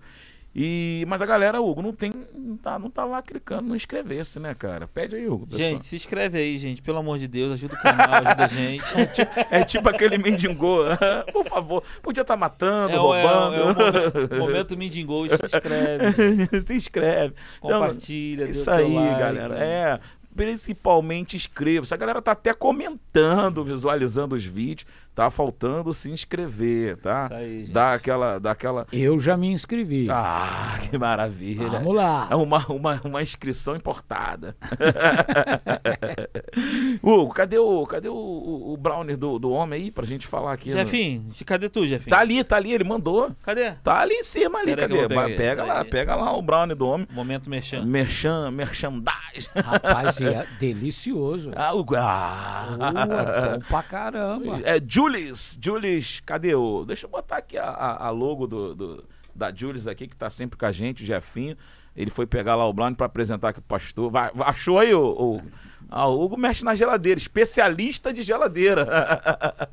[0.54, 2.12] E, mas a galera, Hugo, não tem.
[2.36, 4.86] Não tá, não tá lá clicando no inscrever-se, né, cara?
[4.86, 5.46] Pede aí, Hugo.
[5.46, 5.68] pessoal.
[5.70, 6.82] Gente, se inscreve aí, gente.
[6.82, 8.82] Pelo amor de Deus, ajuda o canal, ajuda a gente.
[9.50, 10.80] É tipo aquele mendigô.
[11.32, 13.54] Por favor, podia estar matando, É o, é, roubando.
[13.56, 16.12] é o momento, momento Mindingol, se inscreve.
[16.66, 17.34] Se inscreve.
[17.58, 19.18] Então, Compartilha, dê o Isso aí, like.
[19.20, 19.56] galera.
[19.56, 20.00] É.
[20.34, 21.92] Principalmente inscreva-se.
[21.92, 24.86] A galera tá até comentando, visualizando os vídeos.
[25.14, 27.26] Tá faltando se inscrever, tá?
[27.26, 27.72] Isso aí, gente.
[27.72, 28.38] Dá aquela.
[28.40, 28.86] Dá aquela...
[28.90, 30.08] Eu já me inscrevi.
[30.10, 31.68] Ah, que maravilha.
[31.68, 32.28] Vamos lá.
[32.30, 34.56] É uma, uma, uma inscrição importada.
[37.02, 40.52] Hugo, cadê o, cadê o, o, o brownie do, do homem aí pra gente falar
[40.52, 40.70] aqui?
[40.70, 42.08] no- Jefinho, cadê tu, Jefinho?
[42.08, 43.32] Tá ali, tá ali, ele mandou.
[43.42, 43.72] Cadê?
[43.82, 45.08] Tá ali em cima ali, Pera cadê?
[45.36, 47.06] pega lá, pega lá o brownie do homem.
[47.10, 47.86] Momento mexendo.
[47.86, 49.50] Merchan, merchandise.
[49.54, 51.50] Rapaz, é delicioso.
[51.54, 52.76] Ah, o- ah.
[52.78, 54.60] é bom pra caramba.
[54.64, 56.84] É Julis, Julis, cadê o.
[56.84, 57.68] Deixa eu botar aqui a,
[58.00, 59.04] a, logo do, do-
[59.34, 61.56] da Julius aqui, que tá sempre com a gente, o Jefinho.
[61.94, 64.10] Ele foi pegar lá o blind para apresentar aqui pro pastor.
[64.10, 65.42] Vai, achou aí o, o,
[65.90, 68.88] ah, o Hugo mexe na geladeira, especialista de geladeira.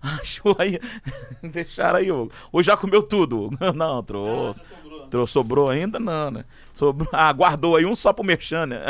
[0.00, 0.78] achou aí.
[1.42, 2.32] Deixaram aí, Hugo.
[2.52, 3.50] Ou já comeu tudo?
[3.74, 4.62] Não, trouxe.
[5.06, 5.26] Sobrou.
[5.26, 5.98] Sobrou ainda?
[5.98, 6.44] Não, né?
[6.74, 8.80] Sobrou, ah, guardou aí um só pro mexer, né?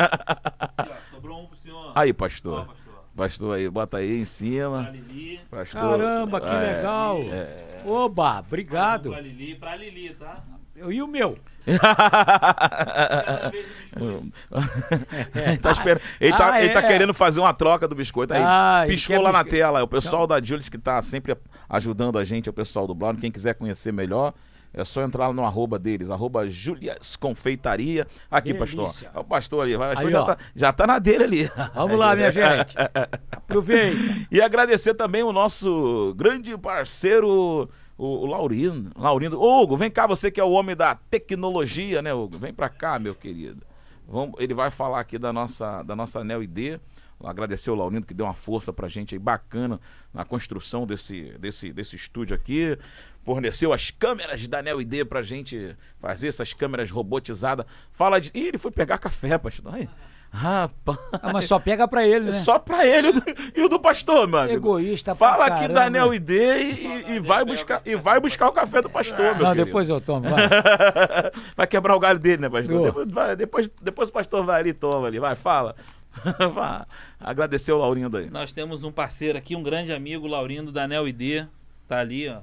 [1.11, 1.93] sobrou um pro senhor.
[1.95, 2.69] Aí, pastor.
[3.15, 3.57] pastor.
[3.57, 4.93] aí, bota aí em cima.
[5.51, 7.21] Pastor, Caramba, que é, legal.
[7.23, 7.83] É.
[7.87, 9.11] Oba, obrigado.
[9.11, 10.43] Pra Lili, pra Lili, tá?
[10.77, 11.39] Eu e o meu.
[11.67, 11.79] ele
[15.59, 16.87] tá, esperando, ele, tá, ah, ele tá é.
[16.87, 18.35] querendo fazer uma troca do biscoito.
[18.35, 19.83] Aí ah, piscou lá na tela.
[19.83, 20.39] O pessoal então...
[20.39, 21.35] da Julius que tá sempre
[21.69, 23.19] ajudando a gente, é o pessoal do blog.
[23.19, 24.35] Quem quiser conhecer melhor,
[24.77, 28.07] é só entrar no arroba deles, arroba Julias Confeitaria.
[28.31, 28.77] Aqui, Delícia.
[28.77, 29.11] pastor.
[29.15, 29.74] É o pastor ali.
[29.74, 31.51] O pastor Aí, já, tá, já tá na dele ali.
[31.74, 32.77] Vamos lá, minha gente.
[33.32, 33.97] Aproveita.
[34.31, 38.90] E agradecer também o nosso grande parceiro o, o Laurindo.
[38.97, 39.40] Laurindo.
[39.40, 42.36] Hugo, vem cá, você que é o homem da tecnologia, né, Hugo?
[42.39, 43.62] Vem pra cá, meu querido.
[44.07, 46.78] Vamos, ele vai falar aqui da nossa, da nossa Neo ID.
[47.25, 49.81] Agradecer o Laurindo que deu uma força pra gente aí bacana
[50.13, 52.79] na construção desse, desse, desse estúdio aqui.
[53.25, 57.67] Forneceu as câmeras da Neo ID pra gente fazer essas câmeras robotizadas.
[57.91, 58.31] Fala de.
[58.35, 59.75] Ih, ele foi pegar café, pastor.
[59.75, 59.89] Aí.
[60.31, 60.99] Rapaz.
[61.13, 62.33] Ah, mas só pega pra ele, né?
[62.33, 63.09] Só pra ele
[63.55, 64.51] e o do pastor, mano.
[64.51, 68.83] Egoísta Fala aqui da Neo ID e, e, vai buscar, e vai buscar o café
[68.83, 69.65] do pastor, meu Não, querido.
[69.65, 70.49] depois eu tomo, vai.
[71.57, 72.85] vai quebrar o galho dele, né, pastor?
[72.85, 75.19] Depois, vai, depois, depois o pastor vai ali e toma ali.
[75.19, 75.75] Vai, fala.
[77.21, 78.31] Agradecer o Laurindo aí.
[78.31, 81.47] Nós temos um parceiro aqui, um grande amigo, Laurindo da Neo ID.
[81.89, 82.41] Tá ali, ó.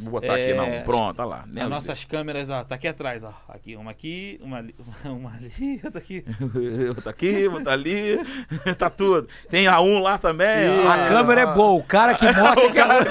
[0.00, 0.82] Vou botar é, aqui não.
[0.84, 1.44] Pronto, olha lá.
[1.62, 3.34] As nossas câmeras, ó, tá aqui atrás, ó.
[3.48, 4.74] Aqui, uma aqui, uma ali,
[5.04, 6.24] uma ali, outra aqui.
[6.88, 8.18] outra aqui, outra ali.
[8.78, 9.28] tá tudo.
[9.50, 10.68] Tem a um lá também.
[10.86, 13.10] A câmera é boa, o cara que mostra o cara...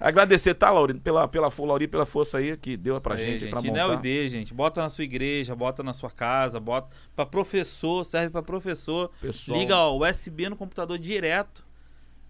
[0.00, 3.62] Agradecer, tá, Laurindo, pela, pela, Lauri, pela força aí que deu pra gente, gente pra
[3.62, 3.72] montar.
[3.72, 4.52] Neo ID, gente.
[4.52, 9.10] Bota na sua igreja, bota na sua casa, bota pra professor, serve pra professor.
[9.20, 9.58] Pessoal.
[9.58, 11.65] Liga, ó, USB no computador direto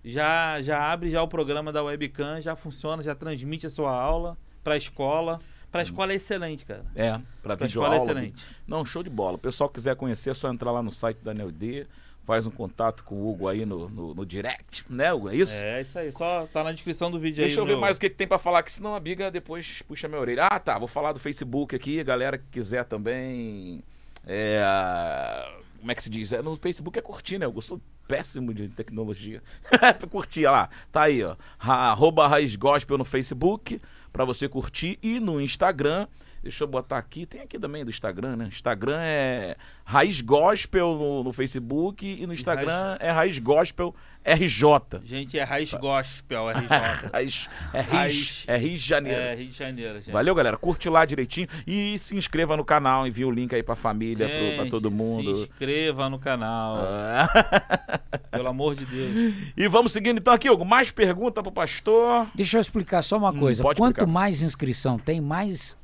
[0.07, 4.39] já, já abre já o programa da webcam, já funciona, já transmite a sua aula
[4.63, 5.41] para a escola.
[5.71, 6.85] Para a escola é excelente, cara.
[6.95, 8.45] É, para a escola é excelente.
[8.69, 9.35] Não, show de bola.
[9.35, 11.89] O pessoal quiser conhecer, é só entrar lá no site da NeoD,
[12.25, 15.29] faz um contato com o Hugo aí no, no, no, direct, né, Hugo?
[15.29, 15.55] É isso?
[15.57, 16.13] É, isso aí.
[16.13, 17.57] Só tá na descrição do vídeo Deixa aí.
[17.57, 19.83] Deixa eu ver mais o que, que tem para falar, que senão a Biga depois
[19.83, 20.45] puxa minha orelha.
[20.47, 20.79] Ah, tá.
[20.79, 21.99] Vou falar do Facebook aqui.
[21.99, 23.83] A galera que quiser também.
[24.25, 24.63] É,
[25.81, 26.33] como é que se diz?
[26.33, 27.47] É, no Facebook é curtir, né?
[27.47, 29.43] Eu sou péssimo de tecnologia.
[30.11, 30.69] curtir, lá.
[30.93, 31.37] Tá aí, ó.
[31.59, 33.81] Arroba Raiz Gospel no Facebook,
[34.13, 34.99] para você curtir.
[35.03, 36.07] E no Instagram,
[36.47, 38.47] deixa eu botar aqui, tem aqui também do Instagram, né?
[38.47, 42.99] Instagram é Raiz Gospel no, no Facebook e no Instagram Raiz...
[43.01, 43.95] é Raiz Gospel
[44.25, 45.01] RJ.
[45.05, 46.69] Gente, é Raiz Gospel RJ.
[47.13, 49.21] Raiz, é Raiz, é Rio de Janeiro.
[49.21, 50.13] É Rio de Janeiro, gente.
[50.13, 50.57] Valeu, galera.
[50.57, 54.55] Curte lá direitinho e se inscreva no canal, envia o link aí pra família, gente,
[54.55, 55.35] pro, pra todo mundo.
[55.35, 56.79] Se inscreva no canal.
[58.31, 59.35] Pelo amor de Deus.
[59.57, 60.65] E vamos seguindo então aqui, Hugo.
[60.65, 62.27] Mais pergunta pro pastor.
[62.35, 63.63] Deixa eu explicar só uma hum, coisa.
[63.63, 64.07] Hum, Quanto explicar.
[64.07, 65.77] mais inscrição tem, mais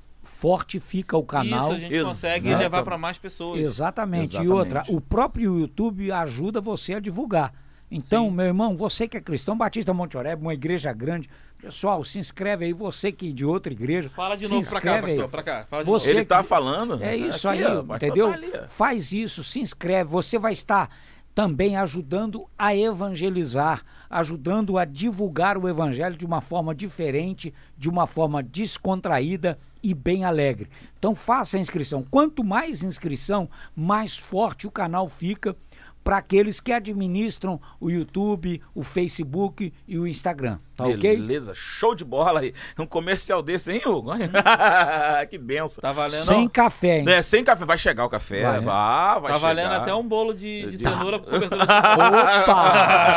[0.43, 1.69] fortifica o canal.
[1.69, 3.60] Isso, a gente consegue levar para mais pessoas.
[3.60, 4.32] Exatamente.
[4.35, 4.43] Exatamente.
[4.43, 7.55] E outra, o próprio YouTube ajuda você a divulgar.
[7.89, 8.35] Então, Sim.
[8.35, 12.64] meu irmão, você que é cristão, Batista Monte Oreb, uma igreja grande, pessoal, se inscreve
[12.64, 14.09] aí, você que é de outra igreja.
[14.09, 15.66] Fala de novo pra cá, pastor, pra cá.
[15.69, 17.01] Fala você Ele tá falando.
[17.01, 18.32] É isso Aqui, aí, ó, entendeu?
[18.32, 20.90] Tá Faz isso, se inscreve, você vai estar
[21.32, 23.82] também ajudando a evangelizar,
[24.12, 30.22] ajudando a divulgar o evangelho de uma forma diferente, de uma forma descontraída e bem
[30.22, 30.68] alegre.
[30.98, 32.05] Então faça a inscrição.
[32.10, 35.56] Quanto mais inscrição, mais forte o canal fica
[36.03, 40.59] para aqueles que administram o YouTube, o Facebook e o Instagram.
[40.77, 41.16] Tá ok?
[41.16, 42.55] Beleza, show de bola aí.
[42.79, 44.12] Um comercial desse, hein, Hugo?
[44.15, 44.19] Hum.
[45.31, 45.81] que benção.
[45.83, 46.24] Tá valendo.
[46.24, 47.05] Sem café, hein?
[47.09, 47.65] É, sem café.
[47.65, 48.43] Vai chegar o café.
[48.43, 49.55] Vai, ah, vai Tá chegar.
[49.55, 51.62] valendo até um bolo de, de cenoura com cobertura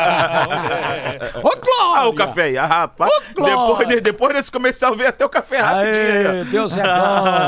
[0.06, 1.38] Opa!
[1.42, 1.96] Ô, Glória!
[1.96, 2.58] Ah, o café aí.
[2.58, 3.10] Ah, rapaz.
[3.36, 6.30] Ô, depois, de, depois desse comercial veio até o café rapidinho.
[6.30, 6.88] Aê, Deus é bom.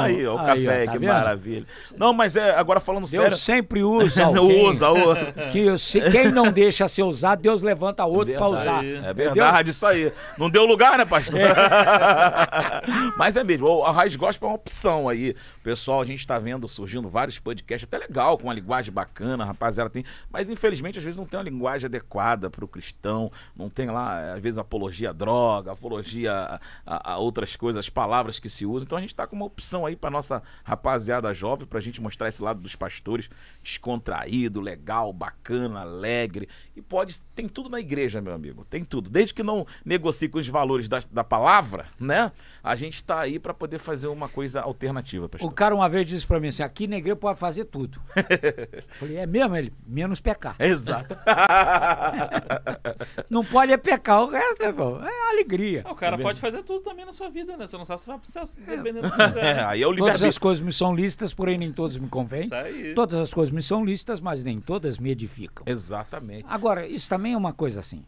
[0.03, 1.13] aí, ó, o aí, café, ó, tá que vendo?
[1.13, 1.67] maravilha.
[1.97, 3.29] Não, mas é, agora falando Deus sério.
[3.29, 4.69] Deus sempre usa alguém.
[4.69, 5.28] usa, usa.
[5.51, 8.85] Que se, quem não deixa ser usado, Deus levanta outro para usar.
[8.85, 10.13] É verdade, isso aí.
[10.37, 11.39] Não deu lugar né, pastor?
[11.41, 11.53] É.
[13.17, 15.35] Mas é mesmo, a Raiz Gospel é uma opção aí.
[15.63, 19.91] Pessoal, a gente está vendo surgindo vários podcasts, até legal, com uma linguagem bacana, rapaziada
[19.91, 20.05] tem.
[20.31, 23.31] Mas infelizmente, às vezes, não tem uma linguagem adequada para o cristão.
[23.57, 27.89] Não tem lá, às vezes, apologia à droga, apologia a, a, a outras coisas, as
[27.89, 28.85] palavras que se usam.
[28.85, 32.01] Então a gente está com uma opção aí para nossa rapaziada jovem, para a gente
[32.01, 33.29] mostrar esse lado dos pastores
[33.63, 36.49] descontraído, legal, bacana, alegre.
[36.77, 37.21] E pode.
[37.35, 38.65] Tem tudo na igreja, meu amigo.
[38.65, 39.11] Tem tudo.
[39.11, 42.31] Desde que não negocie com os valores da, da palavra, né?
[42.63, 45.49] A gente está aí para poder fazer uma coisa alternativa, pastor.
[45.51, 48.01] O cara uma vez disse para mim assim: aqui na igreja pode fazer tudo.
[48.73, 49.57] Eu falei: é mesmo?
[49.57, 50.57] Ele, menos pecar.
[50.59, 51.17] Exato.
[53.29, 55.83] Não pode é pecar, o resto é, bom, é alegria.
[55.85, 57.67] Ah, o cara É pode fazer tudo também na sua vida, né?
[57.67, 59.65] Você não sabe se vai pro céu dependendo do que É, quiser.
[59.65, 62.45] aí é o Todas as coisas me são listas, porém nem todas me convêm.
[62.45, 62.95] Isso aí.
[62.95, 65.65] Todas as coisas me são listas, mas nem todas me edificam.
[65.67, 66.45] Exatamente.
[66.49, 68.05] Agora, isso também é uma coisa assim.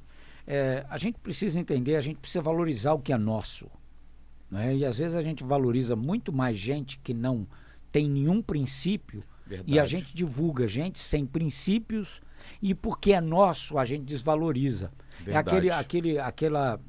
[0.47, 3.71] É, a gente precisa entender, a gente precisa valorizar o que é nosso.
[4.51, 4.77] Né?
[4.77, 7.47] E às vezes a gente valoriza muito mais gente que não
[7.93, 9.73] tem nenhum princípio Verdade.
[9.73, 12.21] e a gente divulga gente sem princípios
[12.61, 14.93] e porque é nosso a gente desvaloriza.
[15.21, 15.49] É Verdade.
[15.49, 16.81] aquele, aquele, aquela,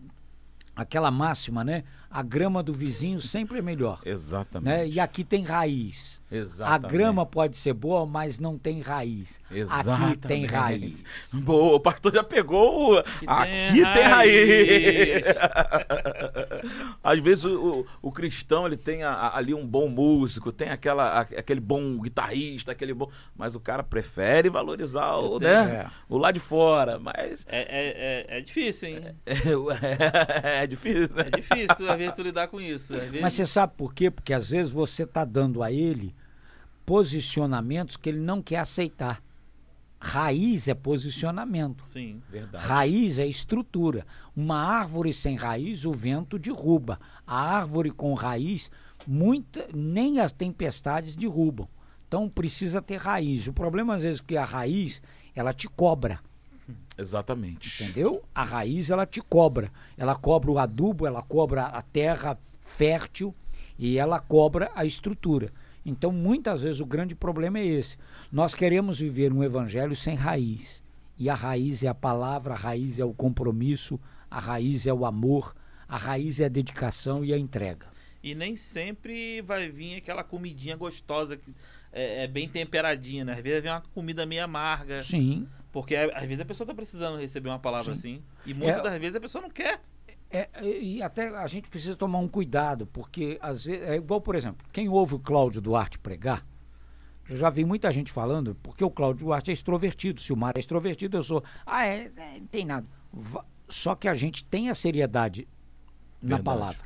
[0.75, 1.83] aquela máxima, né?
[2.11, 4.01] A grama do vizinho sempre é melhor.
[4.05, 4.65] Exatamente.
[4.77, 4.87] Né?
[4.87, 6.19] E aqui tem raiz.
[6.29, 6.85] Exatamente.
[6.85, 9.39] A grama pode ser boa, mas não tem raiz.
[9.51, 10.11] Exatamente.
[10.13, 11.03] Aqui tem raiz.
[11.33, 12.95] Boa, o pastor já pegou.
[12.95, 15.23] o- Aqui, tem tem, raiz.
[15.25, 15.25] raiz.
[17.03, 20.69] Às vezes o, o- o cristão ele tem a- a- ali um bom músico, tem
[20.69, 23.09] aquela, a- aquele bom guitarrista, aquele bom.
[23.35, 25.51] Mas o cara prefere valorizar o, né?
[25.85, 25.87] É.
[26.07, 26.99] o lá de fora.
[26.99, 29.05] Mas É, é, é, é difícil, hein?
[29.25, 31.25] é, é difícil, né?
[31.31, 32.93] É difícil, tu lidar com isso.
[32.93, 33.21] Vezes...
[33.21, 34.09] Mas você sabe por quê?
[34.09, 36.15] Porque às vezes você está dando a ele
[36.85, 39.21] posicionamentos que ele não quer aceitar.
[39.99, 41.85] Raiz é posicionamento.
[41.85, 42.21] Sim.
[42.27, 42.65] Verdade.
[42.65, 44.05] Raiz é estrutura.
[44.35, 46.99] Uma árvore sem raiz, o vento derruba.
[47.25, 48.71] A árvore com raiz,
[49.05, 51.69] muita, nem as tempestades derrubam.
[52.07, 53.47] Então precisa ter raiz.
[53.47, 55.01] O problema às vezes é que a raiz,
[55.35, 56.19] ela te cobra.
[56.97, 57.83] Exatamente.
[57.83, 58.23] Entendeu?
[58.33, 59.71] A raiz ela te cobra.
[59.97, 63.33] Ela cobra o adubo, ela cobra a terra fértil
[63.77, 65.51] e ela cobra a estrutura.
[65.85, 67.97] Então, muitas vezes o grande problema é esse.
[68.31, 70.83] Nós queremos viver um evangelho sem raiz.
[71.17, 75.05] E a raiz é a palavra, a raiz é o compromisso, a raiz é o
[75.05, 75.55] amor,
[75.87, 77.87] a raiz é a dedicação e a entrega.
[78.23, 81.51] E nem sempre vai vir aquela comidinha gostosa, que
[81.91, 83.33] é, é bem temperadinha, né?
[83.33, 84.99] Às vezes vem uma comida meio amarga.
[84.99, 85.47] Sim.
[85.71, 88.21] Porque é, às vezes a pessoa tá precisando receber uma palavra assim.
[88.45, 89.81] E muitas É- das vezes a pessoa não quer.
[90.29, 94.21] É, e e até a gente precisa tomar um cuidado, porque às vezes, é igual,
[94.21, 96.45] por exemplo, quem ouve o Cláudio Duarte pregar,
[97.29, 100.53] eu já vi muita gente falando, porque o Cláudio Duarte é extrovertido, se o Mar
[100.55, 102.87] é extrovertido, eu sou, ah, é, é, não tem nada.
[103.11, 105.47] Va- Só que a gente tem a seriedade
[106.21, 106.43] na Verdade.
[106.43, 106.85] palavra,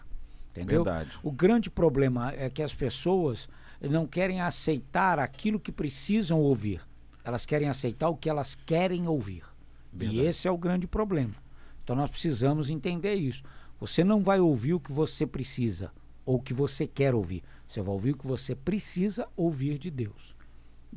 [0.51, 0.83] entendeu?
[0.83, 1.11] Verdade.
[1.23, 3.47] O grande problema é que as pessoas
[3.81, 6.81] não querem aceitar aquilo que precisam ouvir,
[7.25, 9.43] elas querem aceitar o que elas querem ouvir.
[9.91, 10.19] E Verdade.
[10.19, 11.33] esse é o grande problema.
[11.83, 13.43] Então nós precisamos entender isso.
[13.79, 15.91] Você não vai ouvir o que você precisa
[16.23, 17.43] ou o que você quer ouvir.
[17.67, 20.34] Você vai ouvir o que você precisa ouvir de Deus.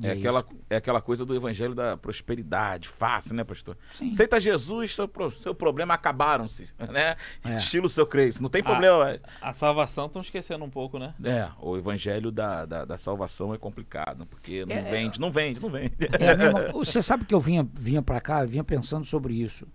[0.01, 3.77] E É aquela, é aquela coisa do evangelho da prosperidade, fácil, né, pastor?
[3.93, 4.09] Sim.
[4.09, 7.16] Aceita Jesus, seu, seu problema acabaram-se, né?
[7.44, 7.56] É.
[7.56, 8.40] Estilo seu Cristo.
[8.43, 9.10] Não tem problema.
[9.10, 9.20] é.
[9.40, 11.15] A salvação estão esquecendo um pouco, né?
[11.24, 15.60] É, o evangelho da, da, da salvação é complicado, porque não É, vende, não vende,
[15.60, 15.97] não vende.
[16.19, 19.66] É mesma- você sabe que eu vinha, vinha para cá, vinha pensando sobre isso.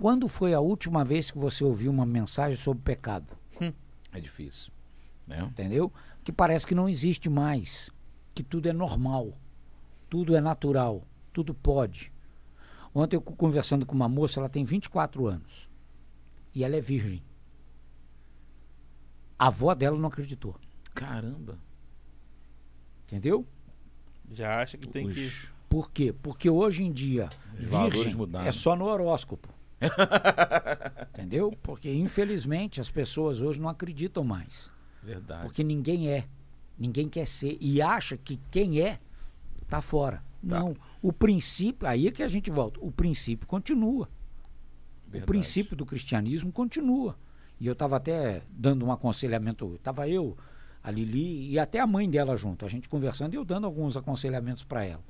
[0.00, 3.36] Quando foi a última vez que você ouviu uma mensagem sobre pecado?
[4.12, 4.72] É difícil,
[5.26, 5.40] né?
[5.42, 5.92] Entendeu?
[6.24, 7.90] Que parece que não existe mais.
[8.38, 9.36] Que tudo é normal.
[10.08, 11.02] Tudo é natural.
[11.32, 12.12] Tudo pode.
[12.94, 15.68] Ontem eu co- conversando com uma moça, ela tem 24 anos.
[16.54, 17.20] E ela é virgem.
[19.36, 20.54] A avó dela não acreditou.
[20.94, 21.58] Caramba.
[23.08, 23.44] Entendeu?
[24.30, 25.18] Já acha que tem que.
[25.26, 26.12] Os- Por quê?
[26.22, 28.46] Porque hoje em dia, Os virgem mudaram.
[28.46, 29.48] é só no horóscopo.
[31.12, 31.50] Entendeu?
[31.60, 34.70] Porque infelizmente as pessoas hoje não acreditam mais.
[35.02, 35.42] Verdade.
[35.42, 36.28] Porque ninguém é.
[36.78, 37.56] Ninguém quer ser.
[37.60, 39.00] E acha que quem é
[39.68, 40.22] tá fora.
[40.42, 40.76] Não.
[41.02, 42.78] O princípio, aí é que a gente volta.
[42.80, 44.08] O princípio continua.
[45.06, 45.26] O Verdade.
[45.26, 47.18] princípio do cristianismo continua.
[47.58, 49.74] E eu estava até dando um aconselhamento.
[49.74, 50.36] Estava eu,
[50.82, 52.64] a Lili e até a mãe dela junto.
[52.64, 55.02] A gente conversando e eu dando alguns aconselhamentos para ela.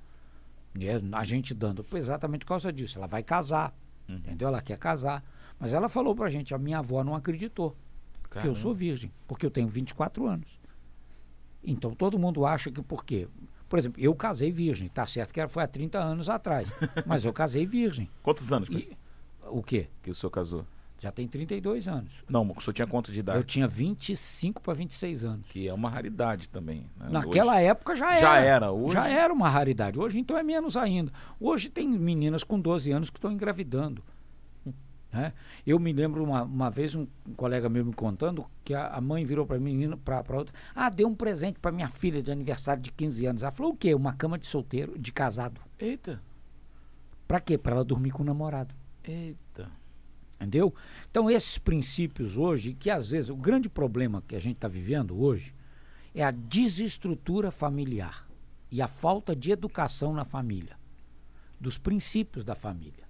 [0.79, 2.99] E é, a gente dando, exatamente por causa disso.
[2.99, 3.77] Ela vai casar.
[4.09, 4.17] Uhum.
[4.17, 4.49] Entendeu?
[4.49, 5.23] Ela quer casar.
[5.59, 7.77] Mas ela falou pra gente, a minha avó não acreditou
[8.31, 8.59] que eu Caramba.
[8.59, 10.59] sou virgem, porque eu tenho 24 anos.
[11.63, 13.29] Então todo mundo acha que por quê?
[13.69, 16.69] Por exemplo, eu casei virgem, tá certo que foi há 30 anos atrás,
[17.07, 18.09] mas eu casei virgem.
[18.23, 18.97] Quantos anos E
[19.51, 19.89] o quê?
[20.03, 20.65] que o senhor casou?
[21.01, 22.11] Já tem 32 anos.
[22.29, 23.39] Não, o senhor tinha quanto de idade?
[23.39, 25.47] Eu tinha 25 para 26 anos.
[25.49, 26.87] Que é uma raridade também.
[26.99, 27.07] né?
[27.11, 28.21] Naquela Hoje- época já era.
[28.21, 29.97] Já era, hoje- Já era uma raridade.
[29.97, 31.13] Hoje então é menos ainda.
[31.39, 34.03] Hoje tem meninas com 12 anos que estão engravidando.
[35.13, 35.33] Né?
[35.67, 37.07] Eu me lembro uma, uma vez um,
[37.37, 41.09] colega meu me contando que a, a mãe virou para menina para outra, ah, deu
[41.09, 43.43] um presente para minha filha de aniversário de 15 anos.
[43.43, 43.95] Ela falou o quê?
[43.95, 45.61] Uma cama de solteiro, de casado.
[45.79, 46.23] Eita.
[47.27, 47.57] Para quê?
[47.57, 48.75] Para ela dormir com o namorado.
[49.03, 49.71] Eita.
[50.37, 50.73] Entendeu?
[51.11, 55.21] Então, esses princípios hoje, que às vezes o grande problema que a gente está vivendo
[55.21, 55.55] hoje
[56.15, 58.29] é a desestrutura familiar
[58.71, 60.79] e a falta de educação na família,
[61.59, 63.08] dos princípios da família.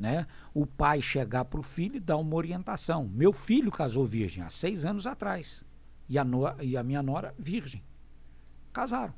[0.00, 0.26] Né?
[0.54, 3.06] O pai chegar para o filho e dar uma orientação.
[3.06, 5.62] Meu filho casou virgem há seis anos atrás
[6.08, 7.82] e a, no, e a minha nora virgem.
[8.72, 9.12] Casaram.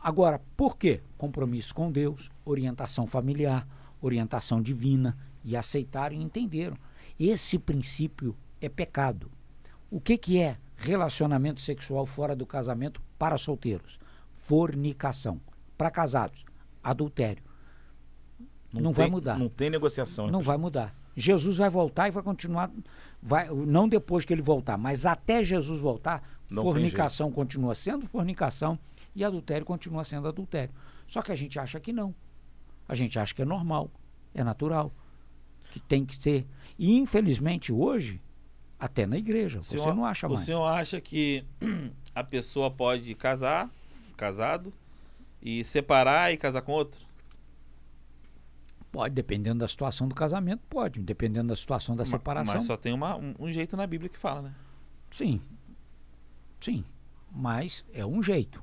[0.00, 1.02] Agora, por quê?
[1.18, 3.68] Compromisso com Deus, orientação familiar,
[4.00, 5.14] orientação divina
[5.44, 6.78] e aceitaram e entenderam.
[7.20, 9.30] Esse princípio é pecado.
[9.90, 13.98] O que, que é relacionamento sexual fora do casamento para solteiros?
[14.34, 15.38] Fornicação.
[15.76, 16.46] Para casados,
[16.82, 17.44] adultério.
[18.72, 19.38] Não, não tem, vai mudar.
[19.38, 20.26] Não tem negociação.
[20.26, 20.94] Né, não vai mudar.
[21.16, 22.70] Jesus vai voltar e vai continuar,
[23.20, 28.78] vai, não depois que ele voltar, mas até Jesus voltar, não fornicação continua sendo fornicação
[29.16, 30.72] e adultério continua sendo adultério.
[31.06, 32.14] Só que a gente acha que não.
[32.88, 33.90] A gente acha que é normal,
[34.32, 34.92] é natural
[35.72, 36.46] que tem que ser.
[36.78, 38.20] E infelizmente hoje,
[38.78, 40.42] até na igreja, você senhor, não acha mais.
[40.42, 41.44] O senhor acha que
[42.14, 43.68] a pessoa pode casar,
[44.16, 44.72] casado,
[45.42, 47.07] e separar e casar com outro?
[48.90, 52.54] Pode, dependendo da situação do casamento, pode, dependendo da situação da mas, separação.
[52.54, 54.54] Mas só tem uma, um, um jeito na Bíblia que fala, né?
[55.10, 55.40] Sim.
[56.60, 56.84] Sim.
[57.30, 58.62] Mas é um jeito.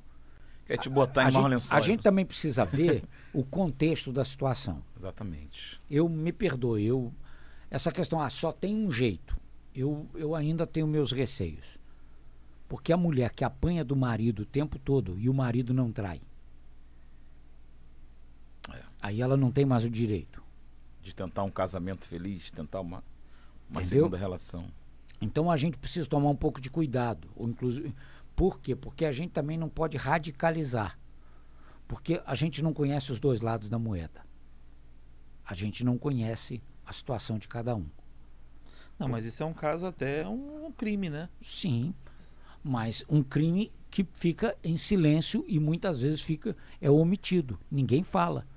[0.66, 4.26] Quer te botar a, em a, gente, a gente também precisa ver o contexto da
[4.26, 4.82] situação.
[4.98, 5.80] Exatamente.
[5.90, 7.14] Eu me perdoe, eu
[7.70, 9.38] essa questão, ah, só tem um jeito.
[9.76, 11.78] Eu, eu ainda tenho meus receios.
[12.68, 16.22] Porque a mulher que apanha do marido o tempo todo e o marido não trai.
[19.06, 20.42] Aí ela não tem mais o direito.
[21.00, 23.04] De tentar um casamento feliz, tentar uma,
[23.70, 24.66] uma segunda relação.
[25.22, 27.30] Então a gente precisa tomar um pouco de cuidado.
[27.36, 27.94] Ou inclusive,
[28.36, 28.76] por quê?
[28.76, 30.98] Porque a gente também não pode radicalizar.
[31.88, 34.26] Porque a gente não conhece os dois lados da moeda.
[35.46, 37.86] A gente não conhece a situação de cada um.
[38.98, 41.30] Não, mas isso é um caso até um crime, né?
[41.40, 41.94] Sim,
[42.64, 47.60] mas um crime que fica em silêncio e muitas vezes fica é omitido.
[47.70, 48.48] Ninguém fala.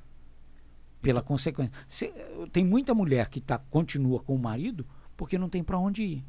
[1.01, 1.73] Pela então, consequência.
[1.87, 2.12] Se,
[2.53, 6.25] tem muita mulher que tá, continua com o marido porque não tem para onde ir.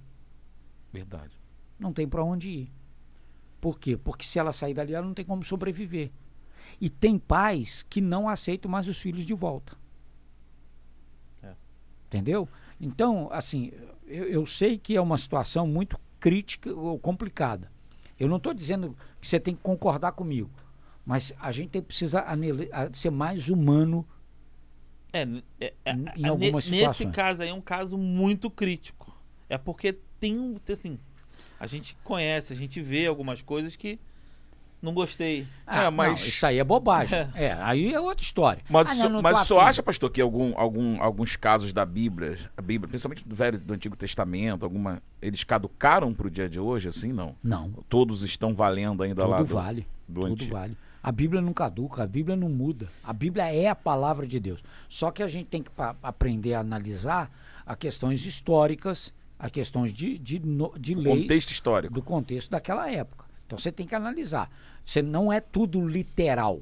[0.91, 1.39] Verdade.
[1.77, 2.71] Não tem para onde ir.
[3.61, 3.97] Por quê?
[3.97, 6.11] Porque se ela sair dali, ela não tem como sobreviver.
[6.79, 9.77] E tem pais que não aceitam mais os filhos de volta.
[11.41, 11.55] É.
[12.07, 12.47] Entendeu?
[12.79, 13.71] Então, assim,
[14.05, 17.71] eu, eu, sei que é uma situação muito crítica ou complicada.
[18.19, 20.49] Eu não estou dizendo que você tem que concordar comigo,
[21.05, 22.25] mas a gente tem, precisa
[22.93, 24.05] ser mais humano
[25.11, 25.27] é,
[25.59, 26.99] é, é, em algumas situações.
[26.99, 29.15] Nesse caso aí é um caso muito crítico.
[29.49, 30.57] É porque tem um.
[30.71, 30.99] Assim,
[31.59, 33.99] a gente conhece, a gente vê algumas coisas que
[34.81, 35.45] não gostei.
[35.67, 36.21] Ah, é, mas...
[36.21, 37.19] Não, isso aí é bobagem.
[37.19, 37.29] É.
[37.47, 37.57] é.
[37.61, 38.63] aí é outra história.
[38.69, 42.61] Mas, ah, não, mas só acha, pastor, que algum, algum, alguns casos da Bíblia, a
[42.61, 46.87] Bíblia, principalmente do Velho do Antigo Testamento, alguma, eles caducaram para o dia de hoje,
[46.87, 47.35] assim, não?
[47.43, 47.71] Não.
[47.89, 49.37] Todos estão valendo ainda Tudo lá?
[49.39, 49.87] Tudo vale.
[50.07, 50.53] Do Tudo antigo.
[50.53, 50.77] vale.
[51.01, 52.87] A Bíblia não caduca, a Bíblia não muda.
[53.03, 54.63] A Bíblia é a palavra de Deus.
[54.87, 55.71] Só que a gente tem que
[56.03, 57.31] aprender a analisar
[57.65, 60.41] as questões históricas, as questões de, de,
[60.79, 61.21] de leis.
[61.21, 61.93] Contexto histórico.
[61.93, 63.25] Do contexto daquela época.
[63.45, 64.51] Então você tem que analisar.
[64.83, 66.61] Você não é tudo literal.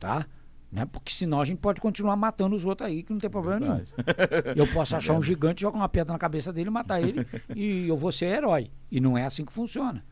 [0.00, 0.26] Tá?
[0.72, 0.84] Né?
[0.86, 3.92] Porque senão a gente pode continuar matando os outros aí, que não tem problema Verdade.
[3.96, 4.56] nenhum.
[4.56, 7.96] Eu posso achar um gigante, jogar uma pedra na cabeça dele, matar ele e eu
[7.96, 8.70] vou ser herói.
[8.90, 10.04] E não é assim que funciona.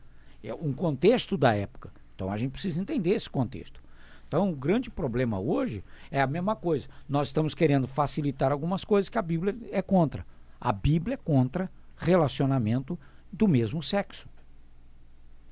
[0.43, 1.91] É um contexto da época.
[2.15, 3.83] Então a gente precisa entender esse contexto.
[4.27, 6.87] Então, o grande problema hoje é a mesma coisa.
[7.07, 10.25] Nós estamos querendo facilitar algumas coisas que a Bíblia é contra.
[10.59, 12.97] A Bíblia é contra relacionamento
[13.31, 14.27] do mesmo sexo.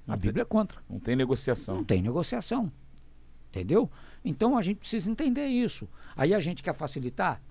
[0.08, 0.82] A Bíblia é contra.
[0.90, 1.76] Não tem negociação.
[1.76, 2.72] Não tem negociação.
[3.50, 3.90] Entendeu?
[4.26, 5.88] Então a gente precisa entender isso.
[6.16, 7.42] Aí a gente quer facilitar.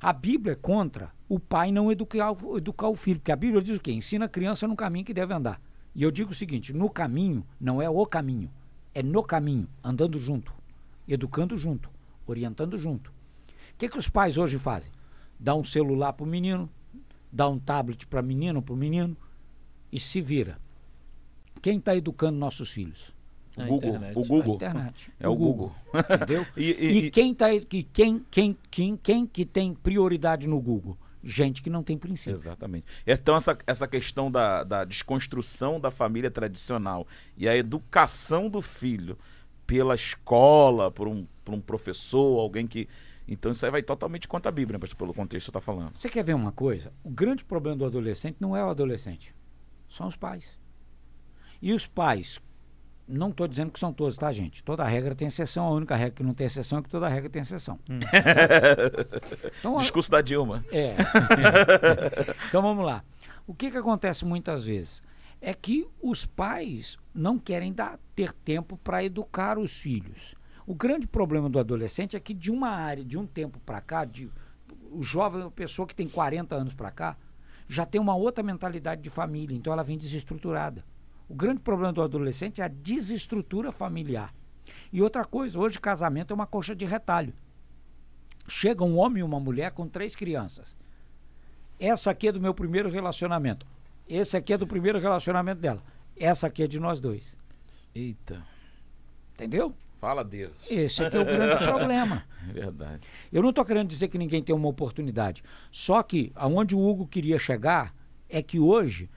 [0.00, 3.18] A Bíblia é contra o pai não educar, educar o filho.
[3.18, 3.90] Porque a Bíblia diz o quê?
[3.90, 5.60] Ensina a criança no caminho que deve andar.
[5.98, 8.48] E eu digo o seguinte: no caminho não é o caminho,
[8.94, 10.54] é no caminho, andando junto,
[11.08, 11.90] educando junto,
[12.24, 13.10] orientando junto.
[13.10, 14.92] O que, que os pais hoje fazem?
[15.40, 16.70] Dá um celular para o menino,
[17.32, 19.16] dá um tablet para menino, para o menino
[19.90, 20.60] e se vira.
[21.60, 23.12] Quem está educando nossos filhos?
[23.56, 23.98] O Google.
[24.14, 24.52] O Google.
[24.52, 25.12] A internet.
[25.18, 25.74] É o, o Google.
[25.92, 26.04] Google.
[26.14, 26.46] Entendeu?
[26.56, 30.96] e, e, e, quem, tá, que, quem, quem, quem, quem que tem prioridade no Google?
[31.30, 32.34] Gente que não tem princípio.
[32.34, 32.86] Exatamente.
[33.06, 37.06] Então, essa, essa questão da, da desconstrução da família tradicional
[37.36, 39.18] e a educação do filho
[39.66, 42.88] pela escola, por um, por um professor, alguém que.
[43.28, 45.92] Então, isso aí vai totalmente contra a Bíblia, né, pelo contexto que você está falando.
[45.92, 46.94] Você quer ver uma coisa?
[47.04, 49.34] O grande problema do adolescente não é o adolescente,
[49.86, 50.58] são os pais.
[51.60, 52.40] E os pais,
[53.08, 54.62] Não estou dizendo que são todos, tá, gente?
[54.62, 57.30] Toda regra tem exceção, a única regra que não tem exceção é que toda regra
[57.30, 57.78] tem exceção.
[59.58, 60.64] então, a- Discurso da Dilma.
[60.70, 60.94] é.
[62.48, 63.02] então vamos lá.
[63.46, 65.02] O que, que acontece muitas vezes?
[65.40, 70.34] É que os pais não querem dar, ter tempo para educar os filhos.
[70.66, 74.04] O grande problema do adolescente é que de uma área, de um tempo para cá,
[74.04, 74.30] de,
[74.90, 77.16] o jovem, a pessoa que tem 40 anos para cá,
[77.66, 80.84] já tem uma outra mentalidade de família, então ela vem desestruturada.
[81.28, 84.34] O grande problema do adolescente é a desestrutura familiar.
[84.92, 87.34] E outra coisa, hoje casamento é uma coxa de retalho.
[88.48, 90.74] Chega um homem e uma mulher com três crianças.
[91.78, 93.66] Essa aqui é do meu primeiro relacionamento.
[94.08, 95.82] Esse aqui é do primeiro relacionamento dela.
[96.16, 97.36] Essa aqui é de nós dois.
[97.94, 98.42] Eita.
[99.34, 99.74] Entendeu?
[100.00, 100.56] Fala Deus.
[100.68, 102.24] Esse aqui é o grande problema.
[102.48, 103.06] É verdade.
[103.30, 105.42] Eu não estou querendo dizer que ninguém tem uma oportunidade.
[105.70, 107.94] Só que aonde o Hugo queria chegar
[108.28, 109.10] é que hoje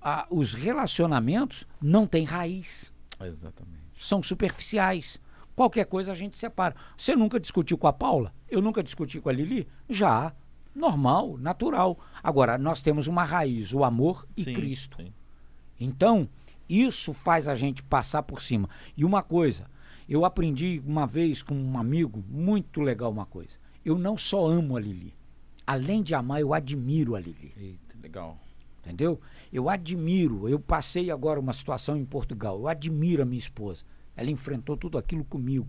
[0.00, 2.92] ah, os relacionamentos não têm raiz.
[3.20, 3.82] Exatamente.
[3.98, 5.20] São superficiais.
[5.54, 6.74] Qualquer coisa a gente separa.
[6.96, 8.34] Você nunca discutiu com a Paula?
[8.48, 9.66] Eu nunca discuti com a Lili?
[9.88, 10.32] Já.
[10.74, 11.98] Normal, natural.
[12.22, 14.98] Agora, nós temos uma raiz, o amor e Sim, Cristo.
[14.98, 15.14] sim.
[15.80, 16.28] Então,
[16.68, 18.68] isso faz a gente passar por cima.
[18.94, 19.70] E uma coisa,
[20.06, 23.58] eu aprendi uma vez com um amigo, muito legal uma coisa.
[23.82, 25.14] Eu não só amo a Lili.
[25.66, 27.54] Além de amar, eu admiro a Lili.
[27.56, 28.38] Eita, legal.
[28.80, 29.20] Entendeu?
[29.56, 30.46] Eu admiro.
[30.48, 32.58] Eu passei agora uma situação em Portugal.
[32.58, 33.82] Eu admiro a minha esposa.
[34.14, 35.68] Ela enfrentou tudo aquilo comigo.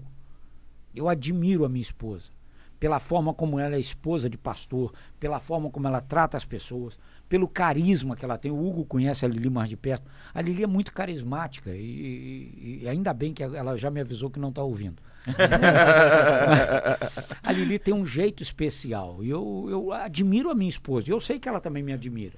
[0.94, 2.32] Eu admiro a minha esposa.
[2.80, 7.00] Pela forma como ela é esposa de pastor, pela forma como ela trata as pessoas,
[7.28, 8.52] pelo carisma que ela tem.
[8.52, 10.06] O Hugo conhece a Lili mais de perto.
[10.34, 14.30] A Lili é muito carismática e, e- e ainda bem que ela já me avisou
[14.30, 15.02] que não está ouvindo.
[17.42, 21.10] a Lili tem um jeito especial e eu, eu admiro a minha esposa.
[21.10, 22.38] e Eu sei que ela também me admira.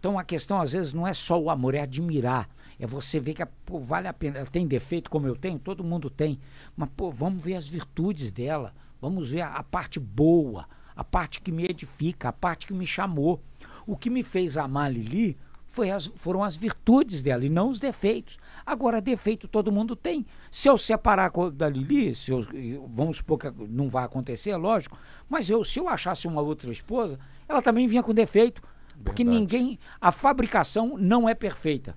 [0.00, 2.48] Então a questão às vezes não é só o amor, é admirar.
[2.78, 4.38] É você ver que pô, vale a pena.
[4.38, 6.40] Ela tem defeito como eu tenho, todo mundo tem.
[6.74, 8.72] Mas pô, vamos ver as virtudes dela.
[9.00, 10.66] Vamos ver a, a parte boa,
[10.96, 13.42] a parte que me edifica, a parte que me chamou.
[13.86, 15.36] O que me fez amar Lili
[15.94, 18.38] as- foram as virtudes dela e não os defeitos.
[18.66, 20.26] Agora, defeito todo mundo tem.
[20.50, 22.44] Se eu separar da Lili, se eu-
[22.92, 24.98] vamos supor que não vai acontecer, é lógico,
[25.28, 27.18] mas eu, se eu achasse uma outra esposa,
[27.48, 28.60] ela também vinha com defeito.
[29.04, 29.40] Porque Verdade.
[29.40, 29.78] ninguém.
[30.00, 31.96] A fabricação não é perfeita.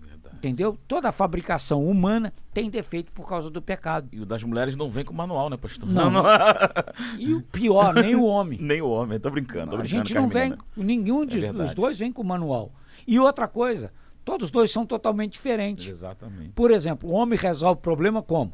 [0.00, 0.36] Verdade.
[0.36, 0.78] Entendeu?
[0.86, 4.08] Toda a fabricação humana tem defeito por causa do pecado.
[4.12, 5.88] E o das mulheres não vem com manual, né, pastor?
[5.88, 6.10] Não.
[7.18, 8.58] E o pior, nem o homem.
[8.60, 9.70] Nem o homem, tô brincando.
[9.70, 10.64] Tô a brincando gente com as não vem, meninas.
[10.76, 11.64] nenhum de, verdade.
[11.64, 12.72] dos dois vem com manual.
[13.06, 13.92] E outra coisa,
[14.24, 15.86] todos dois são totalmente diferentes.
[15.86, 16.50] Exatamente.
[16.50, 18.52] Por exemplo, o homem resolve o problema como?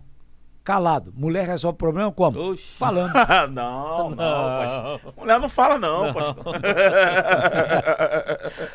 [0.64, 1.12] Calado.
[1.16, 2.38] Mulher resolve o problema como?
[2.50, 2.78] Oxi.
[2.78, 3.12] Falando.
[3.50, 5.14] não, não, pastor.
[5.16, 6.44] Mulher não fala não, pastor.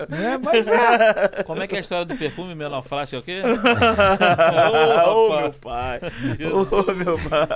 [0.09, 0.37] né?
[0.43, 1.43] Mas é.
[1.43, 2.53] Como é que é a história do perfume?
[2.55, 3.41] Menor flash é o quê?
[5.13, 5.41] Ô, Opa.
[5.41, 6.01] meu pai.
[6.51, 7.47] Ô, meu pai.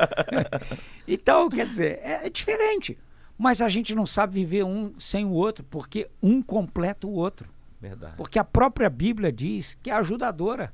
[1.06, 2.98] Então, quer dizer, é, é diferente.
[3.38, 7.50] Mas a gente não sabe viver um sem o outro, porque um completa o outro.
[7.82, 8.14] Verdade.
[8.16, 10.72] Porque a própria Bíblia diz que é ajudadora.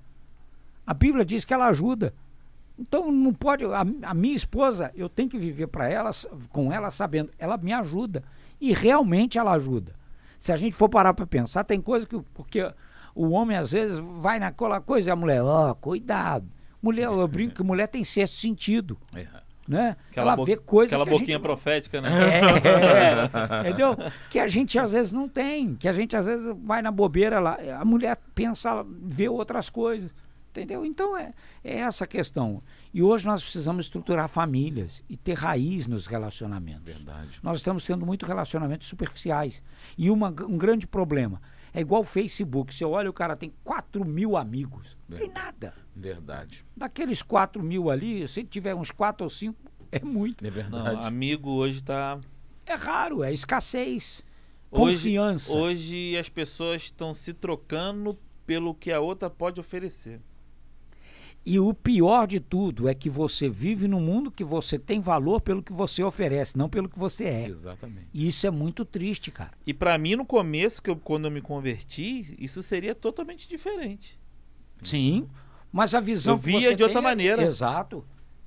[0.86, 2.14] A Bíblia diz que ela ajuda.
[2.78, 3.66] Então não pode.
[3.66, 6.12] A, a minha esposa, eu tenho que viver para ela,
[6.50, 8.24] com ela sabendo, ela me ajuda.
[8.60, 9.94] E realmente ela ajuda.
[10.40, 12.20] Se a gente for parar para pensar, tem coisa que.
[12.34, 12.72] Porque
[13.16, 16.48] o homem às vezes vai naquela coisa e a mulher, ó, cuidado.
[16.82, 18.98] Mulher, eu brinco que mulher tem sexto sentido.
[19.16, 19.26] É.
[19.68, 19.98] Né?
[20.10, 21.42] Aquela, ela vê coisa aquela que a boquinha gente...
[21.42, 22.10] profética, né?
[22.40, 23.98] É, entendeu?
[24.30, 27.38] Que a gente às vezes não tem, que a gente às vezes vai na bobeira
[27.40, 30.16] lá, a mulher pensa, vê outras coisas,
[30.50, 30.86] entendeu?
[30.86, 31.34] Então é,
[31.64, 32.62] é essa a questão.
[32.94, 36.84] E hoje nós precisamos estruturar famílias e ter raiz nos relacionamentos.
[36.84, 37.40] Verdade.
[37.44, 39.62] Nós estamos tendo muito relacionamentos superficiais.
[39.98, 41.42] E uma, um grande problema.
[41.74, 42.74] É igual o Facebook.
[42.74, 44.98] Você olha, o cara tem 4 mil amigos.
[45.08, 45.74] Não tem nada.
[45.96, 46.66] Verdade.
[46.76, 49.56] Daqueles 4 mil ali, se tiver uns 4 ou 5,
[49.92, 50.46] é muito.
[50.46, 51.06] É Não, verdade.
[51.06, 52.20] amigo hoje tá.
[52.66, 54.24] É raro, é escassez.
[54.70, 55.58] Hoje, Confiança.
[55.58, 60.20] hoje as pessoas estão se trocando pelo que a outra pode oferecer.
[61.50, 65.40] E o pior de tudo é que você vive num mundo que você tem valor
[65.40, 67.48] pelo que você oferece, não pelo que você é.
[67.48, 68.10] Exatamente.
[68.14, 69.52] E isso é muito triste, cara.
[69.66, 74.20] E pra mim, no começo, que eu, quando eu me converti, isso seria totalmente diferente.
[74.82, 75.26] Sim.
[75.72, 77.42] Mas a visão Eu via de outra é- maneira.
[77.44, 78.04] Exato.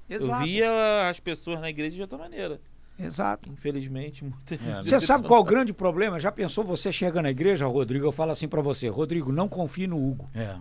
[0.06, 0.42] Exato.
[0.42, 2.60] Eu via as pessoas na igreja de outra maneira.
[2.98, 3.48] Exato.
[3.48, 6.20] Infelizmente, muita É, Você sabe qual é o grande problema?
[6.20, 8.04] Já pensou você chega na igreja, Rodrigo?
[8.04, 10.26] Eu falo assim pra você, Rodrigo, não confie no Hugo.
[10.34, 10.54] É.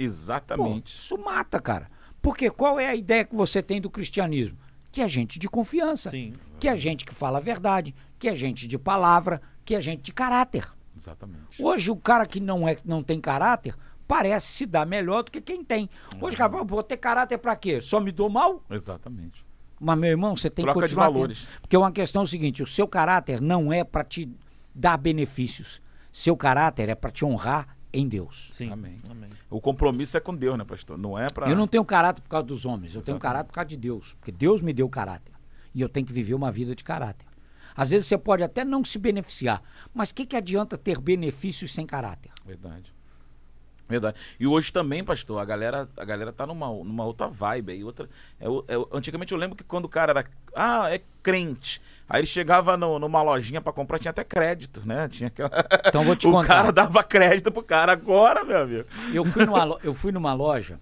[0.00, 0.96] Pô, Exatamente.
[0.96, 1.88] isso mata, cara.
[2.22, 4.56] Porque qual é a ideia que você tem do cristianismo?
[4.92, 6.32] Que é gente de confiança, Sim.
[6.58, 10.02] que é gente que fala a verdade, que é gente de palavra, que é gente
[10.02, 10.66] de caráter.
[10.96, 11.62] Exatamente.
[11.62, 13.74] Hoje o cara que não é não tem caráter
[14.06, 15.88] parece se dar melhor do que quem tem.
[16.20, 17.80] Hoje, cara, "Pô, vou ter caráter pra quê?
[17.80, 18.62] Só me dou mal?
[18.68, 19.44] Exatamente.
[19.80, 21.10] Mas, meu irmão, você tem Troca que de continuar.
[21.10, 21.44] valores.
[21.46, 24.28] tendo- Porque uma questão é o seguinte: o seu caráter não é pra te
[24.74, 25.80] dar benefícios.
[26.12, 28.48] Seu caráter é pra te honrar em Deus.
[28.52, 28.70] Sim.
[28.72, 29.00] Amém.
[29.10, 29.30] Amém.
[29.48, 30.96] O compromisso é com Deus, né, pastor?
[30.98, 31.48] Não é pra.
[31.48, 33.22] Eu não tenho caráter por causa dos homens, eu tenho Exatamente.
[33.22, 34.14] caráter por causa de Deus.
[34.14, 35.34] Porque Deus me deu caráter.
[35.74, 37.26] E eu tenho que viver uma vida de caráter.
[37.76, 39.62] Às vezes você pode até não se beneficiar,
[39.94, 42.30] mas o que, que adianta ter benefícios sem caráter?
[42.44, 42.92] Verdade.
[43.88, 44.20] Verdade.
[44.38, 47.82] E hoje também, pastor, a galera, a galera tá numa, numa outra vibe aí.
[47.82, 48.08] Outra,
[48.38, 50.24] é, é o- antigamente eu lembro que quando o cara era.
[50.54, 51.80] Ah, é crente.
[52.12, 55.06] Aí ele chegava no- numa lojinha pra comprar, tinha até crédito, né?
[55.08, 55.50] Tinha aquela...
[55.86, 56.48] Então vou te o contar.
[56.48, 58.84] cara dava crédito pro cara agora, meu amigo.
[59.14, 60.80] Eu fui numa, eu fui numa loja,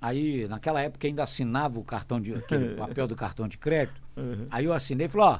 [0.00, 4.00] aí naquela época ainda assinava o cartão de aquele papel do cartão de crédito.
[4.50, 5.38] Aí eu assinei e falei, ó,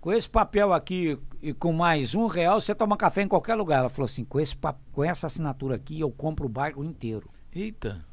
[0.00, 3.78] com esse papel aqui e com mais um real, você toma café em qualquer lugar.
[3.78, 4.56] Ela falou assim, com, esse,
[4.92, 7.30] com essa assinatura aqui, eu compro o bairro inteiro.
[7.54, 8.04] Eita.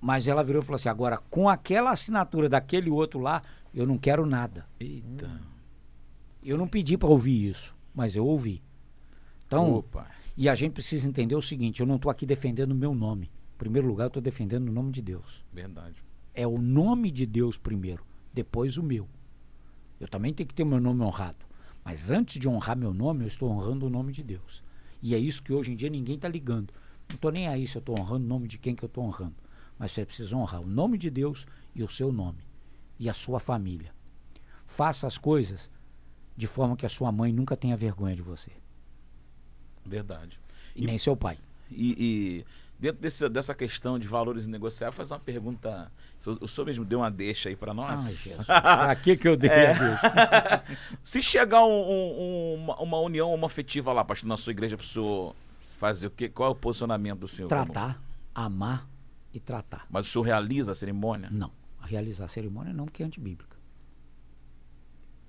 [0.00, 3.42] Mas ela virou e falou assim, agora, com aquela assinatura daquele outro lá,
[3.74, 4.66] eu não quero nada.
[4.78, 5.30] Eita.
[6.42, 8.62] Eu não pedi para ouvir isso, mas eu ouvi.
[9.46, 10.08] Então, Opa.
[10.36, 13.30] e a gente precisa entender o seguinte, eu não estou aqui defendendo o meu nome.
[13.54, 15.44] Em primeiro lugar, eu estou defendendo o nome de Deus.
[15.52, 15.96] Verdade.
[16.34, 19.08] É o nome de Deus primeiro, depois o meu.
[19.98, 21.44] Eu também tenho que ter meu nome honrado.
[21.84, 24.62] Mas antes de honrar meu nome, eu estou honrando o nome de Deus.
[25.02, 26.72] E é isso que hoje em dia ninguém está ligando.
[27.08, 29.04] Não estou nem aí se eu estou honrando o nome de quem que eu estou
[29.04, 29.36] honrando.
[29.78, 32.47] Mas você precisa honrar o nome de Deus e o seu nome.
[32.98, 33.92] E a sua família.
[34.66, 35.70] Faça as coisas
[36.36, 38.50] de forma que a sua mãe nunca tenha vergonha de você.
[39.84, 40.38] Verdade.
[40.74, 41.38] E, nem seu pai.
[41.70, 42.46] E, e
[42.78, 45.90] dentro desse- dessa questão de valores negociáveis, faz uma pergunta.
[46.40, 48.04] O senhor mesmo deu uma deixa aí pra nós?
[48.04, 48.46] Ai, Jesus.
[48.46, 50.00] Pra que que eu dei a Deus?
[51.02, 55.34] Se chegar um- um- uma, uma união homoafetiva lá, pastor, na sua igreja, pro senhor
[55.78, 56.28] fazer o quê?
[56.28, 57.48] Qual é o posicionamento do senhor?
[57.48, 58.00] Tratar,
[58.34, 58.86] amar
[59.32, 59.86] e tratar.
[59.90, 61.28] Mas o senhor realiza a cerimônia?
[61.30, 61.50] Não.
[61.88, 63.56] Realizar a cerimônia não, porque é antibíblica.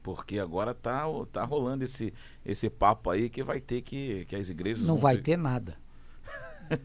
[0.04, 2.14] Porque agora tá, tá rolando esse,
[2.46, 4.86] esse papo aí que vai ter que, que as igrejas.
[4.86, 5.78] Não vai ter nada.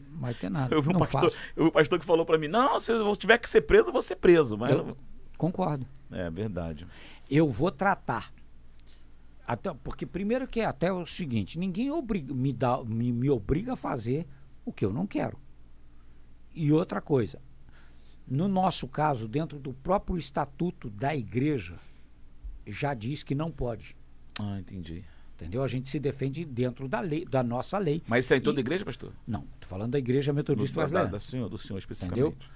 [0.09, 0.73] Não vai ter nada.
[0.75, 1.37] Eu vi, um não pastor, faço.
[1.55, 3.89] eu vi um pastor que falou pra mim: não, se eu tiver que ser preso,
[3.89, 4.57] eu vou ser preso.
[4.57, 4.97] Mas Eu
[5.37, 5.85] concordo.
[6.11, 6.87] É verdade.
[7.29, 8.33] Eu vou tratar.
[9.47, 13.73] Até, porque primeiro que é até o seguinte, ninguém obriga, me, dá, me, me obriga
[13.73, 14.25] a fazer
[14.65, 15.37] o que eu não quero.
[16.53, 17.39] E outra coisa,
[18.27, 21.75] no nosso caso, dentro do próprio estatuto da igreja,
[22.65, 23.95] já diz que não pode.
[24.39, 25.03] Ah, entendi.
[25.35, 25.63] Entendeu?
[25.63, 28.01] A gente se defende dentro da lei, da nossa lei.
[28.07, 29.11] Mas isso é em toda E- igreja, pastor?
[29.27, 31.11] Não, tô falando da igreja Do, metodista da, da, brasileira.
[31.11, 32.49] da senhor, do senhor especificamente.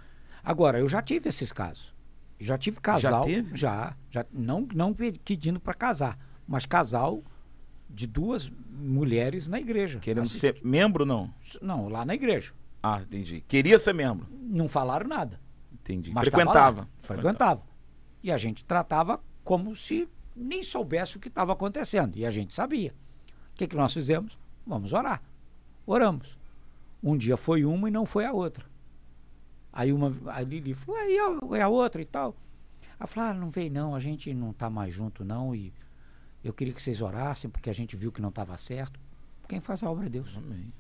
[0.44, 1.94] Agora, eu já tive esses casos.
[2.40, 3.26] Já tive casal.
[3.26, 3.56] teve?
[3.56, 3.96] Já.
[4.10, 6.18] já não, não pe- pedindo para casar,
[6.48, 7.22] mas casal
[7.90, 10.00] de duas mulheres na igreja.
[10.00, 11.34] Querendo Assim, ser membro, não?
[11.62, 12.54] Não, lá na igreja.
[12.82, 13.44] Ah, entendi.
[13.46, 14.26] Queria ser membro.
[14.32, 15.38] Não falaram nada.
[15.90, 16.12] Entendi.
[16.14, 16.82] Mas tava Frequentava.
[16.82, 16.88] lá.
[17.02, 17.64] Frequentava.
[18.22, 22.16] E a gente tratava como se nem soubesse o que estava acontecendo.
[22.18, 22.94] E a gente sabia.
[23.54, 24.38] O que, que nós fizemos?
[24.66, 25.22] Vamos orar.
[25.86, 26.38] Oramos.
[27.02, 28.66] Um dia foi uma e não foi a outra.
[29.74, 32.36] Aí uma, a Lili falou, "Ué, e a, e a outra e tal.
[33.00, 35.74] Ela falou, ah, não veio não, a gente não tá mais junto não e
[36.44, 39.00] eu queria que vocês orassem porque a gente viu que não estava certo.
[39.48, 40.72] Quem faz a obra é Deus, Amém.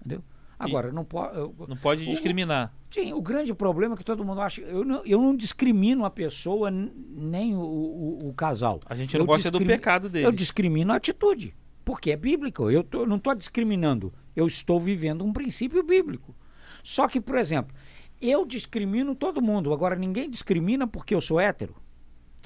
[0.00, 0.22] entendeu?
[0.58, 1.36] Agora, não pode...
[1.68, 2.72] Não pode O- discriminar.
[2.90, 4.60] Sim, o grande problema é que todo mundo acha.
[4.62, 8.80] Eu não, eu não discrimino a pessoa nem o, o- o casal.
[8.86, 10.26] A gente não Eu gosta do pecado dele.
[10.26, 11.54] Eu discrimino a atitude.
[11.84, 12.70] Porque é bíblico.
[12.70, 14.12] Eu tô- não estou discriminando.
[14.34, 16.34] Eu estou vivendo um princípio bíblico.
[16.82, 17.74] Só que, por exemplo,
[18.20, 19.72] eu discrimino todo mundo.
[19.72, 21.74] Agora, ninguém discrimina porque eu sou hétero.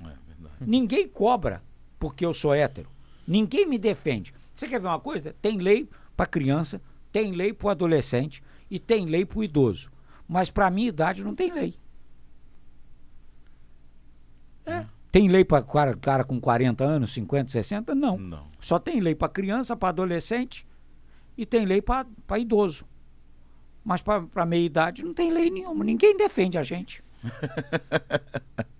[0.02, 0.56] É verdade.
[0.60, 1.62] Ninguém cobra
[1.98, 2.90] porque eu sou hétero.
[3.26, 4.34] Ninguém me defende.
[4.52, 5.34] Você quer ver uma coisa?
[5.40, 6.80] Tem lei para criança,
[7.12, 9.92] tem lei para o adolescente e tem lei para o idoso.
[10.26, 11.74] Mas para minha idade não tem lei.
[14.64, 14.86] É.
[15.10, 17.94] Tem lei para cara, cara com 40 anos, 50, 60?
[17.94, 18.16] Não.
[18.16, 18.46] Não.
[18.58, 20.66] Só tem lei para criança, para adolescente
[21.36, 22.06] e tem lei para
[22.38, 22.86] idoso.
[23.84, 25.84] Mas para meia idade não tem lei nenhuma.
[25.84, 27.04] Ninguém defende a gente.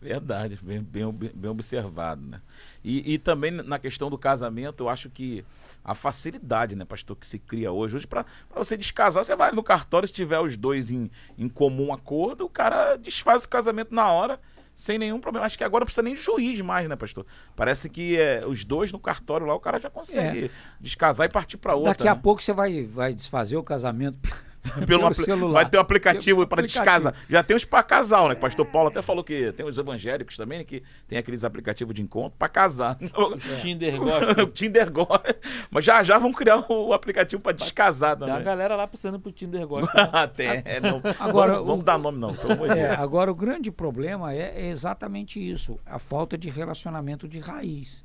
[0.00, 2.40] Verdade, bem, bem, bem observado, né?
[2.82, 5.44] E, e também na questão do casamento, eu acho que
[5.84, 7.96] a facilidade, né, pastor, que se cria hoje.
[7.96, 8.24] Hoje, para
[8.54, 12.50] você descasar, você vai no cartório, se tiver os dois em, em comum acordo, o
[12.50, 14.40] cara desfaz o casamento na hora,
[14.74, 15.46] sem nenhum problema.
[15.46, 17.26] Acho que agora não precisa nem de juiz mais, né, pastor?
[17.54, 20.50] Parece que é, os dois no cartório lá, o cara já consegue
[20.80, 21.92] descasar e partir para outra.
[21.92, 22.20] Daqui a né?
[22.22, 24.18] pouco você vai, vai desfazer o casamento
[24.86, 25.52] Pelo.
[25.52, 27.14] Vai ter um aplicativo para descasar.
[27.28, 28.34] Já tem os para casal, né?
[28.34, 32.02] O pastor Paulo até falou que tem os evangélicos também, que tem aqueles aplicativos de
[32.02, 32.98] encontro para casar.
[33.62, 34.42] Tinder gosta.
[34.42, 35.36] o Tinder gosta.
[35.70, 38.44] Mas já já vão criar o aplicativo para descasar Tem uma também.
[38.44, 40.28] galera lá pensando pro Tinder gosta.
[40.28, 42.34] tem, é, não, Agora, vamos, vamos o- dar nome não,
[42.76, 48.04] É, agora o grande problema é, é exatamente isso, a falta de relacionamento de raiz.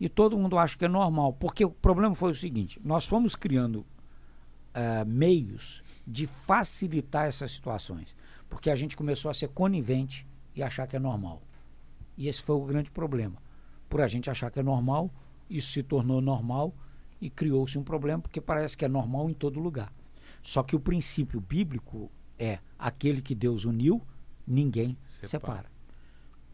[0.00, 3.36] E todo mundo acha que é normal, porque o problema foi o seguinte: nós fomos
[3.36, 3.84] criando
[4.74, 8.16] ah, meios de facilitar essas situações,
[8.48, 11.42] porque a gente começou a ser conivente e achar que é normal.
[12.16, 13.36] E esse foi o grande problema.
[13.88, 15.10] Por a gente achar que é normal,
[15.48, 16.74] isso se tornou normal
[17.20, 19.92] e criou-se um problema, porque parece que é normal em todo lugar.
[20.42, 24.02] Só que o princípio bíblico é aquele que Deus uniu,
[24.46, 25.28] ninguém Separa.
[25.28, 25.72] separa.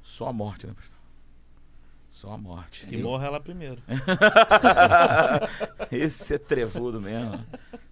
[0.03, 0.98] Só a morte, né, pastor?
[2.19, 2.85] Só a morte.
[2.85, 3.81] Que morre ela primeiro.
[5.93, 7.47] Esse é trevudo mesmo.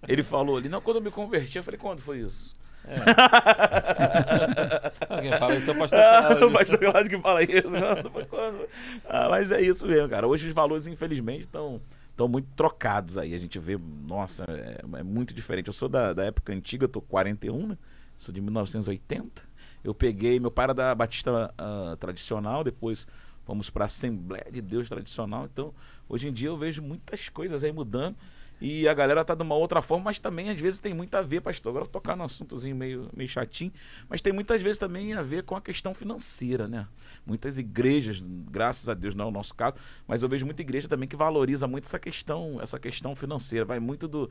[0.05, 2.53] Ele falou ali, não, quando eu me converti, eu falei, quando foi isso?
[5.07, 6.51] Alguém fala isso é o pastor Ah, o Cláudio.
[6.51, 7.69] pastor Cláudio que fala isso.
[8.29, 8.67] Quando?
[9.05, 10.27] Ah, mas é isso mesmo, cara.
[10.27, 11.79] Hoje os valores, infelizmente, estão
[12.09, 13.33] estão muito trocados aí.
[13.33, 15.67] A gente vê, nossa, é, é muito diferente.
[15.67, 17.77] Eu sou da, da época antiga, eu tô 41, né?
[18.17, 19.41] Sou de 1980.
[19.85, 23.07] Eu peguei, meu pai era da Batista ah, tradicional, depois
[23.47, 25.45] fomos para Assembleia de Deus tradicional.
[25.45, 25.73] Então,
[26.09, 28.17] hoje em dia eu vejo muitas coisas aí mudando.
[28.59, 31.21] E a galera tá de uma outra forma, mas também às vezes tem muito a
[31.21, 31.69] ver, pastor.
[31.69, 33.71] Agora vou tocar num assuntozinho meio, meio chatinho,
[34.09, 36.87] mas tem muitas vezes também a ver com a questão financeira, né?
[37.23, 39.75] Muitas igrejas, graças a Deus não é o nosso caso,
[40.07, 43.63] mas eu vejo muita igreja também que valoriza muito essa questão, essa questão financeira.
[43.63, 44.29] Vai muito do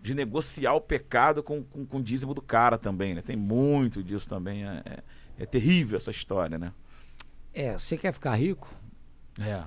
[0.00, 3.22] de negociar o pecado com, com, com o dízimo do cara também, né?
[3.22, 4.64] Tem muito disso também.
[4.64, 5.02] É, é,
[5.40, 6.72] é terrível essa história, né?
[7.54, 8.68] É, você quer ficar rico?
[9.40, 9.64] É.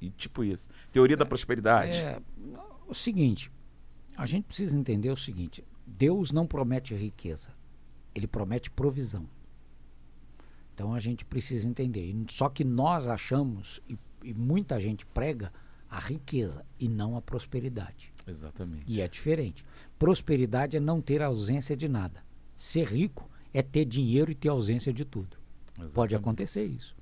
[0.00, 0.68] E tipo isso.
[0.90, 1.96] Teoria da prosperidade.
[1.96, 2.20] É,
[2.88, 3.50] o seguinte,
[4.16, 7.50] a gente precisa entender o seguinte: Deus não promete riqueza,
[8.14, 9.28] ele promete provisão.
[10.74, 12.14] Então a gente precisa entender.
[12.30, 15.52] Só que nós achamos, e, e muita gente prega,
[15.90, 18.12] a riqueza e não a prosperidade.
[18.26, 18.84] Exatamente.
[18.86, 19.64] E é diferente.
[19.98, 22.24] Prosperidade é não ter ausência de nada.
[22.56, 25.36] Ser rico é ter dinheiro e ter ausência de tudo.
[25.74, 26.14] Pode Exatamente.
[26.14, 26.96] acontecer isso,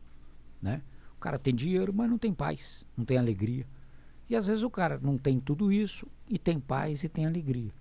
[0.60, 0.82] né?
[1.16, 3.66] O cara tem dinheiro, mas não tem paz, não tem alegria.
[4.28, 7.72] E às vezes o cara não tem tudo isso e tem paz e tem alegria.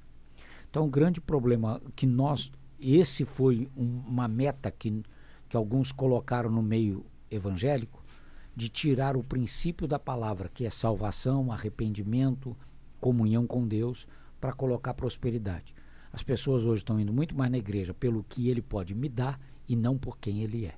[0.70, 5.04] Então o grande problema que nós, esse foi um- uma meta que,
[5.49, 8.04] que alguns colocaram no meio evangélico,
[8.56, 12.58] de tirar o princípio da palavra, que é salvação, arrependimento,
[12.99, 14.08] comunhão com Deus,
[14.41, 15.76] para colocar prosperidade.
[16.12, 19.40] As pessoas hoje estão indo muito mais na igreja pelo que ele pode me dar
[19.68, 20.74] e não por quem ele é.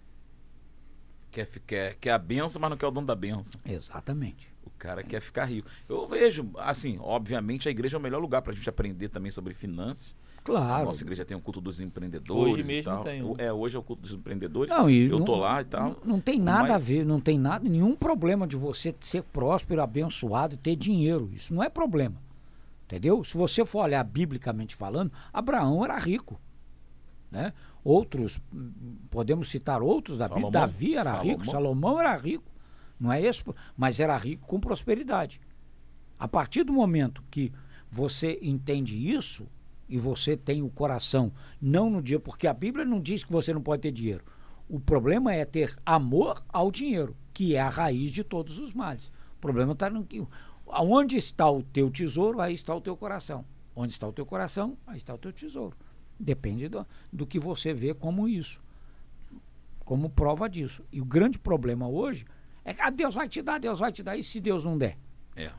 [1.32, 3.60] Quer, quer, quer a benção, mas não quer o dono da benção.
[3.66, 4.50] Exatamente.
[4.66, 5.68] O cara quer ficar rico.
[5.88, 9.54] Eu vejo, assim, obviamente a igreja é o melhor lugar pra gente aprender também sobre
[9.54, 10.16] finanças.
[10.38, 10.86] A Claro.
[10.86, 12.54] nossa igreja tem um culto dos empreendedores.
[12.54, 13.04] Hoje e mesmo tal.
[13.04, 13.36] tem um.
[13.38, 14.70] É, hoje é o culto dos empreendedores.
[14.70, 15.90] Não, e eu não, tô lá e tal.
[16.04, 19.22] Não, não tem nada Mas- a ver, não tem nada, nenhum problema de você ser
[19.22, 21.30] próspero, abençoado e ter dinheiro.
[21.34, 22.16] Isso não é problema.
[22.86, 23.24] Entendeu?
[23.24, 26.40] Se você for olhar biblicamente falando, Abraão era rico.
[27.30, 27.54] Né?
[27.84, 28.42] Outros,
[29.10, 30.42] podemos citar outros da Bíblia.
[30.42, 30.52] Salomão.
[30.52, 32.52] Davi era rico, Salomão era rico.
[33.00, 33.56] Não é isso?
[33.78, 35.40] Mas era rico com prosperidade.
[36.18, 37.54] A partir do momento que
[37.90, 39.48] você entende isso
[39.88, 41.32] e você tem o coração,
[41.62, 44.24] não no dia, porque a Bíblia não diz que você não pode ter dinheiro.
[44.68, 49.08] O problema é ter amor ao dinheiro, que é a raiz de todos os males.
[49.38, 50.22] O problema está no que.
[50.68, 53.44] Onde está o teu tesouro, aí está o teu coração.
[53.76, 55.76] Onde está o teu coração, aí está o teu tesouro.
[56.20, 58.62] Depende do, do que você vê como isso,
[59.86, 60.84] como prova disso.
[60.92, 62.26] E o grande problema hoje
[62.66, 64.78] é que ah, Deus vai te dar, Deus vai te dar, e se Deus não
[64.78, 64.98] der?
[65.36, 65.52] É.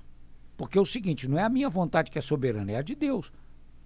[0.57, 2.95] Porque é o seguinte, não é a minha vontade que é soberana, é a de
[2.95, 3.33] Deus.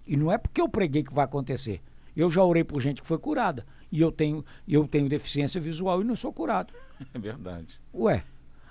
[0.05, 1.81] E não é porque eu preguei que vai acontecer.
[2.15, 3.65] Eu já orei por gente que foi curada.
[3.91, 6.73] E eu tenho, eu tenho deficiência visual e não sou curado.
[7.13, 7.77] É verdade.
[7.93, 8.23] Ué,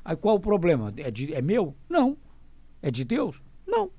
[0.03, 0.93] aí qual o problema?
[0.97, 1.75] É, de- é meu?
[1.89, 2.17] Não.
[2.81, 3.43] É de Deus?
[3.67, 3.91] Não.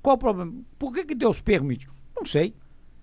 [0.00, 0.54] Qual o problema?
[0.78, 1.86] Por que, que Deus permite?
[2.16, 2.54] Não sei.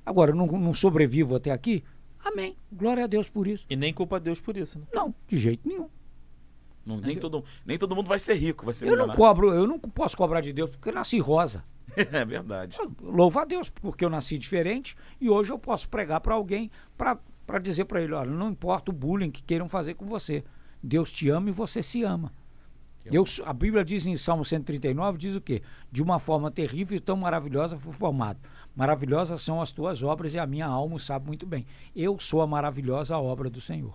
[0.05, 1.83] Agora, eu não, não sobrevivo até aqui?
[2.23, 2.55] Amém.
[2.71, 3.65] Glória a Deus por isso.
[3.69, 4.85] E nem culpa Deus por isso, né?
[4.93, 5.89] Não, de jeito nenhum.
[6.85, 9.67] Não, nem, todo, nem todo mundo vai ser rico, vai ser Eu não cobro, eu
[9.67, 11.63] não posso cobrar de Deus porque eu nasci rosa.
[12.11, 12.77] É verdade.
[13.01, 17.59] Louva a Deus, porque eu nasci diferente e hoje eu posso pregar para alguém para
[17.59, 20.41] dizer para ele: olha, não importa o bullying que queiram fazer com você,
[20.81, 22.31] Deus te ama e você se ama.
[23.05, 25.61] Eu, a Bíblia diz em Salmo 139: diz o quê?
[25.91, 28.39] De uma forma terrível e tão maravilhosa fui formado.
[28.75, 31.65] Maravilhosas são as tuas obras e a minha alma sabe muito bem.
[31.95, 33.93] Eu sou a maravilhosa obra do Senhor.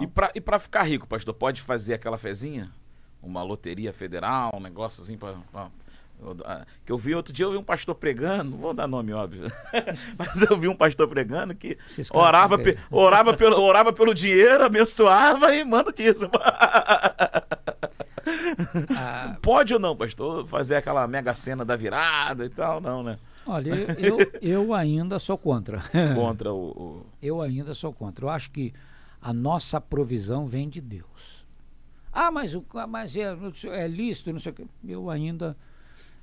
[0.00, 2.70] E pra, e pra ficar rico, pastor, pode fazer aquela fezinha?
[3.22, 5.68] Uma loteria federal, um negócio assim pra, pra,
[6.86, 9.50] Que eu vi outro dia, eu vi um pastor pregando, não vou dar nome, óbvio.
[10.16, 11.76] Mas eu vi um pastor pregando que
[12.12, 16.30] orava, que- pe- orava, pelo, orava pelo dinheiro, abençoava e manda dízimo.
[18.96, 22.80] Ah, Pode ou não, pastor, fazer aquela mega cena da virada e tal?
[22.80, 23.18] Não, né?
[23.46, 25.80] olha, eu, eu ainda sou contra.
[26.14, 26.68] Contra o.
[26.70, 28.24] o- Eu ainda sou contra.
[28.24, 28.72] Eu acho que
[29.22, 31.46] a nossa provisão vem de Deus.
[32.12, 33.36] Ah, mas, o, ah, mas é,
[33.72, 34.66] é lícito, não sei o quê.
[34.86, 35.56] Eu ainda,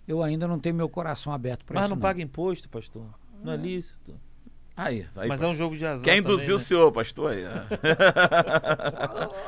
[0.08, 1.96] eu ainda não tenho meu coração aberto para Mas isso.
[1.96, 3.06] não paga imposto, pastor.
[3.44, 4.20] Não é lícito.
[4.78, 6.04] Aí, aí Mas é um jogo de azar.
[6.04, 6.64] Quem também, induziu o né?
[6.64, 7.32] senhor, pastor?
[7.32, 7.66] Aí, é.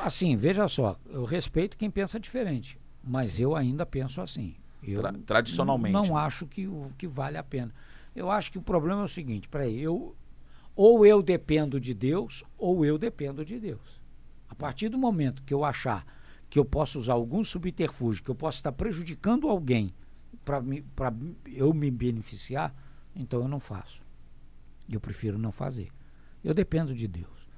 [0.02, 4.54] Assim, veja só, eu respeito quem pensa diferente, mas eu ainda penso assim.
[4.82, 6.20] Eu Tra- tradicionalmente, Não né?
[6.20, 7.74] acho que, o- que vale a pena.
[8.14, 10.14] Eu acho que o problema é o seguinte, peraí, eu
[10.74, 14.00] ou eu dependo de Deus ou eu dependo de Deus.
[14.48, 16.06] A partir do momento que eu achar
[16.48, 19.92] que eu posso usar algum subterfúgio, que eu posso estar prejudicando alguém
[20.44, 20.62] para
[21.46, 22.74] eu me beneficiar,
[23.14, 24.00] então eu não faço.
[24.90, 25.88] Eu prefiro não fazer.
[26.42, 27.48] Eu dependo de Deus.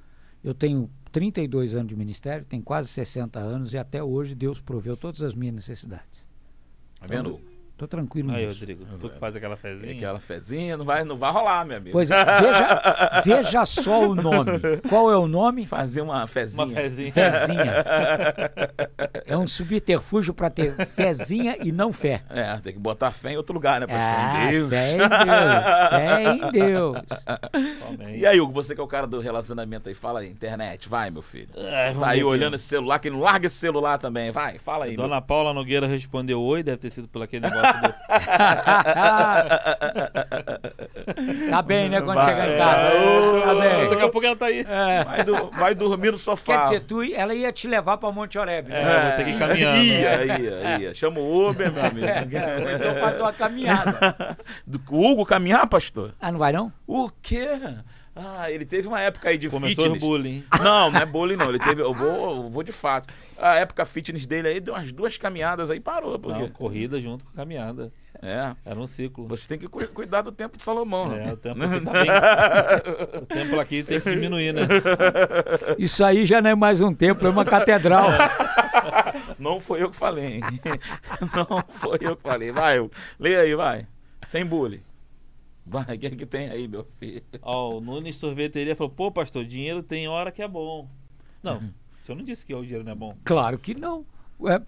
[0.42, 4.96] Eu tenho 32 anos de ministério, tenho quase 60 anos e até hoje Deus proveu
[4.96, 6.24] todas as minhas necessidades.
[6.98, 7.40] Tá vendo?
[7.80, 8.60] Tô tranquilo Aí, nisso.
[8.60, 9.94] Rodrigo, tu que faz aquela fezinha.
[9.94, 11.92] Aquela fezinha, não vai, não vai rolar, meu amigo.
[11.92, 14.50] Pois é, veja, veja só o nome.
[14.86, 15.64] Qual é o nome?
[15.64, 16.62] Fazer uma fezinha.
[16.66, 17.10] Uma fezinha.
[17.12, 17.72] Fezinha.
[19.26, 22.22] É um subterfúgio para ter fezinha e não fé.
[22.30, 24.02] É, tem que botar fé em outro lugar, né, pastor?
[24.02, 24.68] Ah, Em Deus.
[24.68, 25.90] fé em Deus.
[25.90, 26.98] Fé em Deus.
[27.78, 28.18] Somente.
[28.18, 31.10] E aí, Hugo, você que é o cara do relacionamento aí, fala aí, internet, vai,
[31.10, 31.48] meu filho.
[31.56, 34.96] É, Tá aí olhando esse celular, que não larga esse celular também, vai, fala aí.
[34.96, 37.69] meu Dona Paula Nogueira respondeu oi, deve ter sido por aquele negócio
[41.50, 42.26] Tá bem, né, quando Vai.
[42.26, 42.86] chegar em casa?
[42.86, 43.40] É.
[43.40, 44.10] Tá Daqui a bem.
[44.10, 44.64] pouco ela tá aí.
[44.68, 45.04] É.
[45.04, 46.52] Vai, do- vai dormir no sofá.
[46.58, 48.68] Quer dizer, tu, ela ia te levar para Monte Oreb.
[48.68, 48.80] né?
[48.80, 49.76] É, vou ter que ir caminhando.
[49.78, 50.94] Ia, ia, ia.
[50.94, 52.06] Chama o Uber, meu amigo.
[52.06, 54.36] É, então faz uma caminhada.
[54.66, 56.14] Do o Hugo caminhar, pastor?
[56.20, 56.72] Ah, não vai não?
[56.86, 57.48] O quê?
[58.14, 60.02] Ah, ele teve uma época aí de Começou fitness.
[60.02, 60.44] o bullying.
[60.62, 61.48] Não, não é bullying, não.
[61.48, 61.80] Ele teve.
[61.80, 63.12] Eu vou, eu vou de fato.
[63.38, 66.18] A época fitness dele aí deu umas duas caminhadas aí parou.
[66.18, 67.92] Porque, Não, corrida junto com caminhada.
[68.20, 68.52] É.
[68.66, 69.26] Era um ciclo.
[69.28, 71.04] Você tem que cu- cuidar do tempo de Salomão.
[71.14, 71.32] É, né?
[71.32, 74.62] o tempo, aqui tem, o tempo aqui tem que diminuir, né?
[75.78, 78.08] Isso aí já não é mais um templo, é uma catedral.
[79.38, 80.40] Não foi eu que falei, hein?
[81.34, 82.52] Não foi eu que falei.
[82.52, 82.90] Vai, eu.
[83.18, 83.86] lê aí, vai.
[84.26, 84.82] Sem bullying.
[85.70, 87.22] Vai, o que é que tem aí, meu filho?
[87.42, 90.88] Ó, o Nunes Sorveteria falou: pô, pastor, dinheiro tem hora que é bom.
[91.42, 91.72] Não, Uhum.
[91.98, 93.16] você não disse que o dinheiro não é bom.
[93.24, 94.04] Claro que não.
[94.40, 94.60] Ué,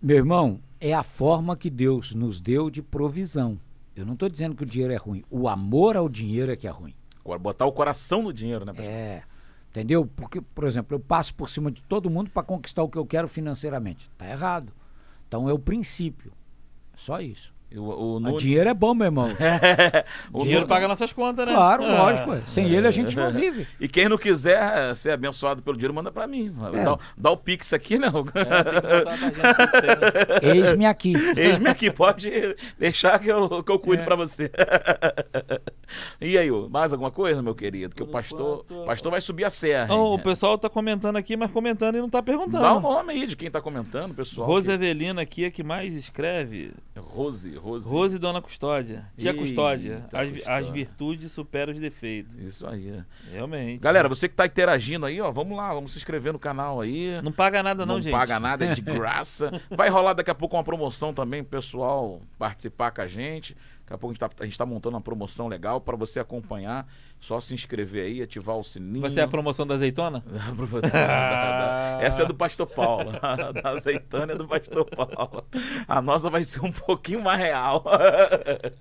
[0.00, 3.58] meu irmão, é a forma que Deus nos deu de provisão.
[3.94, 5.22] Eu não estou dizendo que o dinheiro é ruim.
[5.30, 6.94] O amor ao dinheiro é que é ruim.
[7.20, 8.90] Agora, botar o coração no dinheiro, né, pastor?
[8.90, 9.22] É.
[9.70, 10.06] Entendeu?
[10.16, 13.06] Porque, por exemplo, eu passo por cima de todo mundo para conquistar o que eu
[13.06, 14.10] quero financeiramente.
[14.18, 14.72] Tá errado.
[15.28, 16.32] Então é o princípio.
[16.94, 17.54] Só isso.
[17.76, 19.30] O, o O Nunes- dinheiro é bom, meu irmão.
[20.32, 21.54] o dinheiro Nunes- paga nossas contas, né?
[21.54, 22.36] Claro, Ah, lógico.
[22.46, 23.66] Sem ele a gente não vive.
[23.80, 26.54] E quem não quiser eh, ser abençoado pelo dinheiro, manda pra mim.
[26.72, 26.84] É.
[26.84, 28.08] Dá, dá o Pix aqui, né?
[28.08, 28.30] Hugo?
[28.34, 28.54] É, né?
[30.42, 31.14] Eis-me aqui.
[31.36, 32.30] Eis-me aqui, pode
[32.78, 34.06] deixar que eu, que eu cuido É.
[34.06, 34.50] pra você.
[36.20, 37.94] e aí, mais alguma coisa, meu querido?
[37.94, 39.94] Que o pastor, enquanto- pastor vai subir a serra.
[39.94, 42.62] O pessoal tá comentando aqui, mas comentando e não tá perguntando.
[42.62, 44.46] Dá o nome aí de quem tá comentando, pessoal.
[44.46, 46.72] Rose que- Evelina aqui é que mais escreve.
[46.96, 47.88] Rose, Rose.
[47.88, 49.06] Rose Dona Custódia.
[49.16, 50.04] Tia Custódia.
[50.12, 50.72] As, vi- as Custódia.
[50.72, 52.34] virtudes superam os defeitos.
[52.38, 53.00] Isso aí.
[53.30, 53.78] Realmente.
[53.80, 57.20] Galera, você que tá interagindo aí, ó, vamos lá, vamos se inscrever no canal aí.
[57.22, 58.12] Não paga nada, não, não gente.
[58.12, 59.60] paga nada, é de graça.
[59.70, 63.54] Vai rolar daqui a pouco uma promoção também, pessoal participar com a gente.
[63.82, 66.86] Daqui a pouco a gente tá, gente tá montando uma promoção legal para você acompanhar.
[67.22, 69.00] Só se inscrever aí, ativar o sininho.
[69.00, 70.24] Vai ser a promoção da azeitona?
[72.02, 73.12] Essa é do Pastor Paulo.
[73.22, 75.46] A da azeitona é do Pastor Paulo.
[75.86, 77.84] A nossa vai ser um pouquinho mais real.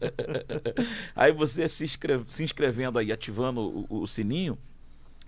[1.16, 4.58] Aí você se, inscreve- se inscrevendo aí, ativando o, o sininho,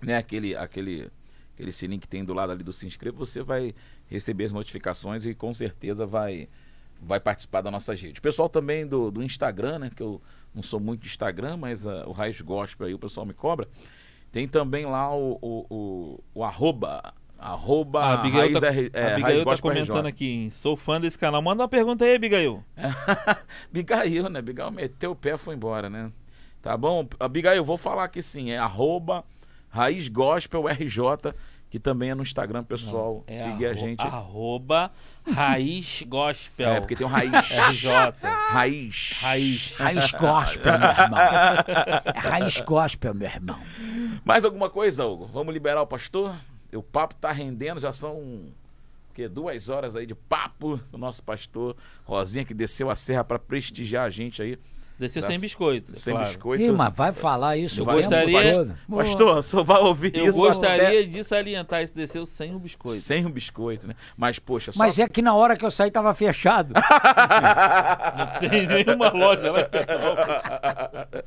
[0.02, 0.16] né?
[0.16, 1.08] Aquele, aquele,
[1.54, 3.72] aquele sininho que tem do lado ali do se inscrever, você vai
[4.08, 6.48] receber as notificações e com certeza vai,
[7.00, 8.18] vai participar da nossa rede.
[8.18, 9.90] O pessoal também do, do Instagram, né?
[9.94, 10.20] Que eu
[10.54, 13.66] não sou muito de Instagram, mas ah, o Raiz Gospel aí o pessoal me cobra.
[14.30, 17.12] Tem também lá o, o, o, o arroba.
[17.38, 20.08] Arroba A Abigail Raiz tá, R- é, Raiz tá Gospel comentando RJ.
[20.08, 20.26] aqui.
[20.30, 20.50] hein?
[20.50, 21.42] Sou fã desse canal.
[21.42, 22.64] Manda uma pergunta aí, Abigail.
[23.70, 24.38] Abigail, né?
[24.38, 26.10] Abigail meteu o pé e foi embora, né?
[26.62, 27.06] Tá bom?
[27.20, 28.50] Abigail, eu vou falar aqui sim.
[28.50, 29.24] É arroba
[29.68, 30.98] Raiz Gospel RJ,
[31.74, 33.24] que também é no Instagram, pessoal.
[33.26, 34.00] É seguir a gente.
[34.00, 34.92] Arroba
[35.26, 36.70] Raiz Gospel.
[36.70, 37.32] É, porque tem um Raiz.
[37.50, 37.90] RJ.
[38.22, 39.18] Raiz.
[39.20, 39.74] Raiz.
[39.82, 41.18] Raiz gospel, meu irmão.
[41.18, 43.60] É raiz gospel, meu irmão.
[44.24, 45.26] Mais alguma coisa, Hugo?
[45.26, 46.36] Vamos liberar o pastor?
[46.72, 48.44] O papo tá rendendo, já são
[49.08, 53.40] Porque duas horas aí de papo do nosso pastor Rosinha, que desceu a serra para
[53.40, 54.56] prestigiar a gente aí.
[54.98, 55.98] Desceu sem biscoito.
[55.98, 56.28] Sem claro.
[56.28, 56.62] biscoito.
[56.62, 58.74] Ih, mas vai falar isso Eu o gostaria- todo.
[58.96, 63.00] Pastor, só vai ouvir Eu isso gostaria até de salientar isso, desceu sem o biscoito.
[63.00, 63.94] sem um biscoito, né?
[64.16, 64.78] Mas, poxa, só...
[64.78, 66.72] Mas é que na hora que eu saí tava fechado.
[68.16, 69.68] Não tem nenhuma loja lá.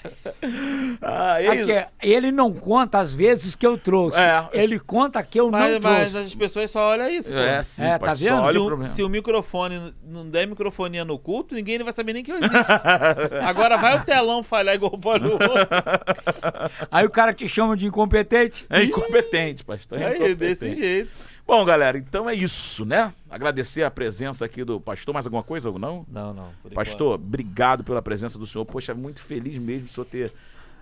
[1.02, 1.72] Ah, é isso.
[1.72, 4.20] Aqui, ele não conta as vezes que eu trouxe.
[4.20, 4.48] É.
[4.54, 6.28] Ele conta que eu Mas, não mas trouxe.
[6.30, 7.32] as pessoas só olham isso.
[7.32, 7.38] pô.
[7.40, 8.52] É, sim, É, tá vendo?
[8.52, 12.24] Se o o, se o microfone não der microfonia no culto, ninguém vai saber nem
[12.24, 12.56] que eu existo.
[13.46, 15.40] Agora vai o telão falhar igual falhou.
[16.92, 18.66] Aí o cara te chama de incompetente.
[18.70, 20.00] É incompetente, pastor.
[20.00, 20.36] É Aí, incompetente.
[20.38, 21.10] desse jeito.
[21.46, 23.14] Bom, galera, então é isso, né?
[23.30, 25.14] Agradecer a presença aqui do pastor.
[25.14, 26.06] Mais alguma coisa ou não?
[26.10, 26.50] Não, não.
[26.74, 28.66] Pastor, obrigado pela presença do senhor.
[28.66, 30.34] Poxa, muito feliz mesmo do senhor ter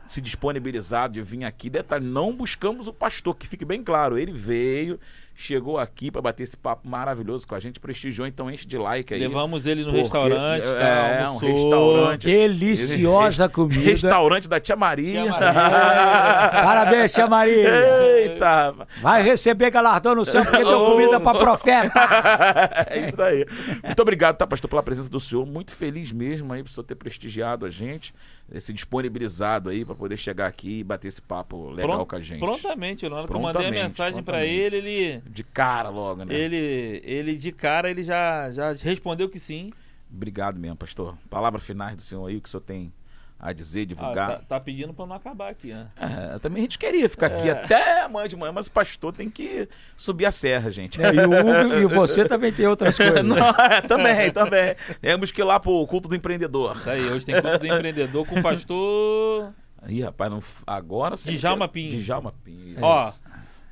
[0.07, 1.69] se disponibilizado de vir aqui.
[1.69, 4.17] Detalhe, não buscamos o pastor, que fique bem claro.
[4.17, 4.99] Ele veio,
[5.35, 9.13] chegou aqui para bater esse papo maravilhoso com a gente, prestigiou, então enche de like
[9.13, 9.19] aí.
[9.19, 11.49] Levamos ele no Porque restaurante, tá, é, um almoçou.
[11.49, 12.25] restaurante.
[12.25, 13.81] Deliciosa comida.
[13.81, 15.23] Restaurante da Tia Maria.
[15.23, 16.63] Tia Maria.
[16.63, 17.69] Parabéns, tia Maria.
[18.17, 18.75] Eita!
[19.01, 21.99] Vai receber galardão no céu porque deu comida pra profeta.
[22.89, 23.45] é isso aí.
[23.83, 25.45] Muito obrigado, tá, pastor, pela presença do senhor.
[25.45, 28.13] Muito feliz mesmo aí por senhor ter prestigiado a gente,
[28.59, 32.39] se disponibilizado aí para poder chegar aqui e bater esse papo legal com a gente.
[32.39, 34.53] Prontamente, na hora que eu mandei a mensagem prontamente.
[34.53, 36.33] ele, ele, De cara logo, né?
[36.33, 39.71] ele, ele de cara, ele já, já respondeu que sim.
[40.11, 41.17] Obrigado mesmo, pastor.
[41.29, 42.93] Palavras finais do senhor aí, o que o senhor tem
[43.39, 44.27] a dizer, Ah, divulgar.
[44.27, 45.87] tá, tá pedindo pra não acabar aqui, né?
[45.99, 47.51] É, também a gente queria ficar aqui É.
[47.51, 49.67] até amanhã de manhã, mas o pastor tem que
[49.97, 51.01] subir a serra, gente.
[51.03, 53.23] É, e o Hugo e você também tem outras coisas.
[53.25, 54.75] Não, é, também, também.
[55.01, 56.75] Temos que ir lá pro culto do empreendedor.
[56.77, 59.53] Isso aí, hoje tem culto do empreendedor com o pastor.
[59.87, 61.31] Ih, rapaz, não, agora sim.
[61.35, 62.01] Djalma Pinho.
[62.01, 62.77] Djalma Pinho.
[62.81, 63.11] Ó,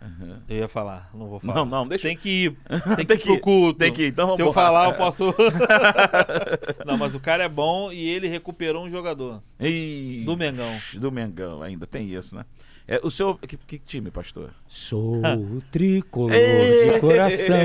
[0.04, 0.42] Isso.
[0.50, 1.56] eu ia falar, não vou falar.
[1.56, 2.58] Não, não, deixa Tem que ir,
[2.96, 3.80] tem que Tem ir que pro ir, culto.
[3.80, 5.34] tem que ir, então vamos Se eu falar, eu posso.
[6.86, 9.42] não, mas o cara é bom e ele recuperou um jogador
[10.26, 10.72] do Mengão.
[10.96, 12.46] Do Mengão, ainda tem isso, né?
[12.88, 13.40] É, o senhor.
[13.40, 14.50] Que, que time, pastor?
[14.68, 17.56] Sou o tricolor de coração.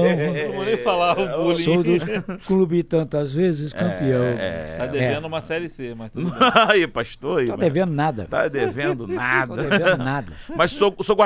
[0.46, 1.64] Não vou nem falar o bullying.
[1.64, 4.22] Sou do clube tantas vezes campeão.
[4.22, 4.76] É.
[4.78, 6.38] Tá devendo uma série C, mas tudo bem.
[6.68, 7.40] Aí, pastor.
[7.40, 7.62] Aí, Tô mano.
[7.64, 8.26] devendo nada.
[8.26, 9.56] Tá devendo nada.
[9.56, 10.32] devendo nada.
[10.56, 11.16] Mas o senhor, o senhor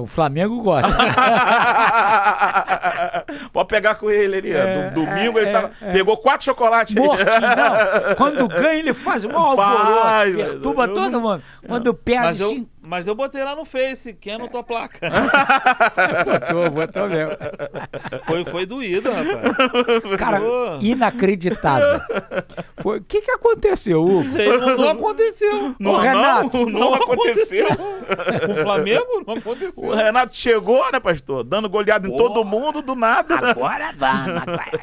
[0.00, 0.88] O Flamengo gosta.
[3.52, 4.52] Pode pegar com ele ali.
[4.52, 5.92] É, Do- domingo ele é, tava, é.
[5.92, 6.94] pegou quatro chocolates.
[6.94, 8.14] Mortinho, não.
[8.16, 11.42] Quando ganha, ele faz um alvoroço, perturba todo mundo.
[11.66, 12.68] Quando perde, Mas eu, sim.
[12.86, 15.10] Mas eu botei lá no Face, quem anotou a placa?
[16.24, 17.36] Botou, botou mesmo.
[18.24, 20.16] Foi, foi doído, rapaz.
[20.18, 20.78] Cara, Pô.
[20.80, 22.00] inacreditável.
[22.76, 24.24] Foi, o que que aconteceu, Hugo?
[24.60, 25.74] Não, não aconteceu.
[25.78, 27.66] Não, Ô, Renato, não, não aconteceu.
[27.76, 29.88] Com o Flamengo não aconteceu.
[29.88, 31.42] O Renato chegou, né, pastor?
[31.42, 33.34] Dando goleada em todo mundo do nada.
[33.36, 34.80] Agora vamos, agora.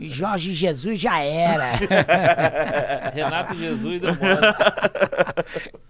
[0.00, 1.72] Jorge Jesus já era.
[3.12, 5.80] Renato Jesus deu mole.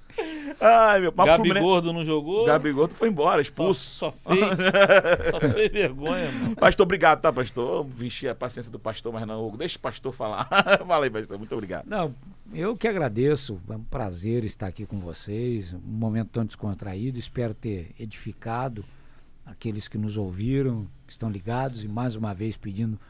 [0.60, 1.64] Ai, meu papo Gabi Fluminense.
[1.64, 2.44] Gordo não jogou.
[2.44, 3.88] Gabi Gordo foi embora, só, expulso.
[3.90, 4.40] só fez.
[5.30, 6.56] Só fez vergonha, mano.
[6.56, 7.86] Pastor, obrigado, tá, pastor?
[8.00, 9.56] Enchi a paciência do pastor, mas não, Hugo.
[9.56, 10.48] Deixa o pastor falar.
[10.86, 11.38] Fala aí, pastor.
[11.38, 11.86] Muito obrigado.
[11.86, 12.14] Não,
[12.52, 13.58] eu que agradeço.
[13.70, 15.72] É um prazer estar aqui com vocês.
[15.72, 17.18] Um momento tão descontraído.
[17.18, 18.84] Espero ter edificado
[19.46, 21.84] aqueles que nos ouviram, que estão ligados.
[21.84, 23.00] E mais uma vez pedindo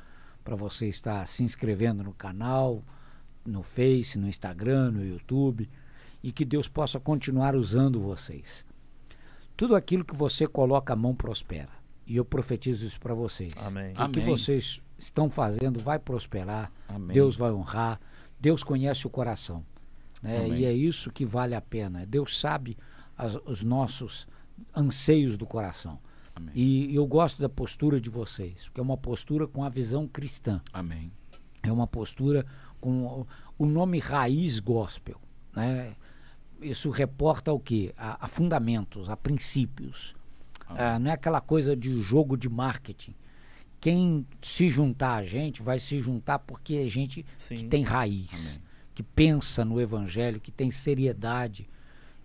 [0.45, 2.83] para você estar se inscrevendo no canal,
[3.45, 5.69] no Face, no Instagram, no YouTube.
[6.23, 8.65] E que Deus possa continuar usando vocês.
[9.57, 11.71] Tudo aquilo que você coloca a mão prospera.
[12.07, 13.53] E eu profetizo isso para vocês.
[13.59, 13.93] Amém.
[13.93, 14.25] O que Amém.
[14.27, 16.73] vocês estão fazendo vai prosperar.
[16.89, 17.15] Amém.
[17.15, 18.01] Deus vai honrar.
[18.39, 19.65] Deus conhece o coração.
[20.23, 20.39] né?
[20.45, 20.61] Amém.
[20.61, 22.05] E é isso que vale a pena.
[22.05, 22.77] Deus sabe
[23.17, 24.27] as- os nossos
[24.77, 25.99] anseios do coração.
[26.35, 26.53] Amém.
[26.55, 30.61] E eu gosto da postura de vocês, porque é uma postura com a visão cristã.
[30.75, 31.11] Amém.
[31.63, 32.45] É uma postura
[32.81, 33.27] com o-
[33.59, 35.19] o nome raiz gospel.
[35.57, 35.95] Né?
[36.63, 37.93] Isso reporta o quê?
[37.97, 40.15] A, a fundamentos, a princípios.
[40.69, 43.15] Ah, não é aquela coisa de jogo de marketing.
[43.81, 47.69] Quem se juntar a gente vai se juntar porque é gente que Sim.
[47.69, 48.63] tem raiz, Amém.
[48.95, 51.69] que pensa no evangelho, que tem seriedade.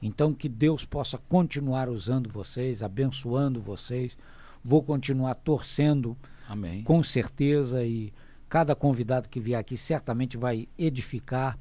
[0.02, 4.18] Então que Deus possa continuar usando vocês, abençoando vocês.
[4.64, 6.18] Vou continuar torcendo
[6.48, 6.84] Amém.
[6.84, 8.14] com certeza e
[8.50, 11.58] cada convidado que vier aqui certamente vai edificar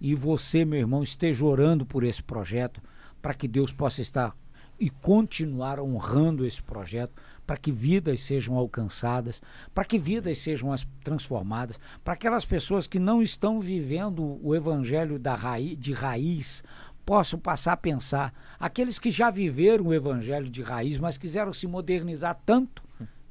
[0.00, 2.82] e você, meu irmão, esteja orando por esse projeto
[3.20, 4.36] para que Deus possa estar
[4.78, 7.14] e continuar honrando esse projeto,
[7.46, 9.40] para que vidas sejam alcançadas,
[9.74, 15.18] para que vidas sejam as transformadas, para aquelas pessoas que não estão vivendo o evangelho
[15.18, 16.62] da raiz, de raiz
[17.06, 21.66] possam passar a pensar, aqueles que já viveram o evangelho de raiz, mas quiseram se
[21.66, 22.82] modernizar tanto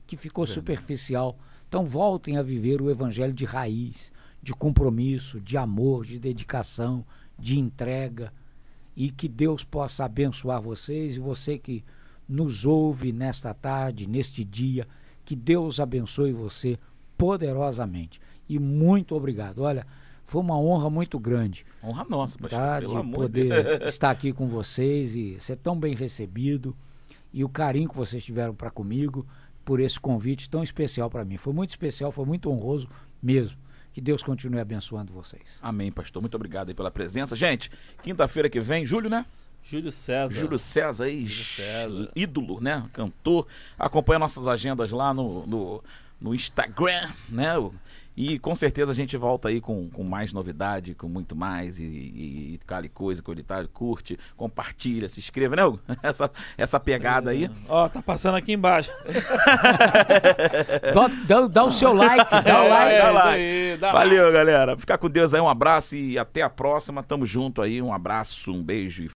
[0.07, 1.37] que ficou superficial.
[1.67, 4.13] Então voltem a viver o evangelho de raiz,
[4.45, 7.03] de compromisso, de amor, de dedicação,
[7.37, 8.31] de entrega
[8.95, 11.83] e que Deus possa abençoar vocês e você que
[12.29, 14.87] nos ouve nesta tarde, neste dia,
[15.25, 16.77] que Deus abençoe você
[17.17, 18.21] poderosamente.
[18.47, 19.63] E muito obrigado.
[19.63, 19.87] Olha,
[20.23, 21.65] foi uma honra muito grande.
[21.83, 22.79] Honra nossa, pastor, tá?
[22.81, 23.93] pelo de amor poder Deus.
[23.93, 26.75] estar aqui com vocês e ser tão bem recebido
[27.33, 29.25] e o carinho que vocês tiveram para comigo
[29.65, 31.35] por esse convite tão especial para mim.
[31.35, 32.87] Foi muito especial, foi muito honroso
[33.23, 33.64] mesmo.
[33.95, 35.41] Que Deus continue abençoando vocês.
[35.61, 36.21] Amém, pastor.
[36.21, 37.33] Muito obrigado aí pela presença.
[37.33, 37.71] Gente,
[38.03, 39.25] quinta-feira que vem, Júlio, né?
[39.63, 40.37] Júlio César.
[40.37, 42.11] Júlio César, aí, Júlio César.
[42.13, 42.89] ídolo, né?
[42.91, 43.47] Cantor.
[43.79, 45.83] Acompanha nossas agendas lá no, no,
[46.19, 47.53] no Instagram, né?
[48.17, 51.77] E com certeza a gente volta aí com, com mais novidade, com muito mais.
[51.79, 55.65] E, e, e cada coisa o editário curte, compartilha, se inscreva, né?
[55.65, 55.79] Hugo?
[56.01, 57.49] Essa, essa pegada aí.
[57.67, 58.89] Ó, tá passando aqui embaixo.
[60.93, 62.91] Dá, dá- dá o seu like, dá o É, like.
[62.99, 63.29] dá isso like.
[63.41, 64.77] aí, dá Valeu, galera.
[64.77, 65.41] Ficar com Deus aí.
[65.41, 67.03] Um abraço e até a próxima.
[67.03, 67.81] Tamo junto aí.
[67.81, 69.09] Um abraço, um beijo e